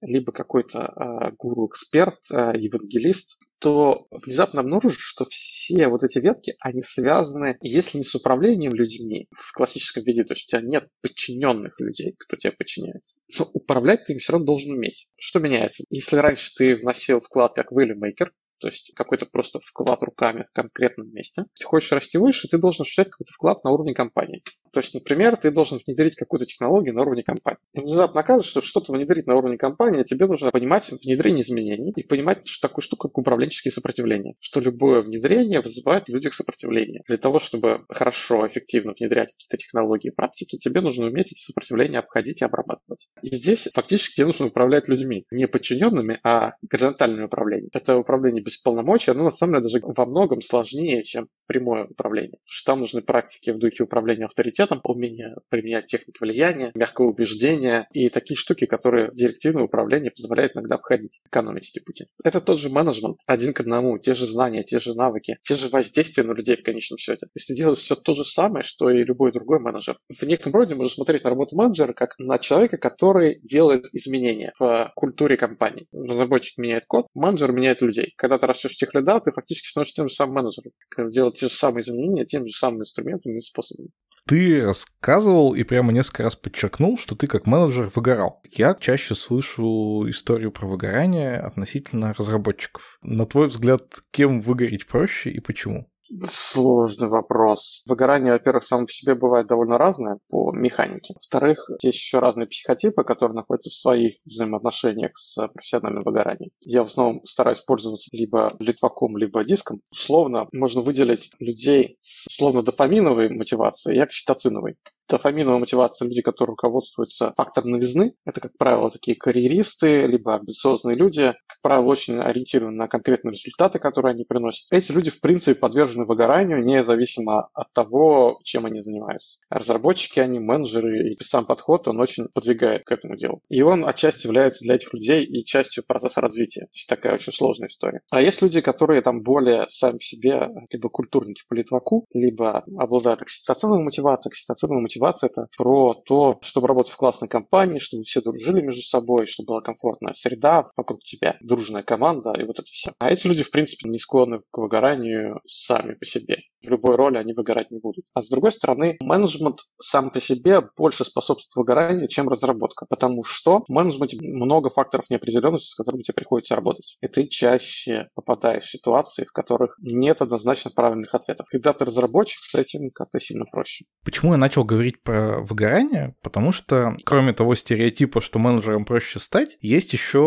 [0.00, 6.82] либо какой-то э, гуру-эксперт, э, евангелист, то внезапно обнаружишь, что все вот эти ветки, они
[6.82, 11.80] связаны, если не с управлением людьми в классическом виде, то есть у тебя нет подчиненных
[11.80, 15.08] людей, кто тебе подчиняется, но управлять ты им все равно должен уметь.
[15.16, 15.84] Что меняется?
[15.90, 20.52] Если раньше ты вносил вклад как value maker, то есть какой-то просто вклад руками в
[20.52, 21.44] конкретном месте.
[21.54, 24.42] Если хочешь расти выше, ты должен осуществлять какой-то вклад на уровне компании.
[24.72, 27.58] То есть, например, ты должен внедрить какую-то технологию на уровне компании.
[27.72, 32.02] И внезапно оказывается, что что-то внедрить на уровне компании, тебе нужно понимать внедрение изменений и
[32.02, 34.34] понимать что такую штуку, как управленческие сопротивления.
[34.40, 37.02] Что любое внедрение вызывает в людях сопротивление.
[37.06, 41.98] Для того, чтобы хорошо, эффективно внедрять какие-то технологии и практики, тебе нужно уметь эти сопротивления
[41.98, 43.08] обходить и обрабатывать.
[43.22, 45.24] И здесь фактически тебе нужно управлять людьми.
[45.30, 47.70] Не подчиненными, а горизонтальным управлением.
[47.72, 52.38] Это управление без полномочий, оно на самом деле даже во многом сложнее, чем прямое управление.
[52.38, 57.86] Потому что там нужны практики в духе управления авторитетом, умение применять техники влияния, мягкого убеждения
[57.92, 62.06] и такие штуки, которые директивное управление позволяет иногда обходить, экономить эти пути.
[62.24, 65.68] Это тот же менеджмент, один к одному, те же знания, те же навыки, те же
[65.68, 67.26] воздействия на людей в конечном счете.
[67.26, 69.98] То есть ты делаешь все то же самое, что и любой другой менеджер.
[70.08, 74.90] В некотором роде можно смотреть на работу менеджера как на человека, который делает изменения в
[74.94, 75.86] культуре компании.
[75.92, 78.14] Разработчик меняет код, менеджер меняет людей.
[78.16, 81.34] Когда ты растешь в тех лидах, ты фактически становишься тем же самым менеджером, который делает
[81.34, 83.90] те же самые изменения тем же самыми инструментами и способами.
[84.28, 88.42] Ты рассказывал и прямо несколько раз подчеркнул, что ты как менеджер выгорал.
[88.50, 92.98] Я чаще слышу историю про выгорание относительно разработчиков.
[93.00, 95.90] На твой взгляд, кем выгореть проще и почему?
[96.26, 97.82] Сложный вопрос.
[97.86, 101.14] Выгорание, во-первых, само по себе бывает довольно разное по механике.
[101.14, 106.50] Во-вторых, есть еще разные психотипы, которые находятся в своих взаимоотношениях с профессиональным выгоранием.
[106.60, 109.80] Я в основном стараюсь пользоваться либо литваком, либо диском.
[109.90, 114.76] Условно можно выделить людей с условно дофаминовой мотивацией и окситоциновой
[115.08, 118.14] дофаминовая мотивация люди, которые руководствуются фактором новизны.
[118.24, 124.12] Это, как правило, такие карьеристы, либо амбициозные люди, правило, очень ориентированы на конкретные результаты, которые
[124.12, 124.66] они приносят.
[124.70, 129.40] Эти люди, в принципе, подвержены выгоранию, независимо от того, чем они занимаются.
[129.50, 133.40] Разработчики, они менеджеры, и сам подход, он очень подвигает к этому делу.
[133.48, 136.62] И он отчасти является для этих людей и частью процесса развития.
[136.62, 138.00] То есть такая очень сложная история.
[138.10, 143.82] А есть люди, которые там более сами себе либо культурники по литваку, либо обладают окситоциновой
[143.82, 148.60] мотивацией, окситоциновой мотивацией мотивация– это про то, чтобы работать в классной компании, чтобы все дружили
[148.60, 152.92] между собой, чтобы была комфортная среда вокруг тебя, дружная команда и вот это все.
[152.98, 156.38] А эти люди, в принципе, не склонны к выгоранию сами по себе.
[156.64, 158.04] В любой роли они выгорать не будут.
[158.14, 162.86] А с другой стороны, менеджмент сам по себе больше способствует выгоранию, чем разработка.
[162.88, 166.96] Потому что в менеджменте много факторов неопределенности, с которыми тебе приходится работать.
[167.00, 171.46] И ты чаще попадаешь в ситуации, в которых нет однозначно правильных ответов.
[171.48, 173.84] Когда ты разработчик, с этим как-то сильно проще.
[174.04, 179.56] Почему я начал говорить про выгорание, потому что кроме того стереотипа, что менеджером проще стать,
[179.60, 180.18] есть еще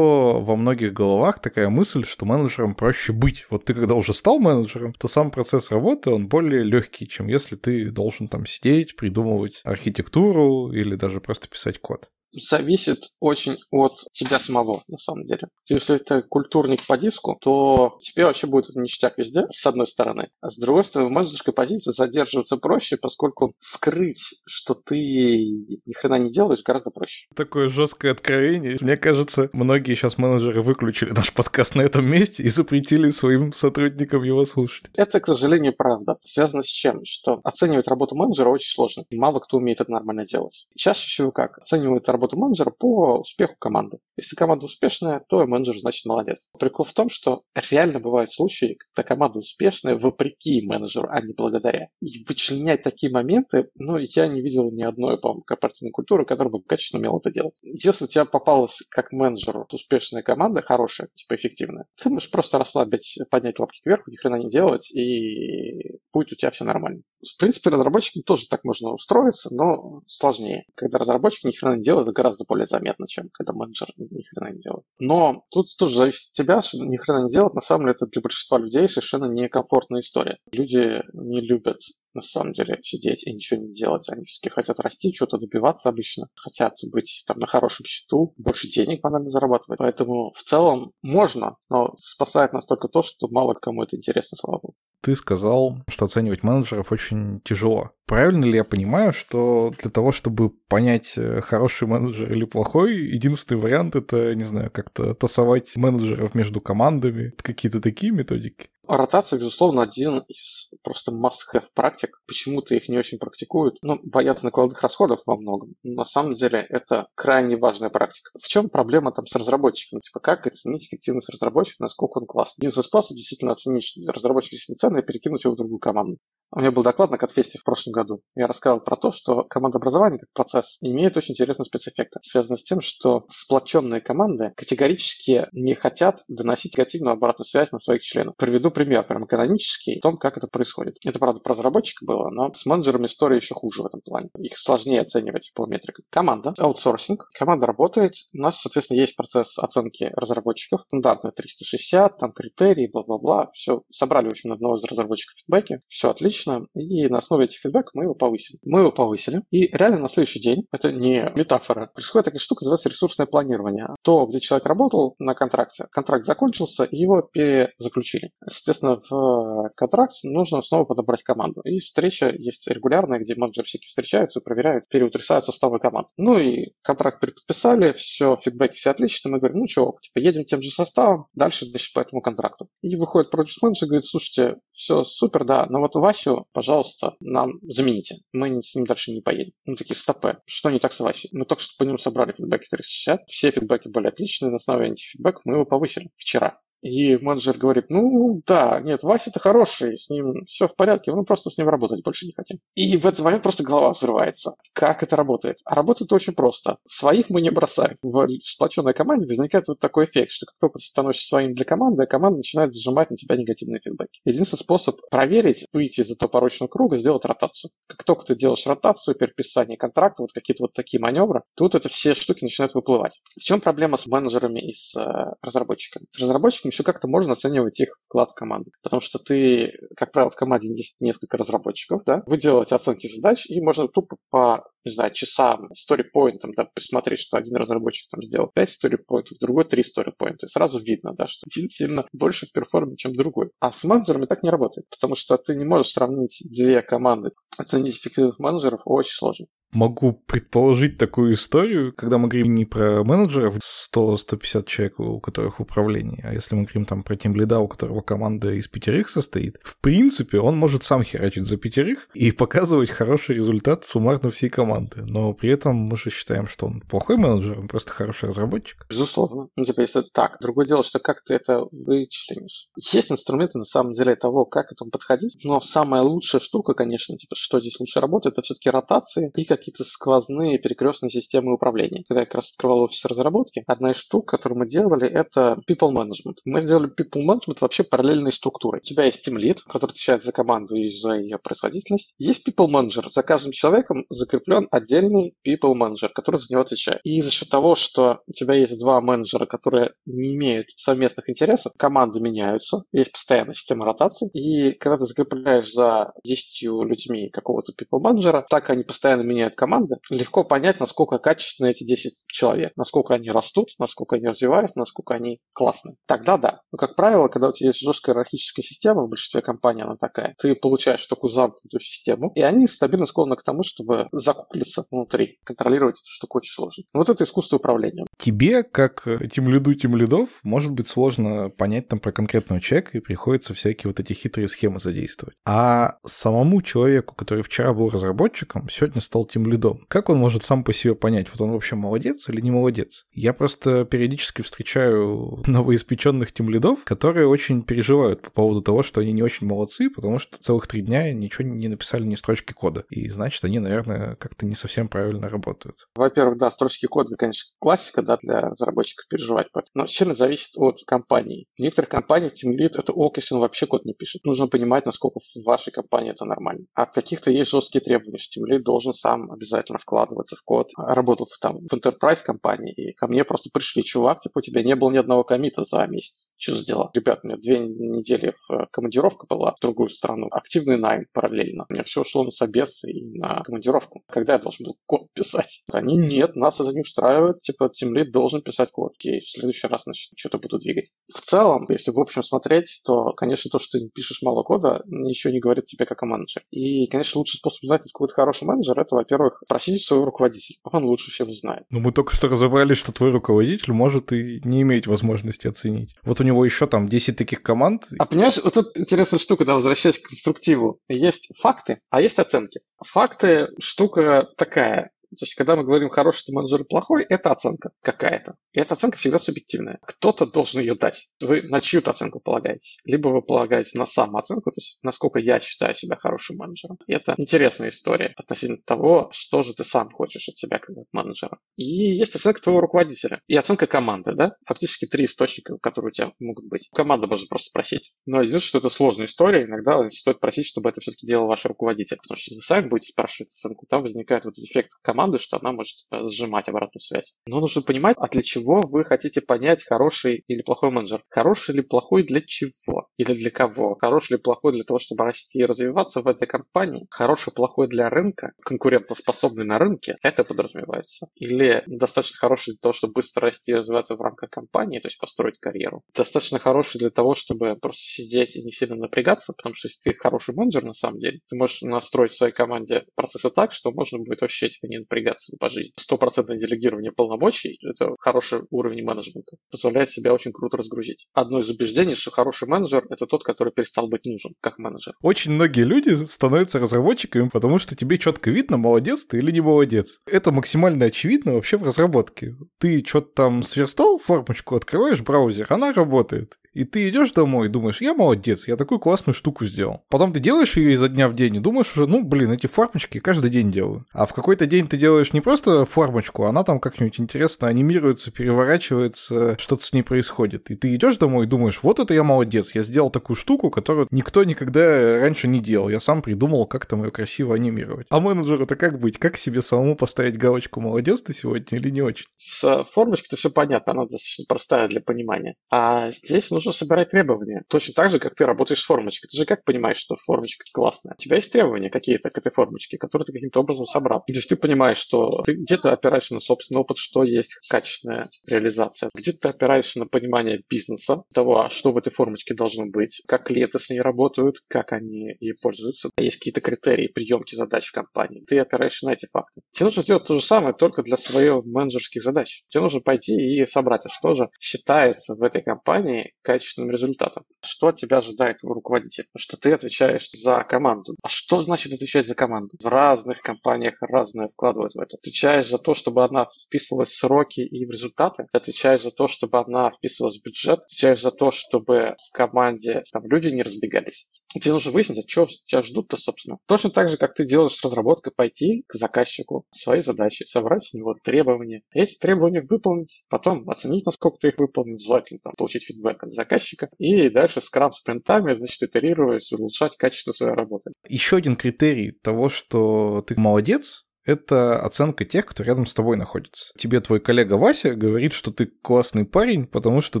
[0.40, 1.09] во многих головах
[1.40, 3.46] такая мысль, что менеджером проще быть.
[3.50, 7.56] Вот ты когда уже стал менеджером, то сам процесс работы, он более легкий, чем если
[7.56, 14.38] ты должен там сидеть, придумывать архитектуру или даже просто писать код зависит очень от тебя
[14.38, 15.48] самого, на самом деле.
[15.68, 20.30] Если ты культурник по диску, то тебе вообще будет ништяк везде, с одной стороны.
[20.40, 26.18] А с другой стороны, в менеджерской позиции задерживаться проще, поскольку скрыть, что ты ни хрена
[26.18, 27.28] не делаешь, гораздо проще.
[27.34, 28.78] Такое жесткое откровение.
[28.80, 34.22] Мне кажется, многие сейчас менеджеры выключили наш подкаст на этом месте и запретили своим сотрудникам
[34.22, 34.86] его слушать.
[34.94, 36.16] Это, к сожалению, правда.
[36.22, 37.04] Связано с чем?
[37.04, 39.04] Что оценивать работу менеджера очень сложно.
[39.10, 40.68] Мало кто умеет это нормально делать.
[40.76, 41.58] Чаще всего как?
[41.58, 43.98] Оценивают работу работу менеджера по успеху команды.
[44.16, 46.50] Если команда успешная, то менеджер, значит, молодец.
[46.58, 51.88] Прикол в том, что реально бывают случаи, когда команда успешная вопреки менеджеру, а не благодаря.
[52.00, 56.62] И вычленять такие моменты, ну, я не видел ни одной, по-моему, корпоративной культуры, которая бы
[56.62, 57.58] качественно умела это делать.
[57.62, 63.18] Если у тебя попалась как менеджеру успешная команда, хорошая, типа эффективная, ты можешь просто расслабить,
[63.30, 67.02] поднять лапки кверху, ни хрена не делать, и будет у тебя все нормально.
[67.22, 70.64] В принципе, разработчикам тоже так можно устроиться, но сложнее.
[70.74, 74.52] Когда разработчик ни хрена не делает, это гораздо более заметно, чем когда менеджер ни хрена
[74.52, 74.84] не делает.
[74.98, 77.54] Но тут тоже зависит от тебя, что ни хрена не делать.
[77.54, 80.38] На самом деле это для большинства людей совершенно некомфортная история.
[80.52, 81.78] Люди не любят
[82.14, 84.08] на самом деле сидеть и ничего не делать.
[84.10, 89.00] Они все-таки хотят расти, что-то добиваться обычно, хотят быть там на хорошем счету, больше денег
[89.02, 89.78] банально зарабатывать.
[89.78, 94.60] Поэтому в целом можно, но спасает нас только то, что мало кому это интересно, слава
[94.60, 94.74] богу.
[95.02, 97.92] Ты сказал, что оценивать менеджеров очень тяжело.
[98.06, 103.58] Правильно ли я понимаю, что для того, чтобы понять, э, хороший менеджер или плохой, единственный
[103.58, 108.68] вариант это, не знаю, как-то тасовать менеджеров между командами, какие-то такие методики?
[108.90, 112.20] Ротация, безусловно, один из просто must-have практик.
[112.26, 113.76] Почему-то их не очень практикуют.
[113.82, 115.74] Ну, боятся накладных расходов во многом.
[115.84, 118.32] Но на самом деле это крайне важная практика.
[118.36, 120.00] В чем проблема там с разработчиком?
[120.00, 122.62] Типа, как оценить эффективность разработчика, насколько он классный?
[122.62, 126.18] Единственный способ действительно оценить, что разработчик действительно ценный, перекинуть его в другую команду.
[126.52, 128.22] У меня был доклад на Катфесте в прошлом году.
[128.34, 132.64] Я рассказывал про то, что команда образования как процесс имеет очень интересный спецэффект, связанный с
[132.64, 138.34] тем, что сплоченные команды категорически не хотят доносить негативную обратную связь на своих членов.
[138.36, 140.96] Приведу пример, прям канонический, о том, как это происходит.
[141.04, 144.30] Это, правда, про разработчика было, но с менеджерами история еще хуже в этом плане.
[144.38, 146.06] Их сложнее оценивать по метрикам.
[146.08, 148.14] Команда, аутсорсинг, команда работает.
[148.32, 150.80] У нас, соответственно, есть процесс оценки разработчиков.
[150.86, 153.50] Стандартная 360, там критерии, бла-бла-бла.
[153.52, 155.82] Все, собрали, в общем, одного из разработчиков фидбэки.
[155.88, 158.60] Все отлично, и на основе этих фидбэков мы его повысили.
[158.64, 162.88] Мы его повысили, и реально на следующий день, это не метафора, происходит такая штука, называется
[162.88, 163.88] ресурсное планирование.
[164.02, 168.30] То, где человек работал на контракте, контракт закончился, и его перезаключили.
[168.62, 171.60] Соответственно, в контракт нужно снова подобрать команду.
[171.64, 176.08] И встреча есть регулярная, где менеджеры всякие встречаются, проверяют, переутрясают составы команд.
[176.16, 180.62] Ну и контракт переподписали, все, фидбэки все отлично, мы говорим, ну что, типа, едем тем
[180.62, 182.68] же составом, дальше, значит, по этому контракту.
[182.82, 187.52] И выходит проект менеджер и говорит, слушайте, все супер, да, но вот Васю пожалуйста, нам
[187.62, 188.16] замените.
[188.32, 189.52] Мы с ним дальше не поедем.
[189.64, 190.38] Мы такие, стопы.
[190.46, 191.30] Что не так с Васей?
[191.32, 193.28] Мы только что по нему собрали фидбэки 360.
[193.28, 194.50] Все фидбэки были отличные.
[194.50, 196.60] На основе антифидбэка мы его повысили вчера.
[196.82, 201.50] И менеджер говорит, ну да, нет, Вася-то хороший, с ним все в порядке, мы просто
[201.50, 202.58] с ним работать больше не хотим.
[202.74, 204.54] И в этот момент просто голова взрывается.
[204.72, 205.58] Как это работает?
[205.64, 206.78] А работает очень просто.
[206.88, 207.96] Своих мы не бросаем.
[208.02, 212.06] В сплоченной команде возникает вот такой эффект, что как только ты становишься своим для команды,
[212.06, 214.20] команда начинает зажимать на тебя негативные фидбэки.
[214.24, 217.70] Единственный способ проверить, выйти из этого порочного круга, сделать ротацию.
[217.86, 222.14] Как только ты делаешь ротацию, переписание контракта, вот какие-то вот такие маневры, тут это все
[222.14, 223.20] штуки начинают выплывать.
[223.36, 226.06] В чем проблема с менеджерами и с э, разработчиками?
[226.12, 228.70] С разработчиками еще как-то можно оценивать их вклад в команду.
[228.82, 233.46] Потому что ты, как правило, в команде есть несколько разработчиков, да, вы делаете оценки задач,
[233.48, 238.50] и можно тупо по не знаю, часам, сторипоинтам, да, посмотреть, что один разработчик там сделал
[238.54, 240.46] 5 сторипоинтов, другой 3 сторипоинта.
[240.46, 243.50] И сразу видно, да, что один сильно больше в перформе, чем другой.
[243.60, 247.32] А с менеджерами так не работает, потому что ты не можешь сравнить две команды.
[247.58, 249.46] Оценить эффективных менеджеров очень сложно.
[249.72, 253.56] Могу предположить такую историю, когда мы говорим не про менеджеров
[253.94, 257.68] 100-150 человек, у которых в управлении, а если мы говорим там про тем лида, у
[257.68, 262.90] которого команда из пятерых состоит, в принципе, он может сам херачить за пятерых и показывать
[262.90, 265.02] хороший результат суммарно всей команды.
[265.02, 268.86] Но при этом мы же считаем, что он плохой менеджер, он просто хороший разработчик.
[268.88, 269.48] Безусловно.
[269.56, 270.38] Ну, типа, если это так.
[270.40, 272.68] Другое дело, что как ты это вычленишь.
[272.92, 277.16] Есть инструменты, на самом деле, того, как к этому подходить, но самая лучшая штука, конечно,
[277.16, 282.04] типа, что здесь лучше работает, это все-таки ротации и как какие-то сквозные перекрестные системы управления.
[282.08, 285.92] Когда я как раз открывал офис разработки, одна из штук, которую мы делали, это people
[285.92, 286.38] management.
[286.44, 288.80] Мы сделали people management вообще параллельной структурой.
[288.80, 292.14] У тебя есть team lead, который отвечает за команду и за ее производительность.
[292.18, 293.08] Есть people manager.
[293.10, 297.00] За каждым человеком закреплен отдельный people manager, который за него отвечает.
[297.04, 301.72] И за счет того, что у тебя есть два менеджера, которые не имеют совместных интересов,
[301.76, 308.00] команды меняются, есть постоянная система ротации, и когда ты закрепляешь за 10 людьми какого-то people
[308.00, 313.14] manager, так они постоянно меняют меняют команды, легко понять, насколько качественны эти 10 человек, насколько
[313.14, 315.96] они растут, насколько они развиваются, насколько они классные.
[316.06, 316.60] Тогда да.
[316.72, 320.34] Но, как правило, когда у тебя есть жесткая иерархическая система, в большинстве компаний она такая,
[320.38, 325.38] ты получаешь такую замкнутую систему, и они стабильно склонны к тому, чтобы закуклиться внутри.
[325.44, 326.84] Контролировать эту штуку очень сложно.
[326.92, 328.06] Вот это искусство управления.
[328.18, 333.00] Тебе, как тем лиду тем лидов, может быть сложно понять там про конкретного человека, и
[333.00, 335.34] приходится всякие вот эти хитрые схемы задействовать.
[335.46, 339.84] А самому человеку, который вчера был разработчиком, сегодня стал тем этим лидом.
[339.88, 343.06] Как он может сам по себе понять, вот он вообще молодец или не молодец?
[343.12, 349.12] Я просто периодически встречаю новоиспеченных тем лидов, которые очень переживают по поводу того, что они
[349.12, 352.84] не очень молодцы, потому что целых три дня ничего не написали ни строчки кода.
[352.90, 355.76] И значит, они, наверное, как-то не совсем правильно работают.
[355.94, 359.48] Во-первых, да, строчки кода, конечно, классика, да, для разработчиков переживать.
[359.74, 361.46] Но сильно зависит от компании.
[361.56, 364.24] В некоторых компаниях Team Lead это ок, если он вообще код не пишет.
[364.24, 366.66] Нужно понимать, насколько в вашей компании это нормально.
[366.74, 370.70] А в каких-то есть жесткие требования, что Team Lead должен сам обязательно вкладываться в код.
[370.76, 374.76] Работал там, в enterprise компании, и ко мне просто пришли, чувак, типа, у тебя не
[374.76, 376.32] было ни одного комита за месяц.
[376.36, 376.90] Что за дела?
[376.94, 380.28] Ребят, у меня две недели в э, командировка была в другую страну.
[380.30, 381.66] Активный найм параллельно.
[381.68, 384.02] У меня все ушло на собес и на командировку.
[384.08, 385.64] Когда я должен был код писать?
[385.72, 388.92] Они, нет, нас это не устраивает, типа, тимлид должен писать код.
[388.96, 390.92] Окей, в следующий раз, значит, что-то буду двигать.
[391.12, 395.32] В целом, если в общем смотреть, то, конечно, то, что ты пишешь мало кода, ничего
[395.32, 396.44] не говорит тебе как о менеджере.
[396.50, 400.58] И, конечно, лучший способ узнать, какой ты хороший менеджер, это, во-первых, просить своего руководителя.
[400.64, 401.64] Он лучше всего знает.
[401.70, 405.96] Ну, мы только что разобрались, что твой руководитель может и не иметь возможности оценить.
[406.02, 407.88] Вот у него еще там 10 таких команд.
[407.98, 410.80] А понимаешь, вот тут интересная штука, да, возвращаясь к конструктиву.
[410.88, 412.60] Есть факты, а есть оценки.
[412.84, 414.90] Факты штука такая.
[415.10, 418.36] То есть, когда мы говорим хороший ты менеджер плохой, это оценка какая-то.
[418.52, 419.78] И эта оценка всегда субъективная.
[419.82, 421.10] Кто-то должен ее дать.
[421.20, 422.78] Вы на чью-то оценку полагаетесь.
[422.84, 426.78] Либо вы полагаетесь на самооценку, то есть насколько я считаю себя хорошим менеджером.
[426.86, 431.38] И это интересная история относительно того, что же ты сам хочешь от себя как менеджера.
[431.56, 433.20] И есть оценка твоего руководителя.
[433.26, 434.36] И оценка команды, да?
[434.46, 436.68] Фактически три источника, которые у тебя могут быть.
[436.72, 437.92] Команда может просто спросить.
[438.06, 439.44] Но единственное, что это сложная история.
[439.44, 441.96] Иногда стоит просить, чтобы это все-таки делал ваш руководитель.
[441.96, 445.38] Потому что если вы сами будете спрашивать оценку, там возникает вот эффект команды команды, что
[445.38, 447.16] она может э, сжимать обратную связь.
[447.26, 451.00] Но нужно понимать, а для чего вы хотите понять, хороший или плохой менеджер.
[451.08, 452.88] Хороший или плохой для чего?
[452.98, 453.76] Или для кого?
[453.76, 456.86] Хороший или плохой для того, чтобы расти и развиваться в этой компании?
[456.90, 458.32] Хороший, плохой для рынка?
[458.44, 459.96] Конкурентоспособный на рынке?
[460.02, 461.06] Это подразумевается.
[461.14, 464.98] Или достаточно хороший для того, чтобы быстро расти и развиваться в рамках компании, то есть
[464.98, 465.82] построить карьеру?
[465.94, 469.96] Достаточно хороший для того, чтобы просто сидеть и не сильно напрягаться, потому что если ты
[469.96, 473.98] хороший менеджер на самом деле, ты можешь настроить в своей команде процессы так, что можно
[473.98, 475.72] будет вообще типа, не напрягаться по жизни.
[475.76, 479.36] Стопроцентное делегирование полномочий– это хороший уровень менеджмента.
[479.50, 481.06] Позволяет себя очень круто разгрузить.
[481.12, 484.94] Одно из убеждений, что хороший менеджер– это тот, который перестал быть нужен как менеджер.
[485.02, 490.00] Очень многие люди становятся разработчиками, потому что тебе четко видно, молодец ты или не молодец.
[490.06, 492.34] Это максимально очевидно вообще в разработке.
[492.58, 496.39] Ты что-то там сверстал, формочку открываешь браузер, она работает.
[496.52, 499.84] И ты идешь домой и думаешь, я молодец, я такую классную штуку сделал.
[499.88, 502.98] Потом ты делаешь ее изо дня в день и думаешь уже, ну, блин, эти формочки
[502.98, 503.86] каждый день делаю.
[503.92, 509.36] А в какой-то день ты делаешь не просто формочку, она там как-нибудь интересно анимируется, переворачивается,
[509.38, 510.50] что-то с ней происходит.
[510.50, 513.86] И ты идешь домой и думаешь, вот это я молодец, я сделал такую штуку, которую
[513.90, 515.68] никто никогда раньше не делал.
[515.68, 517.86] Я сам придумал, как там ее красиво анимировать.
[517.90, 518.98] А менеджеру это как быть?
[518.98, 522.06] Как себе самому поставить галочку молодец ты сегодня или не очень?
[522.16, 525.36] С формочкой-то все понятно, она достаточно простая для понимания.
[525.50, 527.44] А здесь нужно собирать требования.
[527.48, 529.08] Точно так же, как ты работаешь с формочкой.
[529.08, 530.94] Ты же как понимаешь, что формочка классная?
[530.98, 534.02] У тебя есть требования какие-то к этой формочке, которые ты каким-то образом собрал.
[534.06, 538.90] То есть ты понимаешь, что ты где-то опираешься на собственный опыт, что есть качественная реализация.
[538.94, 543.24] Где-то ты опираешься на понимание бизнеса, того, а что в этой формочке должно быть, как
[543.26, 545.90] клиенты с ней работают, как они ей пользуются.
[545.98, 548.24] Есть какие-то критерии приемки задач в компании.
[548.26, 549.42] Ты опираешься на эти факты.
[549.52, 552.44] Тебе нужно сделать то же самое, только для своих менеджерских задач.
[552.48, 557.24] Тебе нужно пойти и собрать, а что же считается в этой компании качественным результатом.
[557.42, 559.06] Что от тебя ожидает руководитель?
[559.16, 560.94] Что ты отвечаешь за команду.
[561.02, 562.50] А что значит отвечать за команду?
[562.62, 564.96] В разных компаниях разное вкладывают в это.
[564.96, 568.26] Отвечаешь за то, чтобы она вписывалась в сроки и в результаты.
[568.30, 570.60] Ты отвечаешь за то, чтобы она вписывалась в бюджет.
[570.60, 574.08] Отвечаешь за то, чтобы в команде там люди не разбегались.
[574.32, 576.38] Тебе нужно выяснить, а что тебя ждут-то, собственно.
[576.46, 580.74] Точно так же, как ты делаешь с разработкой, пойти к заказчику, свои задачи, собрать с
[580.74, 581.62] него требования.
[581.72, 586.68] Эти требования выполнить, потом оценить, насколько ты их выполнил, желательно там, получить фидбэк от заказчика,
[586.78, 590.70] и дальше скрам спринтами, значит, итерируясь, улучшать качество своей работы.
[590.88, 596.52] Еще один критерий того, что ты молодец, это оценка тех, кто рядом с тобой находится.
[596.56, 600.00] Тебе твой коллега Вася говорит, что ты классный парень, потому что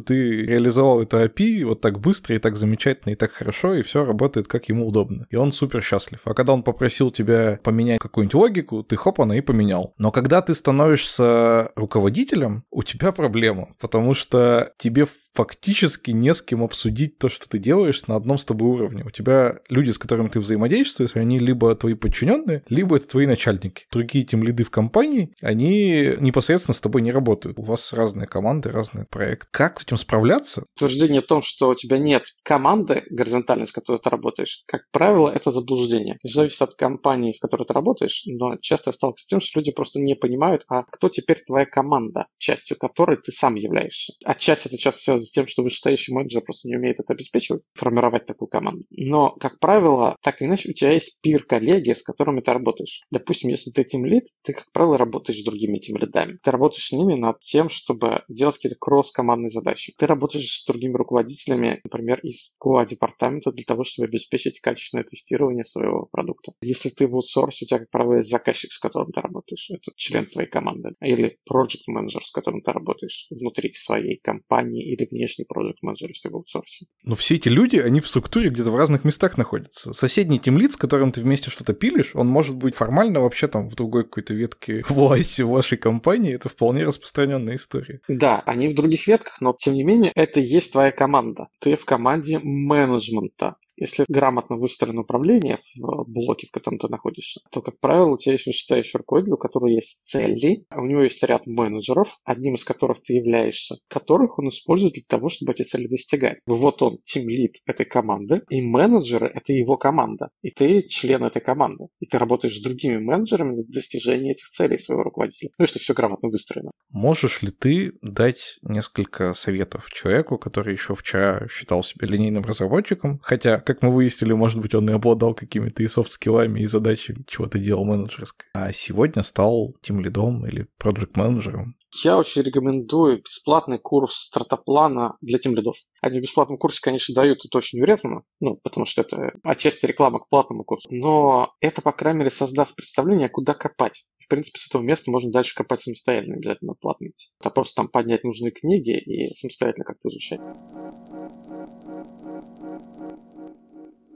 [0.00, 4.04] ты реализовал это API вот так быстро и так замечательно и так хорошо, и все
[4.04, 5.26] работает как ему удобно.
[5.30, 6.20] И он супер счастлив.
[6.24, 9.94] А когда он попросил тебя поменять какую-нибудь логику, ты хоп, она и поменял.
[9.98, 16.62] Но когда ты становишься руководителем, у тебя проблема, потому что тебе фактически не с кем
[16.62, 19.04] обсудить то, что ты делаешь на одном с тобой уровне.
[19.04, 23.86] У тебя люди, с которыми ты взаимодействуешь, они либо твои подчиненные, либо это твои начальники.
[23.90, 27.58] Другие тем лиды в компании, они непосредственно с тобой не работают.
[27.58, 29.48] У вас разные команды, разные проекты.
[29.50, 30.64] Как с этим справляться?
[30.76, 35.28] Утверждение о том, что у тебя нет команды горизонтальной, с которой ты работаешь, как правило,
[35.28, 36.18] это заблуждение.
[36.22, 39.58] Это зависит от компании, в которой ты работаешь, но часто я сталкиваюсь с тем, что
[39.58, 44.12] люди просто не понимают, а кто теперь твоя команда, частью которой ты сам являешься.
[44.24, 48.26] Отчасти это часто связано с тем, что вышестоящий менеджер просто не умеет это обеспечивать, формировать
[48.26, 48.84] такую команду.
[48.90, 53.02] Но, как правило, так или иначе, у тебя есть пир-коллеги, с которыми ты работаешь.
[53.10, 56.38] Допустим, если ты тим лид, ты, как правило, работаешь с другими тим лидами.
[56.42, 59.94] Ты работаешь с ними над тем, чтобы делать какие-то кросс-командные задачи.
[59.96, 66.06] Ты работаешь с другими руководителями, например, из QA-департамента для того, чтобы обеспечить качественное тестирование своего
[66.10, 66.52] продукта.
[66.60, 69.70] Если ты в аутсорсе, у тебя, как правило, есть заказчик, с которым ты работаешь.
[69.70, 70.90] Это член твоей команды.
[71.00, 76.28] Или project менеджер, с которым ты работаешь внутри своей компании или внешний проект менеджер, если
[76.28, 76.86] в аутсорсе.
[77.04, 79.92] Но все эти люди, они в структуре где-то в разных местах находятся.
[79.92, 83.76] Соседний тимлит, с которым ты вместе что-то пилишь, он может быть формально вообще там в
[83.76, 88.00] другой какой-то ветке власти вашей компании, это вполне распространенная история.
[88.08, 91.48] Да, они в других ветках, но тем не менее это и есть твоя команда.
[91.60, 93.56] Ты в команде менеджмента.
[93.80, 98.32] Если грамотно выстроено управление в блоке, в котором ты находишься, то, как правило, у тебя
[98.32, 103.02] есть вышестоящий руководитель, у которого есть цели, у него есть ряд менеджеров, одним из которых
[103.02, 106.42] ты являешься, которых он использует для того, чтобы эти цели достигать.
[106.46, 111.86] Вот он, тим-лид этой команды, и менеджеры— это его команда, и ты член этой команды.
[112.00, 115.50] И ты работаешь с другими менеджерами на достижение этих целей своего руководителя.
[115.58, 116.70] Ну, если все грамотно выстроено.
[116.90, 123.58] Можешь ли ты дать несколько советов человеку, который еще вчера считал себя линейным разработчиком, хотя
[123.70, 127.84] как мы выяснили, может быть, он и обладал какими-то и софт-скиллами, и задачами, чего-то делал
[127.84, 128.48] менеджерское.
[128.52, 131.76] А сегодня стал тем лидом или проект-менеджером.
[132.04, 135.76] Я очень рекомендую бесплатный курс стартаплана для тем лидов.
[136.00, 140.18] Они в бесплатном курсе, конечно, дают это очень урезанно, ну, потому что это отчасти реклама
[140.18, 140.88] к платному курсу.
[140.90, 144.08] Но это, по крайней мере, создаст представление, куда копать.
[144.18, 147.28] В принципе, с этого места можно дальше копать самостоятельно, обязательно платно идти.
[147.40, 150.40] А просто там поднять нужные книги и самостоятельно как-то изучать.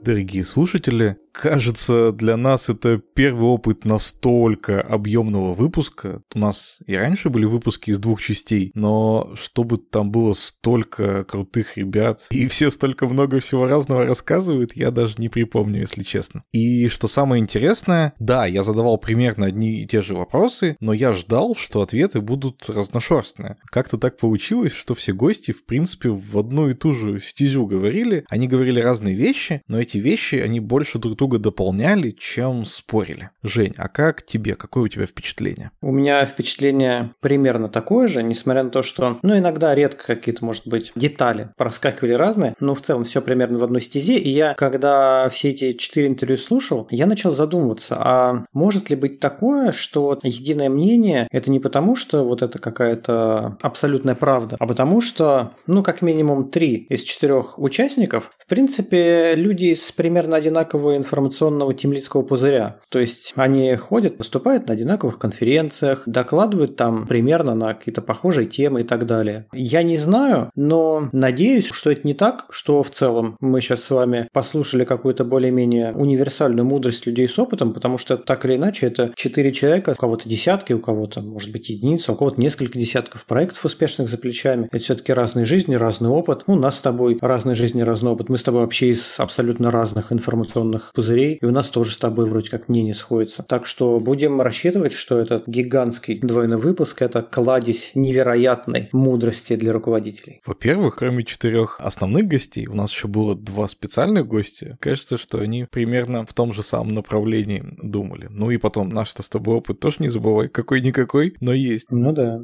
[0.05, 6.21] Дорогие слушатели, кажется, для нас это первый опыт настолько объемного выпуска.
[6.33, 11.77] У нас и раньше были выпуски из двух частей, но чтобы там было столько крутых
[11.77, 16.41] ребят, и все столько много всего разного рассказывают, я даже не припомню, если честно.
[16.51, 21.13] И что самое интересное, да, я задавал примерно одни и те же вопросы, но я
[21.13, 23.57] ждал, что ответы будут разношерстные.
[23.71, 28.25] Как-то так получилось, что все гости, в принципе, в одну и ту же стезю говорили.
[28.29, 33.29] Они говорили разные вещи, но эти вещи, они больше друг друга дополняли, чем спорили.
[33.43, 34.55] Жень, а как тебе?
[34.55, 35.71] Какое у тебя впечатление?
[35.81, 40.67] У меня впечатление примерно такое же, несмотря на то, что, ну, иногда редко какие-то, может
[40.67, 44.17] быть, детали проскакивали разные, но в целом все примерно в одной стезе.
[44.17, 49.19] И я, когда все эти четыре интервью слушал, я начал задумываться, а может ли быть
[49.19, 55.01] такое, что единое мнение это не потому, что вот это какая-то абсолютная правда, а потому
[55.01, 61.73] что, ну, как минимум три из четырех участников, в принципе, люди из примерно одинакового информационного
[61.73, 62.79] темлицкого пузыря.
[62.89, 68.81] То есть они ходят, выступают на одинаковых конференциях, докладывают там примерно на какие-то похожие темы
[68.81, 69.45] и так далее.
[69.53, 73.89] Я не знаю, но надеюсь, что это не так, что в целом мы сейчас с
[73.91, 79.13] вами послушали какую-то более-менее универсальную мудрость людей с опытом, потому что так или иначе это
[79.15, 83.63] четыре человека, у кого-то десятки, у кого-то, может быть, единица, у кого-то несколько десятков проектов
[83.63, 84.67] успешных за плечами.
[84.69, 86.43] Это все-таки разные жизни, разный опыт.
[86.47, 88.27] У нас с тобой разные жизни, разный опыт.
[88.27, 92.25] Мы с тобой вообще из абсолютно разных информационных пузырей, и у нас тоже с тобой
[92.25, 93.43] вроде как мнение сходится.
[93.43, 100.41] Так что будем рассчитывать, что этот гигантский двойной выпуск– это кладезь невероятной мудрости для руководителей.
[100.45, 104.77] Во-первых, кроме четырех основных гостей, у нас еще было два специальных гостя.
[104.79, 108.27] Кажется, что они примерно в том же самом направлении думали.
[108.29, 111.87] Ну и потом наш-то с тобой опыт тоже не забывай, какой-никакой, но есть.
[111.91, 112.41] Ну да.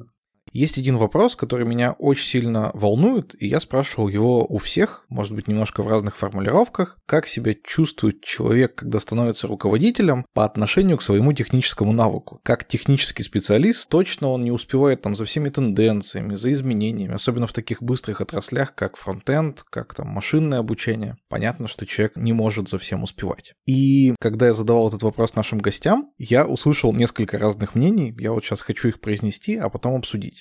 [0.52, 5.34] Есть один вопрос, который меня очень сильно волнует, и я спрашивал его у всех, может
[5.34, 11.04] быть, немножко в разных формулировках, как себя чувствует человек, когда становится руководителем по отношению к
[11.04, 12.42] своему техническому навыку.
[12.44, 17.54] Как технический специалист, точно он не успевает там за всеми тенденциями, за изменениями, особенно в
[17.54, 21.16] таких быстрых отраслях, как фронтенд, как там машинное обучение.
[21.30, 23.54] Понятно, что человек не может за всем успевать.
[23.66, 28.44] И когда я задавал этот вопрос нашим гостям, я услышал несколько разных мнений, я вот
[28.44, 30.41] сейчас хочу их произнести, а потом обсудить.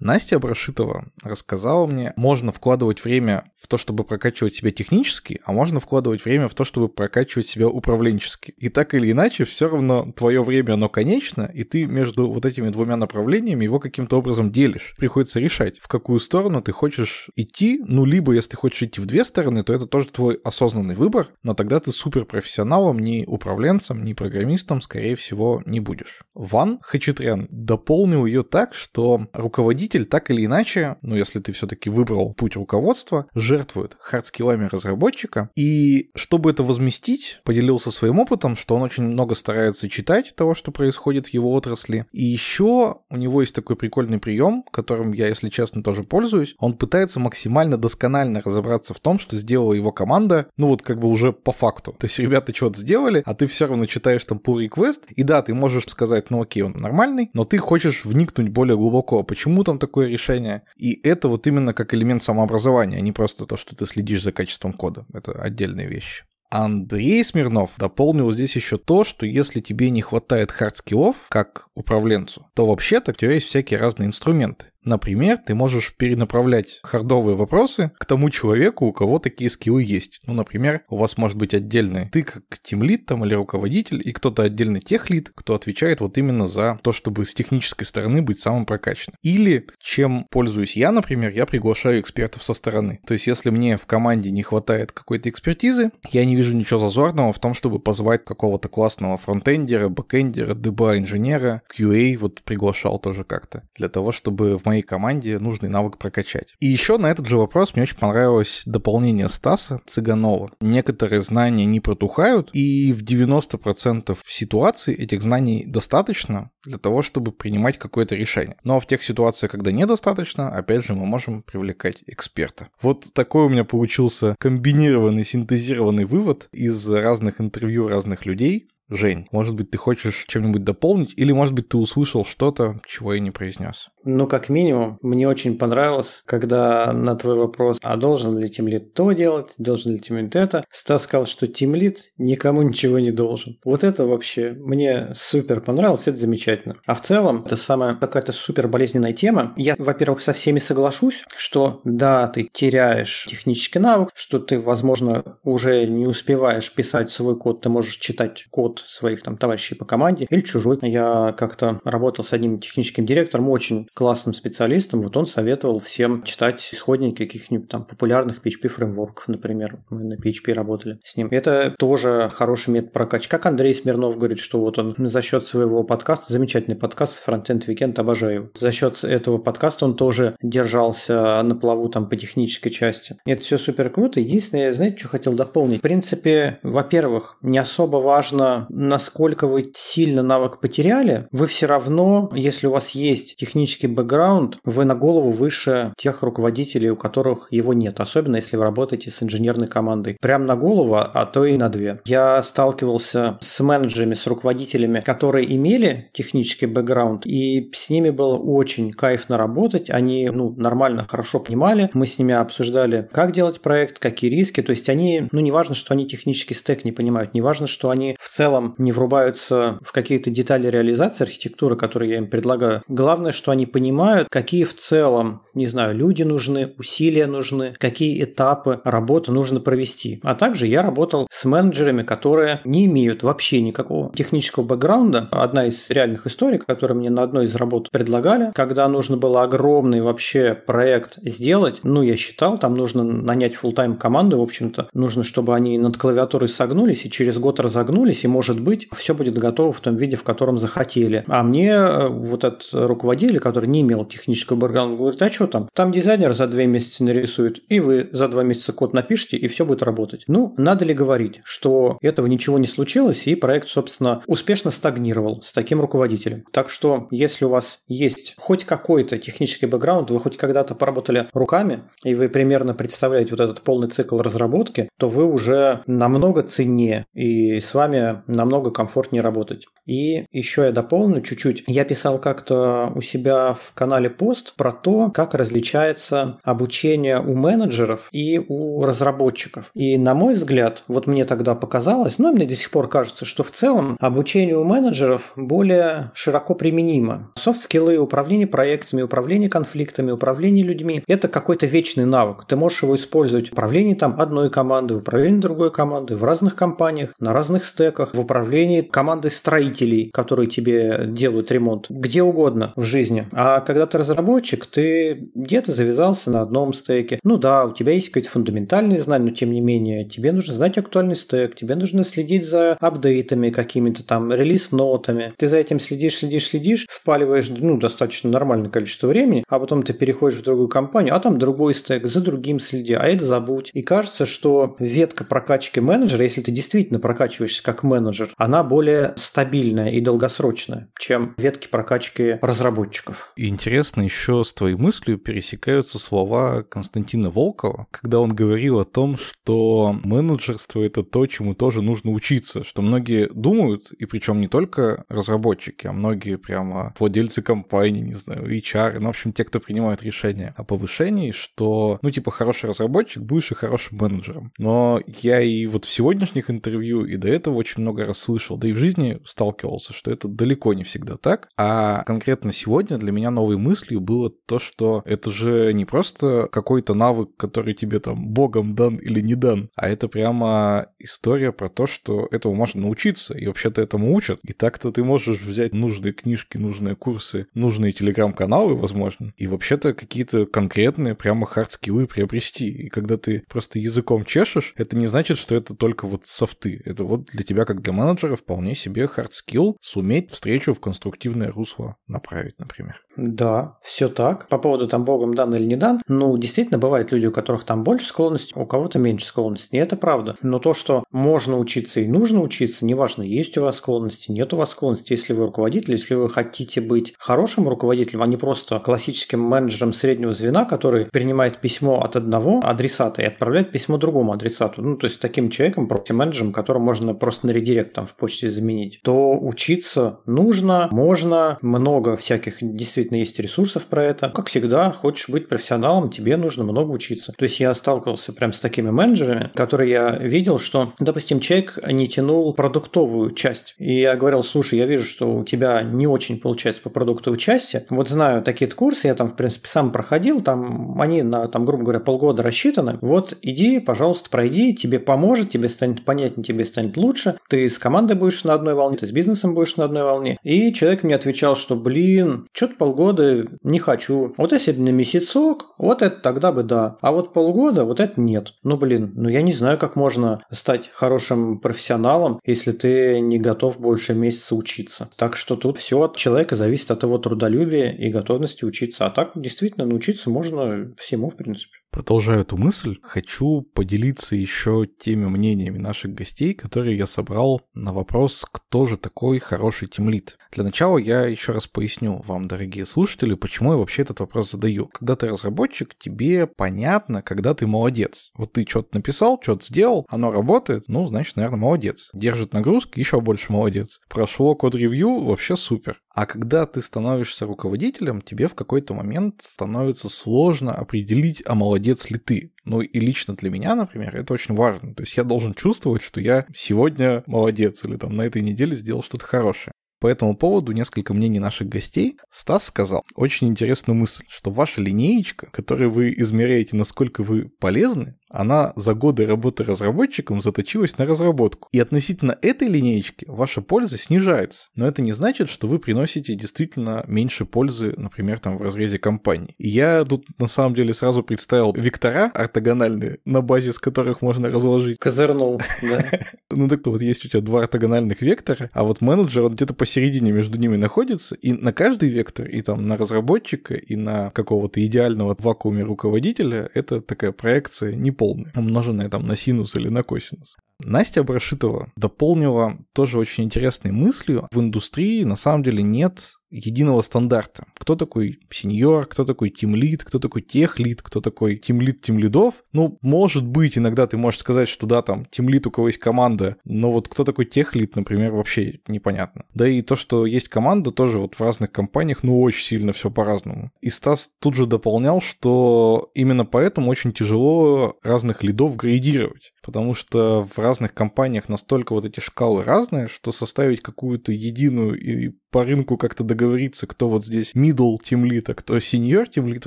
[0.00, 5.80] Настя Абрашитова рассказала мне, можно вкладывать время в то, чтобы прокачивать себя технически, а можно
[5.80, 8.54] вкладывать время в то, чтобы прокачивать себя управленчески.
[8.56, 12.70] И так или иначе, все равно твое время, оно конечно, и ты между вот этими
[12.70, 14.94] двумя направлениями его каким-то образом делишь.
[14.96, 19.06] Приходится решать, в какую сторону ты хочешь идти, ну, либо если ты хочешь идти в
[19.06, 24.12] две стороны, то это тоже твой осознанный выбор, но тогда ты суперпрофессионалом, ни управленцем, ни
[24.12, 26.20] программистом, скорее всего, не будешь.
[26.34, 31.90] Ван Хачатрян дополнил ее так, что руководитель руководитель так или иначе, ну если ты все-таки
[31.90, 35.48] выбрал путь руководства, жертвует хардскиллами разработчика.
[35.56, 40.70] И чтобы это возместить, поделился своим опытом, что он очень много старается читать того, что
[40.70, 42.06] происходит в его отрасли.
[42.12, 46.54] И еще у него есть такой прикольный прием, которым я, если честно, тоже пользуюсь.
[46.58, 51.08] Он пытается максимально досконально разобраться в том, что сделала его команда, ну вот как бы
[51.08, 51.92] уже по факту.
[51.98, 55.42] То есть ребята что-то сделали, а ты все равно читаешь там pull request, и да,
[55.42, 59.77] ты можешь сказать, ну окей, он нормальный, но ты хочешь вникнуть более глубоко, почему там
[59.78, 60.62] такое решение.
[60.76, 64.32] И это вот именно как элемент самообразования, а не просто то, что ты следишь за
[64.32, 65.06] качеством кода.
[65.12, 66.24] Это отдельные вещи.
[66.50, 72.66] Андрей Смирнов дополнил здесь еще то, что если тебе не хватает хардскиллов, как управленцу, то
[72.66, 74.66] вообще-то у тебя есть всякие разные инструменты.
[74.88, 80.20] Например, ты можешь перенаправлять хардовые вопросы к тому человеку, у кого такие скиллы есть.
[80.26, 84.42] Ну, например, у вас может быть отдельный ты как тимлид там или руководитель, и кто-то
[84.42, 89.16] отдельный техлид, кто отвечает вот именно за то, чтобы с технической стороны быть самым прокачанным.
[89.22, 93.00] Или чем пользуюсь я, например, я приглашаю экспертов со стороны.
[93.06, 97.32] То есть, если мне в команде не хватает какой-то экспертизы, я не вижу ничего зазорного
[97.32, 103.62] в том, чтобы позвать какого-то классного фронтендера, бэкендера, DBA инженера, QA вот приглашал тоже как-то,
[103.76, 106.54] для того, чтобы в моей команде нужный навык прокачать.
[106.60, 110.50] И еще на этот же вопрос мне очень понравилось дополнение Стаса Цыганова.
[110.60, 117.78] Некоторые знания не протухают, и в 90% ситуаций этих знаний достаточно для того, чтобы принимать
[117.78, 118.56] какое-то решение.
[118.64, 122.68] Но в тех ситуациях, когда недостаточно, опять же, мы можем привлекать эксперта.
[122.82, 128.68] Вот такой у меня получился комбинированный, синтезированный вывод из разных интервью разных людей.
[128.90, 133.20] Жень, может быть, ты хочешь чем-нибудь дополнить, или, может быть, ты услышал что-то, чего я
[133.20, 133.88] не произнес?
[134.10, 139.12] Ну, как минимум, мне очень понравилось, когда на твой вопрос, а должен ли тимлит то
[139.12, 143.58] делать, должен ли тимлит это, Стас сказал, что тимлит никому ничего не должен.
[143.66, 146.76] Вот это вообще мне супер понравилось, это замечательно.
[146.86, 149.52] А в целом, это самая какая-то супер болезненная тема.
[149.58, 155.86] Я, во-первых, со всеми соглашусь, что да, ты теряешь технический навык, что ты, возможно, уже
[155.86, 160.40] не успеваешь писать свой код, ты можешь читать код своих там товарищей по команде или
[160.40, 160.78] чужой.
[160.80, 166.68] Я как-то работал с одним техническим директором, очень классным специалистом, вот он советовал всем читать
[166.70, 169.80] исходники каких-нибудь там популярных PHP фреймворков, например.
[169.90, 171.26] Мы на PHP работали с ним.
[171.32, 173.28] Это тоже хороший метод прокачки.
[173.28, 177.98] Как Андрей Смирнов говорит, что вот он за счет своего подкаста, замечательный подкаст Frontend Weekend,
[177.98, 178.50] обожаю.
[178.54, 183.16] За счет этого подкаста он тоже держался на плаву там по технической части.
[183.26, 184.20] Это все супер круто.
[184.20, 185.80] Единственное, знаете, что хотел дополнить?
[185.80, 192.68] В принципе, во-первых, не особо важно, насколько вы сильно навык потеряли, вы все равно, если
[192.68, 198.00] у вас есть технический бэкграунд, вы на голову выше тех руководителей, у которых его нет,
[198.00, 200.16] особенно если вы работаете с инженерной командой.
[200.20, 202.00] Прям на голову, а то и на две.
[202.04, 208.92] Я сталкивался с менеджерами, с руководителями, которые имели технический бэкграунд, и с ними было очень
[208.92, 209.90] кайфно работать.
[209.90, 211.90] Они ну, нормально, хорошо понимали.
[211.94, 214.62] Мы с ними обсуждали, как делать проект, какие риски.
[214.62, 217.90] То есть они, ну не важно, что они технический стек не понимают, не важно, что
[217.90, 222.80] они в целом не врубаются в какие-то детали реализации архитектуры, которые я им предлагаю.
[222.88, 228.80] Главное, что они понимают, какие в целом, не знаю, люди нужны, усилия нужны, какие этапы
[228.84, 230.18] работы нужно провести.
[230.22, 235.28] А также я работал с менеджерами, которые не имеют вообще никакого технического бэкграунда.
[235.30, 240.00] Одна из реальных историй, которую мне на одной из работ предлагали, когда нужно было огромный
[240.00, 245.54] вообще проект сделать, ну, я считал, там нужно нанять full-time команду, в общем-то, нужно, чтобы
[245.54, 249.80] они над клавиатурой согнулись и через год разогнулись, и, может быть, все будет готово в
[249.80, 251.24] том виде, в котором захотели.
[251.26, 255.68] А мне э, вот этот руководитель, который не имел технического бэкграунда, говорит, а что там?
[255.72, 259.64] Там дизайнер за два месяца нарисует, и вы за два месяца код напишите, и все
[259.64, 260.24] будет работать.
[260.28, 265.52] Ну, надо ли говорить, что этого ничего не случилось, и проект, собственно, успешно стагнировал с
[265.52, 266.44] таким руководителем.
[266.52, 271.82] Так что, если у вас есть хоть какой-то технический бэкграунд, вы хоть когда-то поработали руками,
[272.04, 277.60] и вы примерно представляете вот этот полный цикл разработки, то вы уже намного ценнее, и
[277.60, 279.66] с вами намного комфортнее работать.
[279.86, 281.64] И еще я дополню чуть-чуть.
[281.66, 288.08] Я писал как-то у себя в канале пост про то, как различается обучение у менеджеров
[288.12, 289.66] и у разработчиков.
[289.74, 293.24] И на мой взгляд, вот мне тогда показалось, ну и мне до сих пор кажется,
[293.24, 297.30] что в целом обучение у менеджеров более широко применимо.
[297.36, 302.44] Софт-скиллы, управление проектами, управление конфликтами, управление людьми– это какой-то вечный навык.
[302.46, 306.56] Ты можешь его использовать в управлении там одной команды, в управлении другой команды, в разных
[306.56, 312.84] компаниях, на разных стеках, в управлении командой строителей, которые тебе делают ремонт, где угодно в
[312.84, 313.28] жизни.
[313.40, 317.20] А когда ты разработчик, ты где-то завязался на одном стеке.
[317.22, 320.76] Ну да, у тебя есть какие-то фундаментальные знания, но тем не менее, тебе нужно знать
[320.76, 325.34] актуальный стек, тебе нужно следить за апдейтами какими-то там, релиз-нотами.
[325.38, 329.92] Ты за этим следишь, следишь, следишь, впаливаешь ну, достаточно нормальное количество времени, а потом ты
[329.92, 333.70] переходишь в другую компанию, а там другой стек, за другим следи, а это забудь.
[333.72, 339.90] И кажется, что ветка прокачки менеджера, если ты действительно прокачиваешься как менеджер, она более стабильная
[339.90, 343.27] и долгосрочная, чем ветки прокачки разработчиков.
[343.36, 349.16] И интересно еще с твоей мыслью пересекаются слова Константина Волкова, когда он говорил о том,
[349.16, 355.04] что менеджерство это то, чему тоже нужно учиться, что многие думают, и причем не только
[355.08, 360.02] разработчики, а многие прямо владельцы компаний, не знаю, HR, ну, в общем, те, кто принимают
[360.02, 364.52] решения о повышении, что, ну, типа, хороший разработчик, будешь и хорошим менеджером.
[364.58, 368.68] Но я и вот в сегодняшних интервью, и до этого очень много раз слышал, да
[368.68, 371.48] и в жизни сталкивался, что это далеко не всегда так.
[371.56, 376.94] А конкретно сегодня для меня новой мыслью было то, что это же не просто какой-то
[376.94, 381.86] навык, который тебе там богом дан или не дан, а это прямо история про то,
[381.86, 384.40] что этому можно научиться, и вообще-то этому учат.
[384.42, 390.46] И так-то ты можешь взять нужные книжки, нужные курсы, нужные телеграм-каналы, возможно, и вообще-то какие-то
[390.46, 392.68] конкретные прямо хардскиллы приобрести.
[392.68, 396.80] И когда ты просто языком чешешь, это не значит, что это только вот софты.
[396.84, 401.96] Это вот для тебя, как для менеджера, вполне себе хардскилл суметь встречу в конструктивное русло
[402.06, 403.02] направить, например.
[403.18, 404.48] Да, все так.
[404.48, 407.82] По поводу там богом дан или не дан, ну, действительно, бывают люди, у которых там
[407.82, 409.74] больше склонности, у кого-то меньше склонности.
[409.74, 410.36] И это правда.
[410.40, 414.56] Но то, что можно учиться и нужно учиться, неважно, есть у вас склонности, нет у
[414.56, 419.40] вас склонности, если вы руководитель, если вы хотите быть хорошим руководителем, а не просто классическим
[419.40, 424.80] менеджером среднего звена, который принимает письмо от одного адресата и отправляет письмо другому адресату.
[424.80, 428.48] Ну, то есть таким человеком, просто менеджером, которого можно просто на редирект там в почте
[428.48, 434.28] заменить, то учиться нужно, можно, много всяких действительно действительно есть ресурсов про это.
[434.28, 437.32] Как всегда, хочешь быть профессионалом, тебе нужно много учиться.
[437.36, 442.08] То есть я сталкивался прям с такими менеджерами, которые я видел, что, допустим, человек не
[442.08, 443.74] тянул продуктовую часть.
[443.78, 447.84] И я говорил, слушай, я вижу, что у тебя не очень получается по продуктовой части.
[447.90, 451.84] Вот знаю такие курсы, я там, в принципе, сам проходил, там они на, там, грубо
[451.84, 452.98] говоря, полгода рассчитаны.
[453.00, 457.38] Вот иди, пожалуйста, пройди, тебе поможет, тебе станет понятнее, тебе станет лучше.
[457.48, 460.38] Ты с командой будешь на одной волне, ты с бизнесом будешь на одной волне.
[460.42, 464.34] И человек мне отвечал, что, блин, что-то полгода полгода не хочу.
[464.36, 466.96] Вот если бы на месяцок, вот это тогда бы да.
[467.00, 468.54] А вот полгода, вот это нет.
[468.64, 473.78] Ну, блин, ну я не знаю, как можно стать хорошим профессионалом, если ты не готов
[473.78, 475.10] больше месяца учиться.
[475.16, 479.06] Так что тут все от человека зависит от его трудолюбия и готовности учиться.
[479.06, 481.78] А так действительно научиться можно всему, в принципе.
[481.98, 488.46] Продолжаю эту мысль, хочу поделиться еще теми мнениями наших гостей, которые я собрал на вопрос,
[488.52, 490.38] кто же такой хороший тимлит.
[490.52, 494.86] Для начала я еще раз поясню вам, дорогие слушатели, почему я вообще этот вопрос задаю.
[494.86, 498.30] Когда ты разработчик, тебе понятно, когда ты молодец.
[498.36, 502.10] Вот ты что-то написал, что-то сделал, оно работает, ну, значит, наверное, молодец.
[502.14, 503.98] Держит нагрузки, еще больше молодец.
[504.08, 506.00] Прошло код-ревью, вообще супер.
[506.14, 512.18] А когда ты становишься руководителем, тебе в какой-то момент становится сложно определить, а молодец ли
[512.18, 512.52] ты.
[512.64, 514.94] Ну и лично для меня, например, это очень важно.
[514.94, 519.02] То есть я должен чувствовать, что я сегодня молодец или там на этой неделе сделал
[519.02, 519.72] что-то хорошее.
[520.00, 522.18] По этому поводу несколько мнений наших гостей.
[522.30, 528.72] Стас сказал очень интересную мысль, что ваша линеечка, которой вы измеряете, насколько вы полезны, она
[528.76, 531.68] за годы работы разработчиком заточилась на разработку.
[531.72, 534.68] И относительно этой линеечки ваша польза снижается.
[534.74, 539.54] Но это не значит, что вы приносите действительно меньше пользы, например, там в разрезе компании.
[539.58, 544.48] И я тут на самом деле сразу представил вектора ортогональные, на базе с которых можно
[544.48, 544.98] разложить.
[544.98, 546.04] Козырнул, да.
[546.50, 550.32] Ну так вот, есть у тебя два ортогональных вектора, а вот менеджер, он где-то посередине
[550.32, 555.36] между ними находится, и на каждый вектор, и там на разработчика, и на какого-то идеального
[555.38, 560.56] вакууме руководителя, это такая проекция не полный, умноженное там на синус или на косинус.
[560.80, 564.46] Настя Брашитова дополнила тоже очень интересной мыслью.
[564.52, 567.66] В индустрии на самом деле нет единого стандарта.
[567.78, 572.54] Кто такой сеньор, кто такой тимлид, кто такой техлид, кто такой тимлид тимлидов.
[572.72, 576.56] Ну, может быть, иногда ты можешь сказать, что да, там тимлид у кого есть команда,
[576.64, 579.44] но вот кто такой техлид, например, вообще непонятно.
[579.54, 583.10] Да и то, что есть команда, тоже вот в разных компаниях, ну, очень сильно все
[583.10, 583.70] по-разному.
[583.80, 590.48] И Стас тут же дополнял, что именно поэтому очень тяжело разных лидов грейдировать потому что
[590.50, 595.98] в разных компаниях настолько вот эти шкалы разные, что составить какую-то единую и по рынку
[595.98, 599.66] как-то договориться, кто вот здесь middle тимлит, а кто senior тимлит,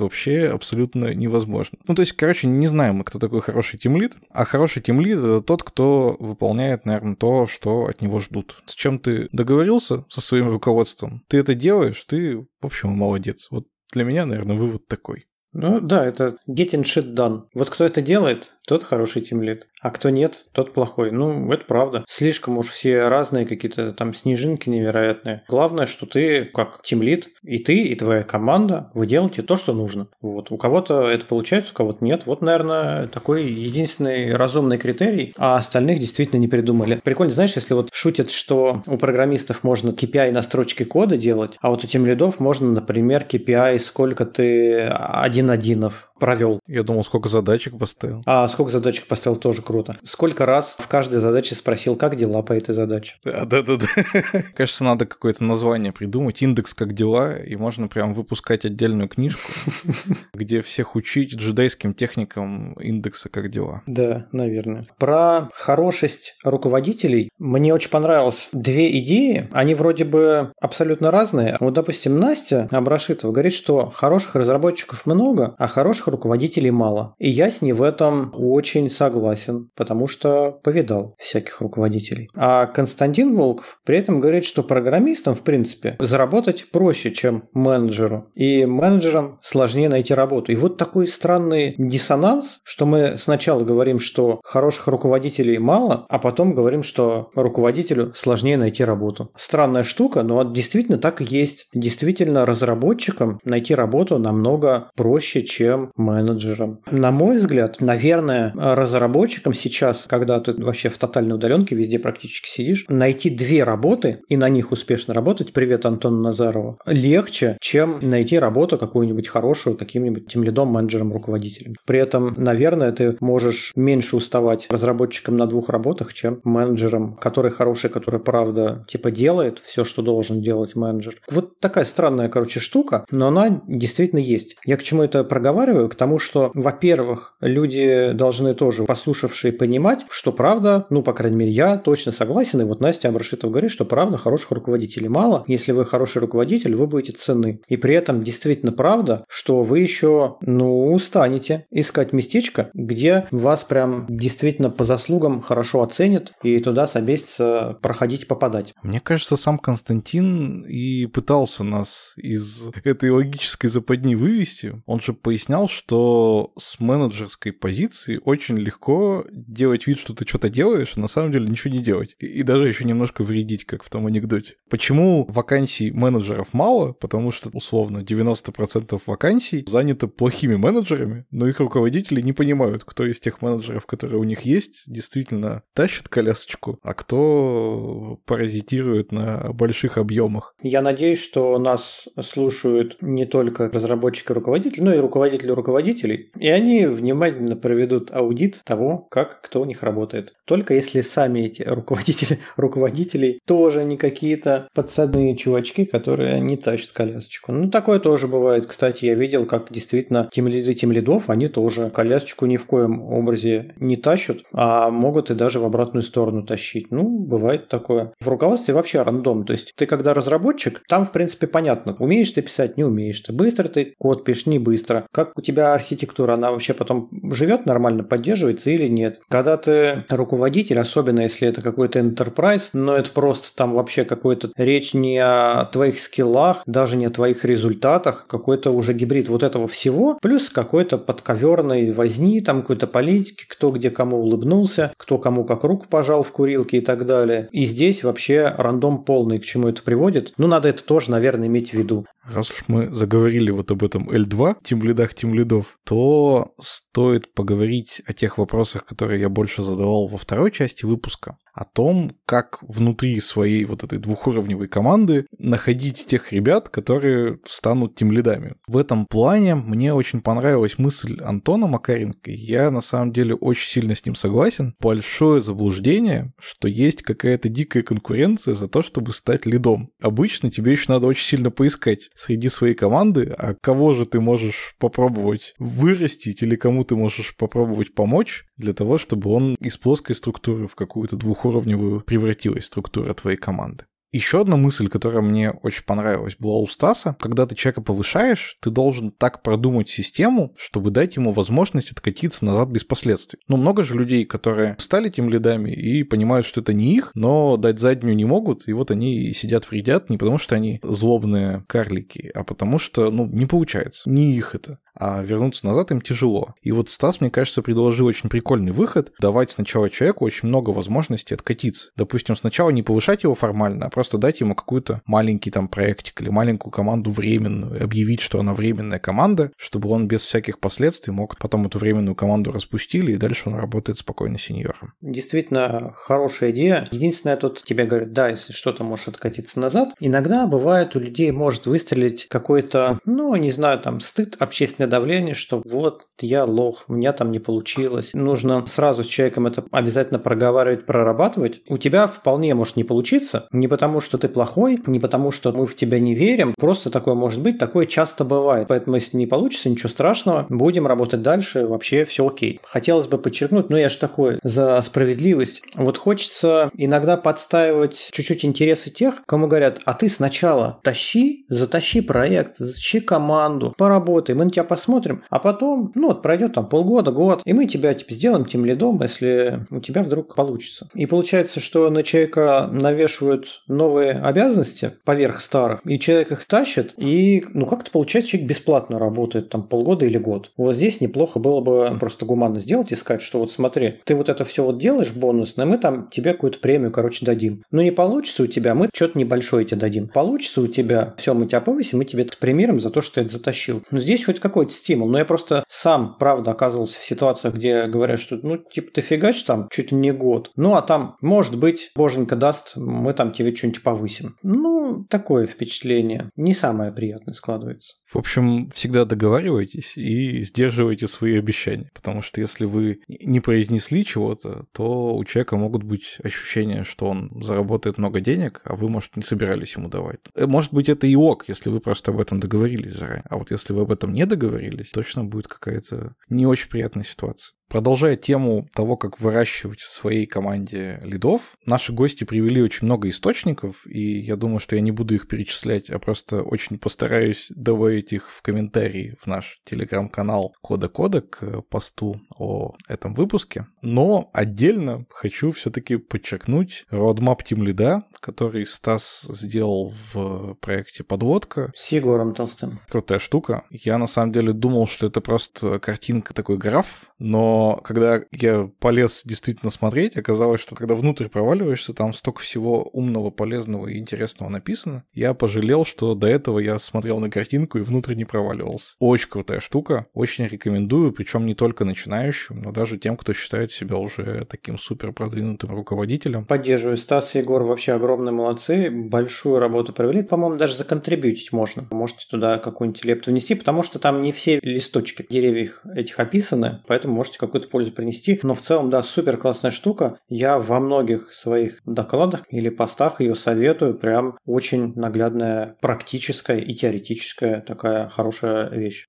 [0.00, 1.78] вообще абсолютно невозможно.
[1.86, 5.40] Ну, то есть, короче, не знаем мы, кто такой хороший тимлит, а хороший тимлит— это
[5.40, 8.60] тот, кто выполняет, наверное, то, что от него ждут.
[8.66, 13.46] С чем ты договорился со своим руководством, ты это делаешь, ты, в общем, молодец.
[13.52, 15.26] Вот для меня, наверное, вывод такой.
[15.52, 17.42] Ну да, это getting shit done.
[17.54, 21.10] Вот кто это делает, тот хороший тимлит, а кто нет, тот плохой.
[21.10, 22.04] Ну, это правда.
[22.08, 25.42] Слишком уж все разные какие-то там снежинки невероятные.
[25.48, 30.06] Главное, что ты как тимлит, и ты, и твоя команда, вы делаете то, что нужно.
[30.20, 30.50] Вот.
[30.50, 32.22] У кого-то это получается, у кого-то нет.
[32.26, 37.00] Вот, наверное, такой единственный разумный критерий, а остальных действительно не придумали.
[37.02, 41.70] Прикольно, знаешь, если вот шутят, что у программистов можно KPI на строчке кода делать, а
[41.70, 46.60] вот у тимлидов можно, например, KPI, сколько ты один-одинов провел.
[46.68, 48.22] Я думал, сколько задачек поставил.
[48.26, 49.96] А сколько задачек поставил, тоже круто.
[50.04, 53.16] Сколько раз в каждой задаче спросил, как дела по этой задаче.
[53.24, 53.86] Да-да-да.
[54.54, 56.40] Кажется, надо какое-то название придумать.
[56.40, 59.50] Индекс «Как дела?» И можно прям выпускать отдельную книжку,
[60.32, 63.82] где всех учить джедайским техникам индекса «Как дела?».
[63.88, 64.86] Да, наверное.
[64.98, 69.48] Про хорошесть руководителей мне очень понравилось две идеи.
[69.50, 71.56] Они вроде бы абсолютно разные.
[71.58, 77.14] Вот, допустим, Настя Абрашитова говорит, что хороших разработчиков много, а хороших руководителей мало.
[77.18, 82.28] И я с ней в этом очень согласен, потому что повидал всяких руководителей.
[82.34, 88.28] А Константин Волков при этом говорит, что программистам, в принципе, заработать проще, чем менеджеру.
[88.34, 90.52] И менеджерам сложнее найти работу.
[90.52, 96.54] И вот такой странный диссонанс, что мы сначала говорим, что хороших руководителей мало, а потом
[96.54, 99.30] говорим, что руководителю сложнее найти работу.
[99.36, 101.66] Странная штука, но действительно так и есть.
[101.74, 106.80] Действительно, разработчикам найти работу намного проще, чем менеджерам.
[106.90, 112.84] На мой взгляд, наверное, разработчикам сейчас, когда ты вообще в тотальной удаленке везде практически сидишь,
[112.88, 118.78] найти две работы и на них успешно работать, привет Антону Назарову, легче, чем найти работу
[118.78, 121.74] какую-нибудь хорошую каким-нибудь тем лидом, менеджером, руководителем.
[121.86, 127.90] При этом, наверное, ты можешь меньше уставать разработчиком на двух работах, чем менеджером, который хороший,
[127.90, 131.16] который правда типа делает все, что должен делать менеджер.
[131.30, 134.56] Вот такая странная, короче, штука, но она действительно есть.
[134.64, 135.81] Я к чему это проговариваю?
[135.88, 141.50] К тому, что, во-первых, люди должны тоже, послушавшие, понимать, что правда, ну, по крайней мере,
[141.50, 145.44] я точно согласен, и вот Настя Абрашитова говорит, что правда хороших руководителей мало.
[145.46, 147.60] Если вы хороший руководитель, вы будете ценны.
[147.68, 154.06] И при этом действительно правда, что вы еще, ну, устанете искать местечко, где вас прям
[154.08, 158.74] действительно по заслугам хорошо оценят и туда собесится проходить, попадать.
[158.82, 164.82] Мне кажется, сам Константин и пытался нас из этой логической западни вывести.
[164.86, 170.92] Он же пояснял, что с менеджерской позиции очень легко делать вид, что ты что-то делаешь,
[170.96, 172.14] а на самом деле ничего не делать.
[172.18, 174.54] И даже еще немножко вредить, как в том анекдоте.
[174.70, 176.92] Почему вакансий менеджеров мало?
[176.92, 183.20] Потому что, условно, 90% вакансий заняты плохими менеджерами, но их руководители не понимают, кто из
[183.20, 190.54] тех менеджеров, которые у них есть, действительно тащит колясочку, а кто паразитирует на больших объемах.
[190.62, 196.48] Я надеюсь, что нас слушают не только разработчики и руководители, но и руководители руководителей, и
[196.48, 200.32] они внимательно проведут аудит того, как кто у них работает.
[200.44, 207.52] Только если сами эти руководители руководителей тоже не какие-то подсадные чувачки, которые не тащат колясочку.
[207.52, 208.66] Ну, такое тоже бывает.
[208.66, 213.00] Кстати, я видел, как действительно тем лиды тем лидов, они тоже колясочку ни в коем
[213.02, 216.90] образе не тащат, а могут и даже в обратную сторону тащить.
[216.90, 218.12] Ну, бывает такое.
[218.20, 219.44] В руководстве вообще рандом.
[219.44, 223.32] То есть ты когда разработчик, там, в принципе, понятно, умеешь ты писать, не умеешь ты.
[223.32, 225.06] Быстро ты код пишешь, не быстро.
[225.12, 229.20] Как у тебя архитектура, она вообще потом живет нормально, поддерживается или нет.
[229.28, 234.94] Когда ты руководитель, особенно если это какой-то enterprise, но это просто там вообще какой-то речь
[234.94, 240.18] не о твоих скиллах, даже не о твоих результатах, какой-то уже гибрид вот этого всего,
[240.20, 245.86] плюс какой-то подковерной возни, там какой-то политики, кто где кому улыбнулся, кто кому как руку
[245.88, 247.48] пожал в курилке и так далее.
[247.52, 250.32] И здесь вообще рандом полный, к чему это приводит.
[250.36, 252.06] Ну, надо это тоже, наверное, иметь в виду.
[252.24, 258.02] Раз уж мы заговорили вот об этом L2, тем лидах, тем лидов, то стоит поговорить
[258.06, 261.36] о тех вопросах, которые я больше задавал во второй части выпуска.
[261.52, 268.12] О том, как внутри своей вот этой двухуровневой команды находить тех ребят, которые станут тем
[268.12, 268.54] лидами.
[268.66, 272.30] В этом плане мне очень понравилась мысль Антона Макаренко.
[272.30, 274.74] Я на самом деле очень сильно с ним согласен.
[274.80, 279.90] Большое заблуждение, что есть какая-то дикая конкуренция за то, чтобы стать лидом.
[280.00, 284.74] Обычно тебе еще надо очень сильно поискать среди своей команды, а кого же ты можешь
[284.78, 290.68] попробовать вырастить или кому ты можешь попробовать помочь для того, чтобы он из плоской структуры
[290.68, 293.84] в какую-то двухуровневую превратилась структура твоей команды.
[294.12, 297.16] Еще одна мысль, которая мне очень понравилась, была у Стаса.
[297.18, 302.68] Когда ты человека повышаешь, ты должен так продумать систему, чтобы дать ему возможность откатиться назад
[302.68, 303.40] без последствий.
[303.48, 307.56] Ну, много же людей, которые стали тем лидами и понимают, что это не их, но
[307.56, 312.30] дать заднюю не могут, и вот они сидят вредят не потому, что они злобные карлики,
[312.34, 314.10] а потому что, ну, не получается.
[314.10, 316.54] Не их это а вернуться назад им тяжело.
[316.60, 321.34] И вот Стас, мне кажется, предложил очень прикольный выход, давать сначала человеку очень много возможностей
[321.34, 321.90] откатиться.
[321.96, 326.28] Допустим, сначала не повышать его формально, а просто дать ему какую-то маленький там проектик или
[326.28, 331.66] маленькую команду временную, объявить, что она временная команда, чтобы он без всяких последствий мог потом
[331.66, 334.94] эту временную команду распустили, и дальше он работает спокойно сеньором.
[335.00, 336.86] Действительно, хорошая идея.
[336.90, 339.90] Единственное, тут тебе говорят, да, если что-то можешь откатиться назад.
[340.00, 345.62] Иногда бывает у людей может выстрелить какой-то, ну, не знаю, там, стыд, общественное давление, что
[345.64, 348.10] вот, я лох, у меня там не получилось.
[348.12, 351.62] Нужно сразу с человеком это обязательно проговаривать, прорабатывать.
[351.68, 355.66] У тебя вполне может не получиться, не потому что ты плохой, не потому что мы
[355.66, 358.68] в тебя не верим, просто такое может быть, такое часто бывает.
[358.68, 362.60] Поэтому если не получится, ничего страшного, будем работать дальше, вообще все окей.
[362.62, 365.62] Хотелось бы подчеркнуть, ну я же такой за справедливость.
[365.76, 372.58] Вот хочется иногда подстаивать чуть-чуть интересы тех, кому говорят, а ты сначала тащи, затащи проект,
[372.58, 377.42] затащи команду, поработай, мы на тебя посмотрим, а потом, ну вот пройдет там полгода, год,
[377.44, 380.88] и мы тебя типа сделаем тем лидом, если у тебя вдруг получится.
[380.94, 387.44] И получается, что на человека навешивают новые обязанности поверх старых, и человек их тащит, и
[387.52, 390.52] ну как-то получается, человек бесплатно работает там полгода или год.
[390.56, 394.28] Вот здесь неплохо было бы просто гуманно сделать и сказать, что вот смотри, ты вот
[394.28, 397.62] это все вот делаешь бонусно, мы там тебе какую-то премию, короче, дадим.
[397.70, 400.08] Но не получится у тебя, мы что-то небольшое тебе дадим.
[400.08, 403.32] Получится у тебя, все, мы тебя повысим, мы тебе премируем за то, что ты это
[403.32, 403.82] затащил.
[403.90, 405.08] Но здесь хоть какой-то стимул.
[405.08, 409.42] Но я просто сам, правда, оказывался в ситуациях, где говорят, что ну, типа, ты фигач
[409.42, 410.50] там чуть ли не год.
[410.56, 414.34] Ну, а там, может быть, боженька даст, мы там тебе что-нибудь повысим.
[414.42, 416.30] Ну, такое впечатление.
[416.36, 417.94] Не самое приятное складывается.
[418.12, 424.66] В общем, всегда договаривайтесь и сдерживайте свои обещания, потому что если вы не произнесли чего-то,
[424.72, 429.22] то у человека могут быть ощущения, что он заработает много денег, а вы, может, не
[429.22, 430.20] собирались ему давать.
[430.34, 433.24] Э, может быть, это и ок, если вы просто об этом договорились заранее.
[433.30, 437.54] А вот если вы об этом не договорились, точно будет какая-то не очень приятная ситуация.
[437.72, 443.86] Продолжая тему того, как выращивать в своей команде лидов, наши гости привели очень много источников,
[443.86, 448.28] и я думаю, что я не буду их перечислять, а просто очень постараюсь добавить их
[448.28, 453.66] в комментарии в наш телеграм-канал Кода Кода к посту о этом выпуске.
[453.80, 461.72] Но отдельно хочу все-таки подчеркнуть roadmap Team Лида, который Стас сделал в проекте «Подводка».
[461.74, 462.72] С Егором Толстым.
[462.90, 463.64] Крутая штука.
[463.70, 469.22] Я на самом деле думал, что это просто картинка, такой граф, но когда я полез
[469.24, 475.04] действительно смотреть, оказалось, что когда внутрь проваливаешься, там столько всего умного, полезного и интересного написано.
[475.12, 478.94] Я пожалел, что до этого я смотрел на картинку и внутрь не проваливался.
[478.98, 483.96] Очень крутая штука, очень рекомендую, причем не только начинающим, но даже тем, кто считает себя
[483.96, 486.44] уже таким супер продвинутым руководителем.
[486.44, 486.96] Поддерживаю.
[486.96, 490.22] Стас и Егор вообще огромные молодцы, большую работу провели.
[490.22, 491.86] По-моему, даже законтрибьютить можно.
[491.90, 497.14] Можете туда какую-нибудь лепту внести, потому что там не все листочки деревьев этих описаны, поэтому
[497.14, 498.40] можете какую-то пользу принести.
[498.42, 500.18] Но в целом, да, супер классная штука.
[500.28, 503.98] Я во многих своих докладах или постах ее советую.
[503.98, 509.06] Прям очень наглядная, практическая и теоретическая такая хорошая вещь.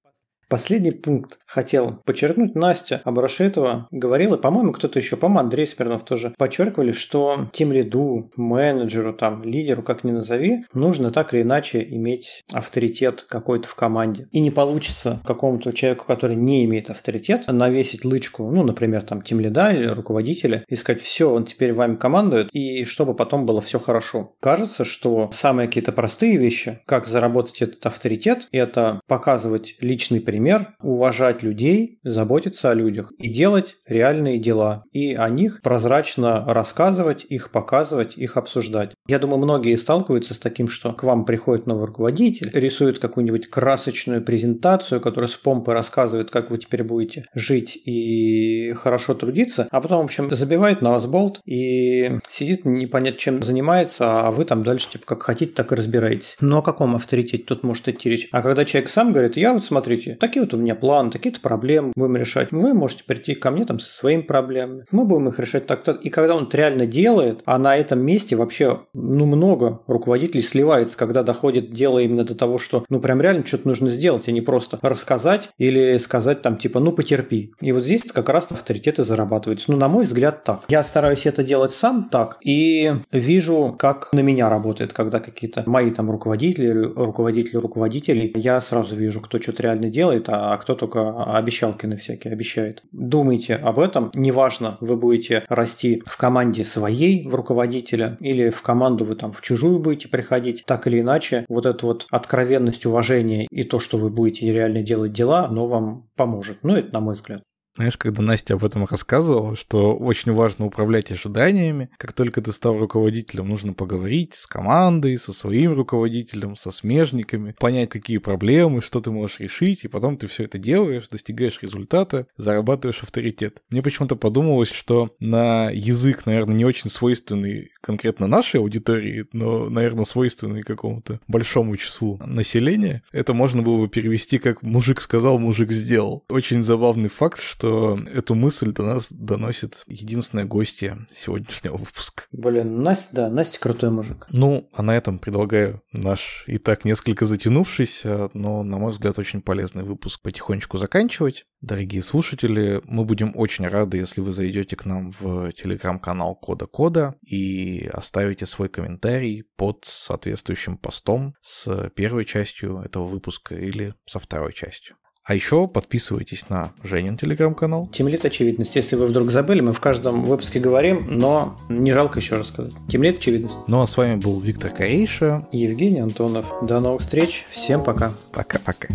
[0.53, 2.53] Последний пункт хотел подчеркнуть.
[2.53, 9.13] Настя Абрашетова говорила, по-моему, кто-то еще, по-моему, Андрей Смирнов тоже подчеркивали, что тем лиду, менеджеру,
[9.13, 14.27] там, лидеру, как ни назови, нужно так или иначе иметь авторитет какой-то в команде.
[14.31, 19.39] И не получится какому-то человеку, который не имеет авторитет, навесить лычку, ну, например, там, тем
[19.39, 23.79] лида или руководителя, и сказать, все, он теперь вами командует, и чтобы потом было все
[23.79, 24.29] хорошо.
[24.39, 30.67] Кажется, что самые какие-то простые вещи, как заработать этот авторитет, это показывать личный пример, пример,
[30.81, 34.83] уважать людей, заботиться о людях и делать реальные дела.
[34.91, 38.91] И о них прозрачно рассказывать, их показывать, их обсуждать.
[39.07, 44.21] Я думаю, многие сталкиваются с таким, что к вам приходит новый руководитель, рисует какую-нибудь красочную
[44.21, 50.01] презентацию, которая с помпой рассказывает, как вы теперь будете жить и хорошо трудиться, а потом,
[50.01, 54.89] в общем, забивает на вас болт и сидит непонятно чем занимается, а вы там дальше
[54.89, 56.35] типа как хотите, так и разбираетесь.
[56.41, 58.27] Но о каком авторитете тут может идти речь?
[58.31, 61.91] А когда человек сам говорит, я вот смотрите, такие вот у меня планы, такие-то проблемы
[61.95, 62.51] будем решать.
[62.51, 64.85] Вы можете прийти ко мне там со своими проблемами.
[64.91, 65.91] Мы будем их решать так-то.
[65.91, 70.97] И когда он это реально делает, а на этом месте вообще, ну, много руководителей сливается,
[70.97, 74.39] когда доходит дело именно до того, что, ну, прям реально что-то нужно сделать, а не
[74.39, 77.51] просто рассказать или сказать там, типа, ну, потерпи.
[77.59, 79.71] И вот здесь как раз авторитеты зарабатываются.
[79.71, 80.61] Ну, на мой взгляд, так.
[80.69, 85.91] Я стараюсь это делать сам так и вижу, как на меня работает, когда какие-то мои
[85.91, 91.23] там руководители, руководители руководителей, я сразу вижу, кто что-то реально делает, делает, а кто только
[91.35, 92.83] обещалкины всякие обещает.
[92.91, 94.11] Думайте об этом.
[94.13, 99.41] Неважно, вы будете расти в команде своей, в руководителя, или в команду вы там в
[99.41, 100.63] чужую будете приходить.
[100.65, 105.13] Так или иначе, вот эта вот откровенность, уважение и то, что вы будете реально делать
[105.13, 106.59] дела, оно вам поможет.
[106.63, 107.43] Ну, это на мой взгляд.
[107.75, 112.77] Знаешь, когда Настя об этом рассказывала, что очень важно управлять ожиданиями, как только ты стал
[112.77, 119.09] руководителем, нужно поговорить с командой, со своим руководителем, со смежниками, понять, какие проблемы, что ты
[119.09, 123.63] можешь решить, и потом ты все это делаешь, достигаешь результата, зарабатываешь авторитет.
[123.71, 130.05] Мне почему-то подумалось, что на язык, наверное, не очень свойственный конкретно нашей аудитории, но, наверное,
[130.05, 136.23] свойственный какому-то большому числу населения, это можно было бы перевести как «мужик сказал, мужик сделал».
[136.29, 142.23] Очень забавный факт, что что эту мысль до нас доносит единственная гостья сегодняшнего выпуска.
[142.33, 144.25] Блин, Настя, да, Настя крутой мужик.
[144.29, 149.41] Ну, а на этом предлагаю наш и так несколько затянувшийся, но, на мой взгляд, очень
[149.41, 151.45] полезный выпуск потихонечку заканчивать.
[151.61, 157.15] Дорогие слушатели, мы будем очень рады, если вы зайдете к нам в телеграм-канал Кода Кода
[157.25, 164.51] и оставите свой комментарий под соответствующим постом с первой частью этого выпуска или со второй
[164.51, 164.97] частью.
[165.25, 167.87] А еще подписывайтесь на Женин телеграм-канал.
[167.93, 168.75] Темлит очевидность.
[168.75, 172.73] Если вы вдруг забыли, мы в каждом выпуске говорим, но не жалко еще рассказать.
[172.89, 173.55] Темлит очевидность.
[173.67, 175.47] Ну а с вами был Виктор Корейша.
[175.53, 176.45] Евгений Антонов.
[176.61, 177.45] До новых встреч.
[177.51, 178.11] Всем пока.
[178.33, 178.89] Пока-пока.